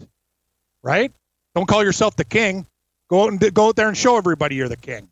Right? 0.82 1.12
Don't 1.56 1.68
call 1.68 1.84
yourself 1.84 2.16
the 2.16 2.24
king. 2.24 2.66
Go 3.10 3.24
out 3.24 3.32
and 3.32 3.54
go 3.54 3.68
out 3.68 3.76
there 3.76 3.88
and 3.88 3.98
show 3.98 4.18
everybody 4.18 4.56
you're 4.56 4.70
the 4.70 4.78
king. 4.78 5.10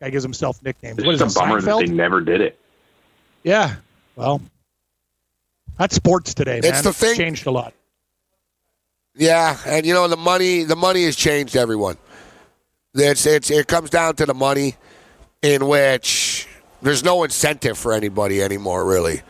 Guy 0.00 0.10
gives 0.10 0.24
himself 0.24 0.62
nicknames. 0.62 0.98
It's 0.98 1.06
What 1.06 1.14
is 1.14 1.20
just 1.20 1.36
it, 1.36 1.40
a 1.40 1.42
bummer 1.42 1.60
that 1.60 1.78
they 1.78 1.86
never 1.92 2.20
did 2.20 2.40
it. 2.40 2.58
Yeah. 3.42 3.76
Well, 4.16 4.40
that's 5.78 5.94
sports 5.94 6.34
today, 6.34 6.60
man. 6.60 6.72
It's 6.72 6.82
the 6.82 6.92
thing- 6.92 7.16
changed 7.16 7.46
a 7.46 7.50
lot. 7.50 7.74
Yeah, 9.14 9.58
and 9.66 9.84
you 9.84 9.92
know 9.92 10.08
the 10.08 10.16
money. 10.16 10.64
The 10.64 10.76
money 10.76 11.04
has 11.04 11.16
changed 11.16 11.54
everyone. 11.54 11.98
It's 12.94 13.26
it's 13.26 13.50
it 13.50 13.66
comes 13.66 13.90
down 13.90 14.16
to 14.16 14.26
the 14.26 14.32
money, 14.32 14.76
in 15.42 15.66
which 15.68 16.48
there's 16.80 17.04
no 17.04 17.22
incentive 17.22 17.76
for 17.76 17.92
anybody 17.92 18.42
anymore. 18.42 18.86
Really, 18.86 19.20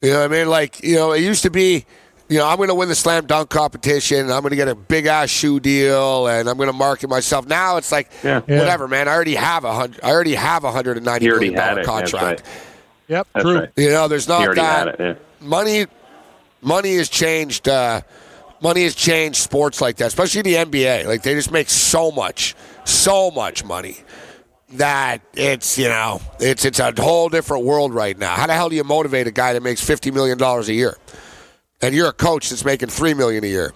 you 0.00 0.10
know 0.10 0.20
what 0.20 0.32
I 0.32 0.36
mean? 0.36 0.48
Like 0.48 0.80
you 0.84 0.94
know, 0.94 1.12
it 1.12 1.22
used 1.22 1.42
to 1.42 1.50
be. 1.50 1.86
You 2.28 2.38
know, 2.38 2.46
I'm 2.48 2.56
going 2.56 2.70
to 2.70 2.74
win 2.74 2.88
the 2.88 2.94
slam 2.94 3.26
dunk 3.26 3.50
competition. 3.50 4.30
I'm 4.30 4.40
going 4.40 4.50
to 4.50 4.56
get 4.56 4.68
a 4.68 4.74
big 4.74 5.04
ass 5.06 5.28
shoe 5.28 5.60
deal, 5.60 6.26
and 6.26 6.48
I'm 6.48 6.56
going 6.56 6.68
to 6.68 6.72
market 6.72 7.10
myself. 7.10 7.46
Now 7.46 7.76
it's 7.76 7.92
like, 7.92 8.10
Yeah. 8.22 8.40
Yeah. 8.48 8.58
whatever, 8.60 8.88
man. 8.88 9.08
I 9.08 9.12
already 9.12 9.34
have 9.34 9.64
a 9.64 9.72
hundred. 9.74 10.00
I 10.02 10.10
already 10.10 10.34
have 10.34 10.64
a 10.64 10.72
hundred 10.72 10.96
and 10.96 11.04
ninety 11.04 11.26
He 11.26 11.30
already 11.30 11.50
million 11.50 11.60
had 11.60 11.68
dollar 11.68 11.80
it. 11.82 11.86
That's 11.86 12.10
contract. 12.12 12.40
right. 12.46 12.50
Yep, 13.08 13.28
That's 13.34 13.42
true. 13.44 13.58
right. 13.58 13.70
You 13.76 13.90
know, 13.90 14.08
there's 14.08 14.26
not 14.26 14.54
that 14.54 14.88
it. 14.88 14.96
Yeah. 14.98 15.14
money 15.46 15.86
money 16.62 16.96
has 16.96 17.10
changed 17.10 17.68
uh, 17.68 18.00
money 18.62 18.84
has 18.84 18.94
changed 18.94 19.36
sports 19.42 19.82
like 19.82 19.96
that 19.96 20.06
especially 20.06 20.40
the 20.40 20.54
nba 20.54 21.04
like 21.04 21.22
they 21.22 21.34
just 21.34 21.52
make 21.52 21.68
so 21.68 22.10
much 22.10 22.54
so 22.86 23.30
much 23.30 23.62
money 23.62 23.98
that 24.70 25.20
it's 25.34 25.76
you 25.76 25.84
know 25.86 26.22
it's 26.40 26.64
it's 26.64 26.78
a 26.80 26.90
whole 26.98 27.28
different 27.28 27.66
world 27.66 27.92
right 27.92 28.16
now 28.16 28.34
how 28.34 28.46
the 28.46 28.54
hell 28.54 28.70
do 28.70 28.76
you 28.76 28.82
motivate 28.84 29.26
a 29.26 29.30
guy 29.30 29.52
that 29.52 29.62
makes 29.62 29.84
50 29.84 30.10
million 30.10 30.38
dollars 30.38 30.70
a 30.70 30.72
year 30.72 30.96
and 31.84 31.94
you're 31.94 32.08
a 32.08 32.12
coach 32.12 32.50
that's 32.50 32.64
making 32.64 32.88
3 32.88 33.14
million 33.14 33.44
a 33.44 33.48
year 33.48 33.72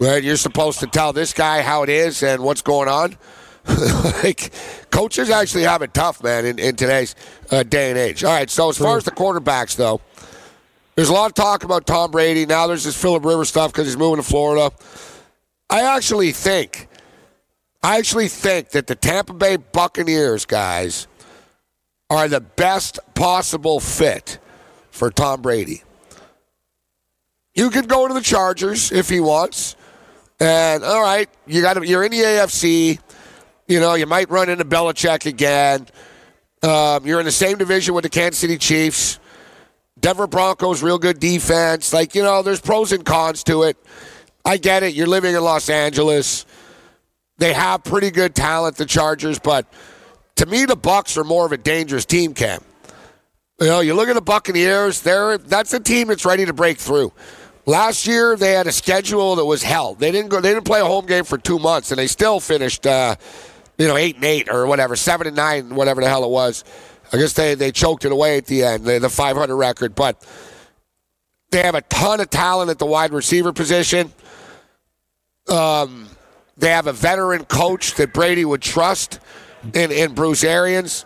right 0.00 0.22
you're 0.22 0.36
supposed 0.36 0.80
to 0.80 0.86
tell 0.86 1.12
this 1.12 1.32
guy 1.32 1.62
how 1.62 1.82
it 1.82 1.88
is 1.88 2.22
and 2.22 2.42
what's 2.42 2.62
going 2.62 2.88
on 2.88 3.16
like 4.22 4.52
coaches 4.90 5.30
actually 5.30 5.62
have 5.62 5.82
it 5.82 5.92
tough 5.94 6.22
man 6.22 6.46
in, 6.46 6.58
in 6.58 6.76
today's 6.76 7.14
uh, 7.50 7.62
day 7.62 7.90
and 7.90 7.98
age 7.98 8.24
all 8.24 8.32
right 8.32 8.50
so 8.50 8.68
as 8.68 8.78
far 8.78 8.96
as 8.96 9.04
the 9.04 9.10
quarterbacks 9.10 9.76
though 9.76 10.00
there's 11.00 11.08
a 11.08 11.14
lot 11.14 11.30
of 11.30 11.34
talk 11.34 11.64
about 11.64 11.86
Tom 11.86 12.10
Brady. 12.10 12.44
Now 12.44 12.66
there's 12.66 12.84
this 12.84 13.00
Philip 13.00 13.24
Rivers 13.24 13.48
stuff 13.48 13.72
because 13.72 13.86
he's 13.86 13.96
moving 13.96 14.22
to 14.22 14.28
Florida. 14.28 14.70
I 15.70 15.96
actually 15.96 16.32
think, 16.32 16.88
I 17.82 17.98
actually 17.98 18.28
think 18.28 18.70
that 18.72 18.86
the 18.86 18.94
Tampa 18.94 19.32
Bay 19.32 19.56
Buccaneers 19.56 20.44
guys 20.44 21.06
are 22.10 22.28
the 22.28 22.42
best 22.42 22.98
possible 23.14 23.80
fit 23.80 24.38
for 24.90 25.10
Tom 25.10 25.40
Brady. 25.40 25.82
You 27.54 27.70
could 27.70 27.88
go 27.88 28.06
to 28.06 28.14
the 28.14 28.20
Chargers 28.20 28.92
if 28.92 29.08
he 29.08 29.20
wants, 29.20 29.76
and 30.38 30.84
all 30.84 31.02
right, 31.02 31.28
you 31.46 31.62
got 31.62 31.86
you're 31.86 32.04
in 32.04 32.12
the 32.12 32.18
AFC. 32.18 32.98
You 33.66 33.80
know, 33.80 33.94
you 33.94 34.06
might 34.06 34.30
run 34.30 34.48
into 34.48 34.64
Belichick 34.64 35.26
again. 35.26 35.86
Um, 36.62 37.06
you're 37.06 37.20
in 37.20 37.26
the 37.26 37.32
same 37.32 37.58
division 37.58 37.94
with 37.94 38.04
the 38.04 38.10
Kansas 38.10 38.38
City 38.38 38.58
Chiefs. 38.58 39.18
Denver 39.98 40.26
Broncos, 40.26 40.82
real 40.82 40.98
good 40.98 41.20
defense. 41.20 41.92
Like, 41.92 42.14
you 42.14 42.22
know, 42.22 42.42
there's 42.42 42.60
pros 42.60 42.92
and 42.92 43.04
cons 43.04 43.44
to 43.44 43.64
it. 43.64 43.76
I 44.44 44.56
get 44.56 44.82
it. 44.82 44.94
You're 44.94 45.06
living 45.06 45.34
in 45.34 45.42
Los 45.42 45.68
Angeles. 45.68 46.46
They 47.38 47.52
have 47.52 47.84
pretty 47.84 48.10
good 48.10 48.34
talent, 48.34 48.76
the 48.76 48.86
Chargers, 48.86 49.38
but 49.38 49.66
to 50.36 50.46
me, 50.46 50.64
the 50.64 50.76
Bucks 50.76 51.18
are 51.18 51.24
more 51.24 51.44
of 51.44 51.52
a 51.52 51.58
dangerous 51.58 52.06
team, 52.06 52.34
Cam. 52.34 52.62
You 53.60 53.66
know, 53.66 53.80
you 53.80 53.94
look 53.94 54.08
at 54.08 54.14
the 54.14 54.22
Buccaneers; 54.22 55.02
they're 55.02 55.36
that's 55.36 55.74
a 55.74 55.80
team 55.80 56.08
that's 56.08 56.24
ready 56.24 56.46
to 56.46 56.54
break 56.54 56.78
through. 56.78 57.12
Last 57.66 58.06
year, 58.06 58.36
they 58.36 58.52
had 58.52 58.66
a 58.66 58.72
schedule 58.72 59.36
that 59.36 59.44
was 59.44 59.62
hell. 59.62 59.94
They 59.94 60.10
didn't 60.10 60.30
go. 60.30 60.40
They 60.40 60.52
didn't 60.52 60.64
play 60.64 60.80
a 60.80 60.84
home 60.84 61.06
game 61.06 61.24
for 61.24 61.38
two 61.38 61.58
months, 61.58 61.90
and 61.92 61.98
they 61.98 62.06
still 62.06 62.40
finished, 62.40 62.86
uh, 62.86 63.16
you 63.78 63.86
know, 63.86 63.96
eight 63.96 64.16
and 64.16 64.24
eight 64.24 64.48
or 64.48 64.66
whatever, 64.66 64.96
seven 64.96 65.26
and 65.26 65.36
nine, 65.36 65.74
whatever 65.74 66.00
the 66.00 66.08
hell 66.08 66.24
it 66.24 66.30
was. 66.30 66.64
I 67.12 67.16
guess 67.16 67.32
they 67.34 67.54
they 67.54 67.72
choked 67.72 68.04
it 68.04 68.12
away 68.12 68.38
at 68.38 68.46
the 68.46 68.64
end, 68.64 68.84
the, 68.84 68.98
the 68.98 69.10
500 69.10 69.54
record. 69.54 69.94
But 69.94 70.26
they 71.50 71.62
have 71.62 71.74
a 71.74 71.82
ton 71.82 72.20
of 72.20 72.30
talent 72.30 72.70
at 72.70 72.78
the 72.78 72.86
wide 72.86 73.12
receiver 73.12 73.52
position. 73.52 74.12
Um, 75.48 76.08
they 76.56 76.70
have 76.70 76.86
a 76.86 76.92
veteran 76.92 77.44
coach 77.44 77.94
that 77.94 78.12
Brady 78.12 78.44
would 78.44 78.62
trust 78.62 79.18
in, 79.74 79.90
in 79.90 80.14
Bruce 80.14 80.44
Arians. 80.44 81.04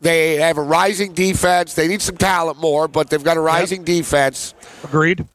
They 0.00 0.36
have 0.36 0.58
a 0.58 0.62
rising 0.62 1.12
defense. 1.12 1.74
They 1.74 1.88
need 1.88 2.02
some 2.02 2.16
talent 2.16 2.58
more, 2.58 2.88
but 2.88 3.10
they've 3.10 3.22
got 3.22 3.36
a 3.36 3.40
rising 3.40 3.84
defense. 3.84 4.54
Agreed. 4.82 5.26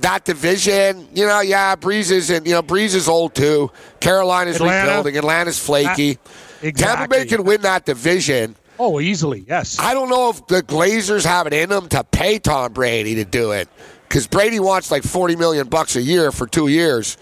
That 0.00 0.24
division, 0.24 1.08
you 1.14 1.26
know, 1.26 1.40
yeah, 1.40 1.74
Brees 1.76 2.10
is 2.10 2.30
and 2.30 2.46
you 2.46 2.52
know 2.52 2.62
Brees 2.62 2.94
is 2.94 3.08
old 3.08 3.34
too. 3.34 3.70
Carolina's 4.00 4.56
Atlanta. 4.56 4.88
rebuilding. 4.88 5.16
Atlanta's 5.16 5.58
flaky. 5.58 6.18
Exactly. 6.62 6.72
Tampa 6.72 7.08
Bay 7.08 7.26
can 7.26 7.44
win 7.44 7.62
that 7.62 7.84
division. 7.84 8.56
Oh, 8.78 9.00
easily. 9.00 9.44
Yes. 9.48 9.76
I 9.78 9.94
don't 9.94 10.08
know 10.08 10.30
if 10.30 10.46
the 10.46 10.62
Glazers 10.62 11.24
have 11.24 11.46
it 11.46 11.52
in 11.52 11.68
them 11.68 11.88
to 11.88 12.04
pay 12.04 12.38
Tom 12.38 12.72
Brady 12.72 13.16
to 13.16 13.24
do 13.24 13.50
it 13.50 13.68
because 14.08 14.26
Brady 14.26 14.60
wants 14.60 14.90
like 14.90 15.02
forty 15.02 15.36
million 15.36 15.68
bucks 15.68 15.96
a 15.96 16.02
year 16.02 16.30
for 16.30 16.46
two 16.46 16.68
years, 16.68 17.16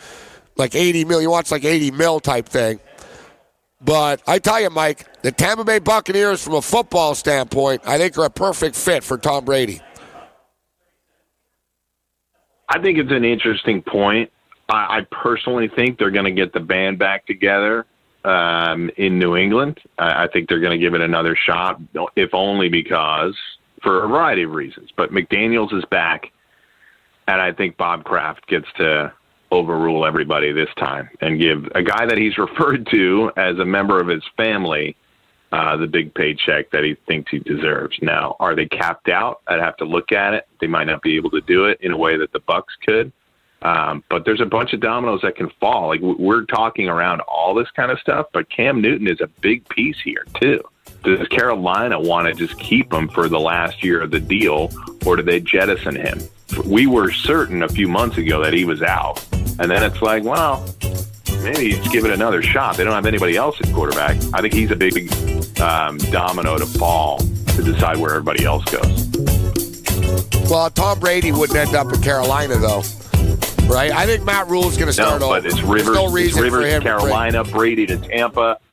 like 0.57 0.75
eighty 0.75 1.05
million. 1.05 1.23
He 1.23 1.29
wants 1.29 1.51
like 1.51 1.65
eighty 1.65 1.91
mil 1.91 2.21
type 2.21 2.47
thing. 2.47 2.79
But 3.81 4.23
I 4.27 4.39
tell 4.39 4.61
you, 4.61 4.71
Mike, 4.71 5.23
the 5.23 5.33
Tampa 5.33 5.65
Bay 5.65 5.79
Buccaneers, 5.79 6.43
from 6.43 6.55
a 6.55 6.63
football 6.63 7.15
standpoint, 7.15 7.83
I 7.87 7.99
think 7.99 8.17
are 8.19 8.25
a 8.25 8.31
perfect 8.31 8.75
fit 8.75 9.05
for 9.05 9.19
Tom 9.19 9.45
Brady. 9.45 9.81
I 12.69 12.81
think 12.81 12.99
it's 12.99 13.13
an 13.13 13.25
interesting 13.25 13.83
point. 13.83 14.31
I, 14.69 14.99
I 14.99 15.07
personally 15.11 15.69
think 15.69 15.99
they're 15.99 16.11
going 16.11 16.25
to 16.25 16.33
get 16.33 16.53
the 16.53 16.61
band 16.61 16.99
back 16.99 17.27
together 17.27 17.87
um, 18.25 18.91
in 18.97 19.19
New 19.19 19.37
England. 19.37 19.81
I, 19.99 20.25
I 20.25 20.29
think 20.33 20.49
they're 20.49 20.61
going 20.61 20.79
to 20.79 20.85
give 20.85 20.95
it 20.95 21.01
another 21.01 21.37
shot, 21.37 21.81
if 22.17 22.35
only 22.35 22.69
because 22.69 23.37
for 23.83 24.05
a 24.05 24.09
variety 24.09 24.43
of 24.43 24.51
reasons. 24.51 24.91
But 24.97 25.11
McDaniels 25.13 25.73
is 25.73 25.85
back, 25.91 26.33
and 27.29 27.41
I 27.41 27.53
think 27.53 27.77
Bob 27.77 28.05
Kraft 28.05 28.47
gets 28.49 28.67
to 28.79 29.13
overrule 29.53 30.05
everybody 30.05 30.51
this 30.53 30.69
time 30.77 31.09
and 31.21 31.39
give 31.39 31.67
a 31.75 31.83
guy 31.83 32.05
that 32.07 32.19
he's 32.19 32.37
referred 32.39 32.89
to 32.91 33.31
as 33.37 33.59
a 33.59 33.65
member 33.65 34.01
of 34.01 34.09
his 34.09 34.25
family 34.37 34.97
uh, 35.53 35.77
the 35.77 35.87
big 35.87 36.13
paycheck 36.15 36.71
that 36.71 36.85
he 36.85 36.95
thinks 37.07 37.31
he 37.31 37.39
deserves. 37.39 37.97
Now, 38.03 38.37
are 38.41 38.55
they 38.55 38.67
capped 38.67 39.09
out? 39.09 39.41
I'd 39.47 39.61
have 39.61 39.77
to 39.79 39.85
look 39.85 40.13
at 40.13 40.35
it. 40.35 40.47
They 40.61 40.67
might 40.67 40.87
not 40.87 41.03
be 41.03 41.17
able 41.17 41.31
to 41.31 41.41
do 41.41 41.67
it 41.67 41.81
in 41.81 41.93
a 41.93 41.97
way 41.97 42.17
that 42.17 42.33
the 42.33 42.41
Bucks 42.41 42.75
could. 42.85 43.13
Um, 43.63 44.05
but 44.11 44.25
there's 44.25 44.41
a 44.41 44.47
bunch 44.47 44.75
of 44.75 44.81
dominoes 44.81 45.23
that 45.23 45.37
can 45.37 45.51
fall. 45.61 45.89
Like 45.89 46.01
we're 46.01 46.45
talking 46.45 46.89
around 46.89 47.21
all 47.23 47.55
this 47.55 47.71
kind 47.71 47.91
of 47.91 47.99
stuff, 47.99 48.27
but 48.33 48.51
Cam 48.51 48.81
Newton 48.81 49.09
is 49.09 49.21
a 49.21 49.29
big 49.41 49.69
piece 49.69 49.99
here 50.05 50.25
too. 50.41 50.63
Does 51.03 51.27
Carolina 51.29 51.99
want 51.99 52.27
to 52.29 52.35
just 52.35 52.59
keep 52.59 52.93
him 52.93 53.09
for 53.09 53.29
the 53.29 53.41
last 53.41 53.83
year 53.83 54.03
of 54.03 54.11
the 54.11 54.21
deal, 54.21 54.71
or 55.05 55.17
do 55.17 55.23
they 55.23 55.41
jettison 55.41 55.97
him? 55.97 56.21
We 56.65 56.87
were 56.87 57.11
certain 57.11 57.63
a 57.63 57.69
few 57.69 57.89
months 57.89 58.19
ago 58.19 58.43
that 58.43 58.53
he 58.53 58.65
was 58.65 58.83
out, 58.83 59.25
and 59.59 59.71
then 59.71 59.83
it's 59.83 60.03
like, 60.03 60.23
well, 60.23 60.65
maybe 61.47 61.73
just 61.73 61.93
give 61.93 62.05
it 62.05 62.11
another 62.11 62.43
shot. 62.43 62.77
They 62.77 62.85
don't 62.85 62.95
have 62.95 63.07
anybody 63.07 63.37
else 63.37 63.61
at 63.61 63.73
quarterback. 63.73 64.17
I 64.35 64.41
think 64.41 64.55
he's 64.55 64.71
a 64.71 64.77
big 64.77 65.11
um, 65.61 65.99
domino 66.11 66.59
to 66.59 66.67
fall 66.67 67.19
to 67.19 67.63
decide 67.63 67.97
where 67.99 68.11
everybody 68.11 68.45
else 68.45 68.65
goes. 68.65 69.11
Well, 70.51 70.71
Tom 70.71 71.01
Brady 71.01 71.33
wouldn't 71.33 71.59
end 71.59 71.75
up 71.75 71.93
in 71.93 72.03
Carolina, 72.03 72.57
though, 72.57 72.83
right? 73.67 73.91
I 73.93 74.07
think 74.07 74.25
Matt 74.25 74.49
Rhule's 74.49 74.77
going 74.77 74.89
to 74.89 74.93
start 74.93 75.21
No, 75.21 75.29
but 75.29 75.47
it's 75.47 75.63
Rivers, 75.63 75.95
no 75.95 76.15
it's 76.17 76.35
Rivers 76.35 76.51
for 76.51 76.67
him 76.67 76.83
to 76.83 76.89
to 76.89 76.99
Carolina, 76.99 77.45
Brady 77.45 77.87
to 77.87 77.97
Tampa. 77.97 78.59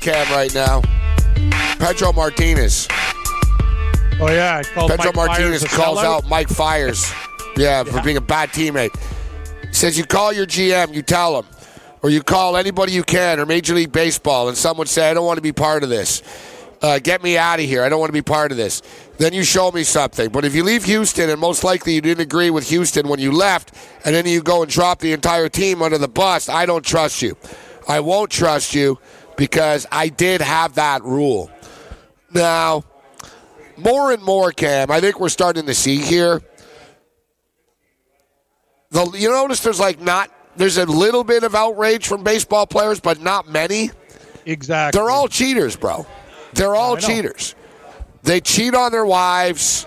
Cam, 0.00 0.30
right 0.32 0.54
now. 0.54 0.82
Pedro 1.78 2.12
Martinez. 2.12 2.88
Oh 4.20 4.28
yeah. 4.30 4.62
Pedro 4.62 4.88
Mike 4.88 5.14
Martinez 5.14 5.64
calls 5.64 5.98
out 5.98 6.28
Mike 6.28 6.48
Fiers. 6.48 7.10
Yeah, 7.56 7.84
for 7.84 8.02
being 8.02 8.16
a 8.16 8.20
bad 8.20 8.50
teammate. 8.50 8.96
He 9.66 9.74
says 9.74 9.98
you 9.98 10.04
call 10.04 10.32
your 10.32 10.46
GM, 10.46 10.94
you 10.94 11.02
tell 11.02 11.38
him, 11.38 11.46
or 12.02 12.10
you 12.10 12.22
call 12.22 12.56
anybody 12.56 12.92
you 12.92 13.02
can, 13.02 13.38
or 13.38 13.46
Major 13.46 13.74
League 13.74 13.92
Baseball, 13.92 14.48
and 14.48 14.56
someone 14.56 14.86
say, 14.86 15.10
I 15.10 15.14
don't 15.14 15.26
want 15.26 15.38
to 15.38 15.42
be 15.42 15.52
part 15.52 15.82
of 15.82 15.88
this. 15.88 16.22
Uh, 16.80 17.00
get 17.00 17.22
me 17.22 17.36
out 17.36 17.58
of 17.58 17.64
here. 17.64 17.82
I 17.82 17.88
don't 17.88 17.98
want 17.98 18.10
to 18.10 18.12
be 18.14 18.22
part 18.22 18.52
of 18.52 18.56
this. 18.56 18.82
Then 19.18 19.32
you 19.32 19.42
show 19.42 19.72
me 19.72 19.82
something. 19.82 20.30
But 20.30 20.44
if 20.44 20.54
you 20.54 20.62
leave 20.62 20.84
Houston, 20.84 21.28
and 21.28 21.40
most 21.40 21.64
likely 21.64 21.94
you 21.94 22.00
didn't 22.00 22.22
agree 22.22 22.50
with 22.50 22.68
Houston 22.70 23.08
when 23.08 23.18
you 23.18 23.32
left, 23.32 23.74
and 24.04 24.14
then 24.14 24.26
you 24.26 24.42
go 24.42 24.62
and 24.62 24.70
drop 24.70 25.00
the 25.00 25.12
entire 25.12 25.48
team 25.48 25.82
under 25.82 25.98
the 25.98 26.08
bus, 26.08 26.48
I 26.48 26.66
don't 26.66 26.84
trust 26.84 27.20
you. 27.20 27.36
I 27.88 28.00
won't 28.00 28.30
trust 28.30 28.74
you 28.74 28.98
because 29.38 29.86
I 29.90 30.08
did 30.08 30.42
have 30.42 30.74
that 30.74 31.02
rule. 31.04 31.50
Now, 32.34 32.84
more 33.78 34.12
and 34.12 34.22
more, 34.22 34.52
Cam, 34.52 34.90
I 34.90 35.00
think 35.00 35.18
we're 35.20 35.30
starting 35.30 35.64
to 35.66 35.74
see 35.74 35.96
here. 35.98 36.42
The, 38.90 39.10
you 39.14 39.30
notice 39.30 39.60
there's 39.60 39.80
like 39.80 40.00
not 40.00 40.30
there's 40.56 40.76
a 40.76 40.84
little 40.84 41.22
bit 41.24 41.44
of 41.44 41.54
outrage 41.54 42.06
from 42.06 42.24
baseball 42.24 42.66
players, 42.66 43.00
but 43.00 43.20
not 43.20 43.48
many. 43.48 43.90
Exactly. 44.44 44.98
They're 44.98 45.10
all 45.10 45.28
cheaters, 45.28 45.76
bro. 45.76 46.04
They're 46.54 46.74
all 46.74 46.96
cheaters. 46.96 47.54
They 48.24 48.40
cheat 48.40 48.74
on 48.74 48.90
their 48.90 49.06
wives. 49.06 49.86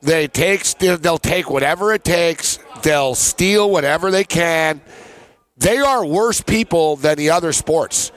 They 0.00 0.28
take 0.28 0.64
they'll 0.78 1.18
take 1.18 1.50
whatever 1.50 1.92
it 1.92 2.04
takes. 2.04 2.58
They'll 2.82 3.16
steal 3.16 3.70
whatever 3.70 4.10
they 4.12 4.24
can. 4.24 4.80
They 5.56 5.78
are 5.78 6.06
worse 6.06 6.40
people 6.40 6.96
than 6.96 7.16
the 7.16 7.30
other 7.30 7.52
sports. 7.52 8.12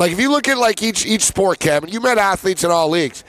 Like 0.00 0.10
if 0.12 0.18
you 0.18 0.30
look 0.32 0.48
at 0.48 0.58
like 0.58 0.82
each 0.82 1.06
each 1.06 1.22
sport, 1.22 1.60
Kevin, 1.60 1.90
you 1.90 2.00
met 2.00 2.18
athletes 2.18 2.64
in 2.64 2.70
all 2.72 2.88
leagues. 2.88 3.22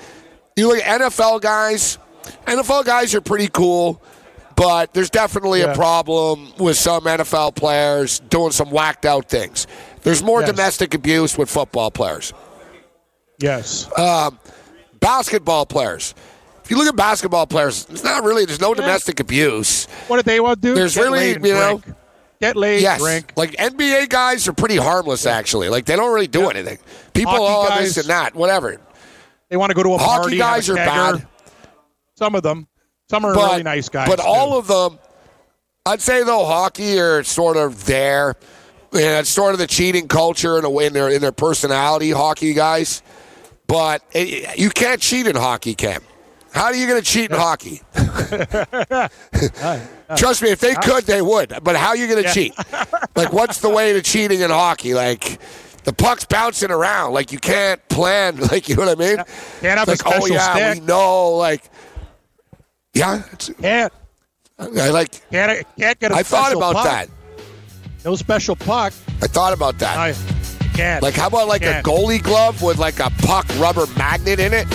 You 0.55 0.69
look 0.69 0.79
at 0.81 1.01
NFL 1.01 1.41
guys. 1.41 1.99
NFL 2.47 2.85
guys 2.85 3.13
are 3.13 3.21
pretty 3.21 3.47
cool, 3.49 4.01
but 4.55 4.93
there's 4.93 5.09
definitely 5.09 5.61
a 5.61 5.73
problem 5.75 6.53
with 6.57 6.77
some 6.77 7.03
NFL 7.03 7.55
players 7.55 8.19
doing 8.21 8.51
some 8.51 8.69
whacked 8.71 9.05
out 9.05 9.27
things. 9.27 9.67
There's 10.03 10.23
more 10.23 10.39
Yes. 10.41 10.49
domestic 10.51 10.93
abuse 10.93 11.37
with 11.37 11.49
football 11.49 11.91
players. 11.91 12.31
yes. 13.39 13.87
Um, 13.97 14.39
basketball 14.99 15.65
players. 15.65 16.13
If 16.63 16.69
you 16.71 16.77
look 16.77 16.87
at 16.87 16.95
basketball 16.95 17.47
players, 17.47 17.85
it's 17.89 18.03
not 18.03 18.23
really 18.23 18.45
there's 18.45 18.61
no 18.61 18.73
domestic 18.73 19.19
abuse. 19.19 19.87
what 20.07 20.17
did 20.17 20.25
they 20.25 20.39
want 20.39 20.61
to 20.61 20.67
do? 20.69 20.75
There's 20.75 20.95
Get 20.95 21.01
really, 21.03 21.29
you 21.31 21.39
know- 21.39 21.79
drink. 21.83 21.97
Get 22.41 22.57
laid, 22.57 22.81
Yes, 22.81 22.99
drink. 22.99 23.33
like 23.35 23.51
NBA 23.51 24.09
guys 24.09 24.47
are 24.47 24.53
pretty 24.53 24.75
harmless 24.75 25.27
actually. 25.27 25.69
Like 25.69 25.85
they 25.85 25.95
don't 25.95 26.11
really 26.11 26.27
do 26.27 26.49
anything. 26.49 26.79
People, 27.13 27.33
Hockey 27.33 27.75
oh 27.75 27.81
this 27.81 27.97
and 27.97 28.07
that, 28.07 28.33
whatever. 28.33 28.81
They 29.49 29.57
want 29.57 29.69
to 29.69 29.75
go 29.75 29.83
to 29.83 29.93
a 29.93 29.97
Hockey 29.99 30.21
party. 30.21 30.37
guys 30.37 30.69
are 30.69 30.75
bad. 30.75 31.27
Some 32.15 32.33
of 32.33 32.41
them. 32.41 32.67
Some 33.11 33.25
are 33.25 33.35
but, 33.35 33.51
really 33.51 33.63
nice 33.63 33.89
guys. 33.89 34.09
But 34.09 34.19
too. 34.19 34.25
all 34.25 34.57
of 34.57 34.67
them, 34.67 34.97
I'd 35.85 36.01
say 36.01 36.23
though, 36.23 36.45
hockey 36.45 36.99
are 36.99 37.23
sort 37.23 37.57
of 37.57 37.85
there. 37.85 38.35
And 38.93 39.19
it's 39.19 39.29
sort 39.29 39.53
of 39.53 39.59
the 39.59 39.67
cheating 39.67 40.07
culture 40.07 40.57
in, 40.57 40.65
a 40.65 40.69
way, 40.69 40.87
in 40.87 40.93
their 40.93 41.09
in 41.09 41.21
their 41.21 41.31
personality. 41.31 42.11
Hockey 42.11 42.53
guys, 42.53 43.03
but 43.67 44.03
it, 44.13 44.57
you 44.57 44.69
can't 44.69 44.99
cheat 44.99 45.27
in 45.27 45.35
hockey, 45.35 45.75
Cam. 45.75 46.01
How 46.53 46.65
are 46.65 46.75
you 46.75 46.87
going 46.87 46.99
to 47.01 47.05
cheat 47.05 47.31
in 47.31 47.37
hockey? 47.45 47.81
Trust 50.17 50.41
me, 50.41 50.49
if 50.49 50.59
they 50.59 50.73
could, 50.75 51.05
they 51.05 51.21
would. 51.21 51.53
But 51.63 51.75
how 51.75 51.89
are 51.89 51.97
you 51.97 52.07
going 52.07 52.23
to 52.23 52.33
cheat? 52.33 52.53
Like, 53.15 53.31
what's 53.31 53.59
the 53.59 53.69
way 53.69 53.93
to 53.93 54.01
cheating 54.01 54.41
in 54.41 54.49
hockey? 54.49 54.93
Like, 54.93 55.39
the 55.83 55.93
puck's 55.93 56.25
bouncing 56.25 56.71
around. 56.71 57.13
Like 57.13 57.31
you 57.31 57.39
can't 57.39 57.85
plan. 57.89 58.37
Like 58.51 58.67
you 58.69 58.75
know 58.75 58.85
what 58.85 58.99
I 58.99 59.03
mean? 59.03 59.17
Can't 59.61 59.79
have 59.79 59.89
It's 59.89 60.01
a 60.01 60.05
like, 60.07 60.15
oh, 60.15 60.19
special 60.19 60.33
oh 60.33 60.35
yeah, 60.35 60.53
stick. 60.73 60.81
we 60.81 60.87
know. 60.87 61.31
Like, 61.37 61.63
yeah, 62.93 63.23
Can't, 63.61 63.93
I 64.59 64.89
like. 64.89 65.29
can't, 65.31 65.65
can't 65.79 65.99
get 65.99 66.11
a 66.11 66.15
I 66.15 66.23
thought 66.23 66.53
about 66.53 66.75
puck. 66.75 66.83
that. 66.85 67.09
No 68.05 68.15
special 68.15 68.55
puck. 68.55 68.93
I 69.21 69.27
thought 69.27 69.53
about 69.53 69.79
that. 69.79 69.97
I 69.97 70.13
can't. 70.71 71.03
Like, 71.03 71.15
how 71.15 71.27
about 71.27 71.47
like 71.47 71.63
a 71.63 71.81
goalie 71.83 72.21
glove 72.21 72.61
with 72.61 72.77
like 72.77 72.99
a 72.99 73.09
puck 73.23 73.45
rubber 73.57 73.85
magnet 73.97 74.39
in 74.39 74.53
it? 74.53 74.67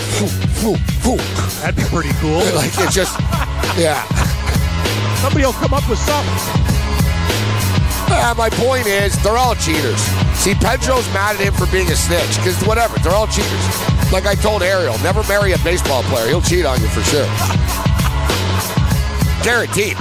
That'd 1.61 1.77
be 1.77 1.85
pretty 1.85 2.13
cool. 2.21 2.43
Like 2.55 2.73
it's 2.79 2.95
just, 2.95 3.19
yeah. 3.79 4.03
Somebody 5.21 5.45
will 5.45 5.53
come 5.55 5.75
up 5.75 5.89
with 5.89 5.99
something. 5.99 6.63
Uh, 8.09 8.35
my 8.39 8.49
point 8.51 8.87
is, 8.87 9.21
they're 9.23 9.37
all 9.37 9.55
cheaters. 9.57 10.01
See, 10.39 10.55
Pedro's 10.55 11.07
mad 11.13 11.35
at 11.37 11.43
him 11.43 11.53
for 11.55 11.67
being 11.73 11.91
a 11.91 11.97
snitch 11.97 12.37
because 12.37 12.61
whatever, 12.65 12.97
they're 13.01 13.13
all 13.13 13.27
cheaters. 13.27 13.67
Like 14.13 14.27
I 14.27 14.35
told 14.37 14.63
Ariel, 14.63 14.97
never 15.03 15.25
marry 15.25 15.53
a 15.53 15.59
baseball 15.59 16.03
player. 16.05 16.29
He'll 16.29 16.41
cheat 16.41 16.65
on 16.65 16.81
you 16.81 16.87
for 16.89 17.03
sure. 17.03 17.27
Guaranteed. 19.43 19.97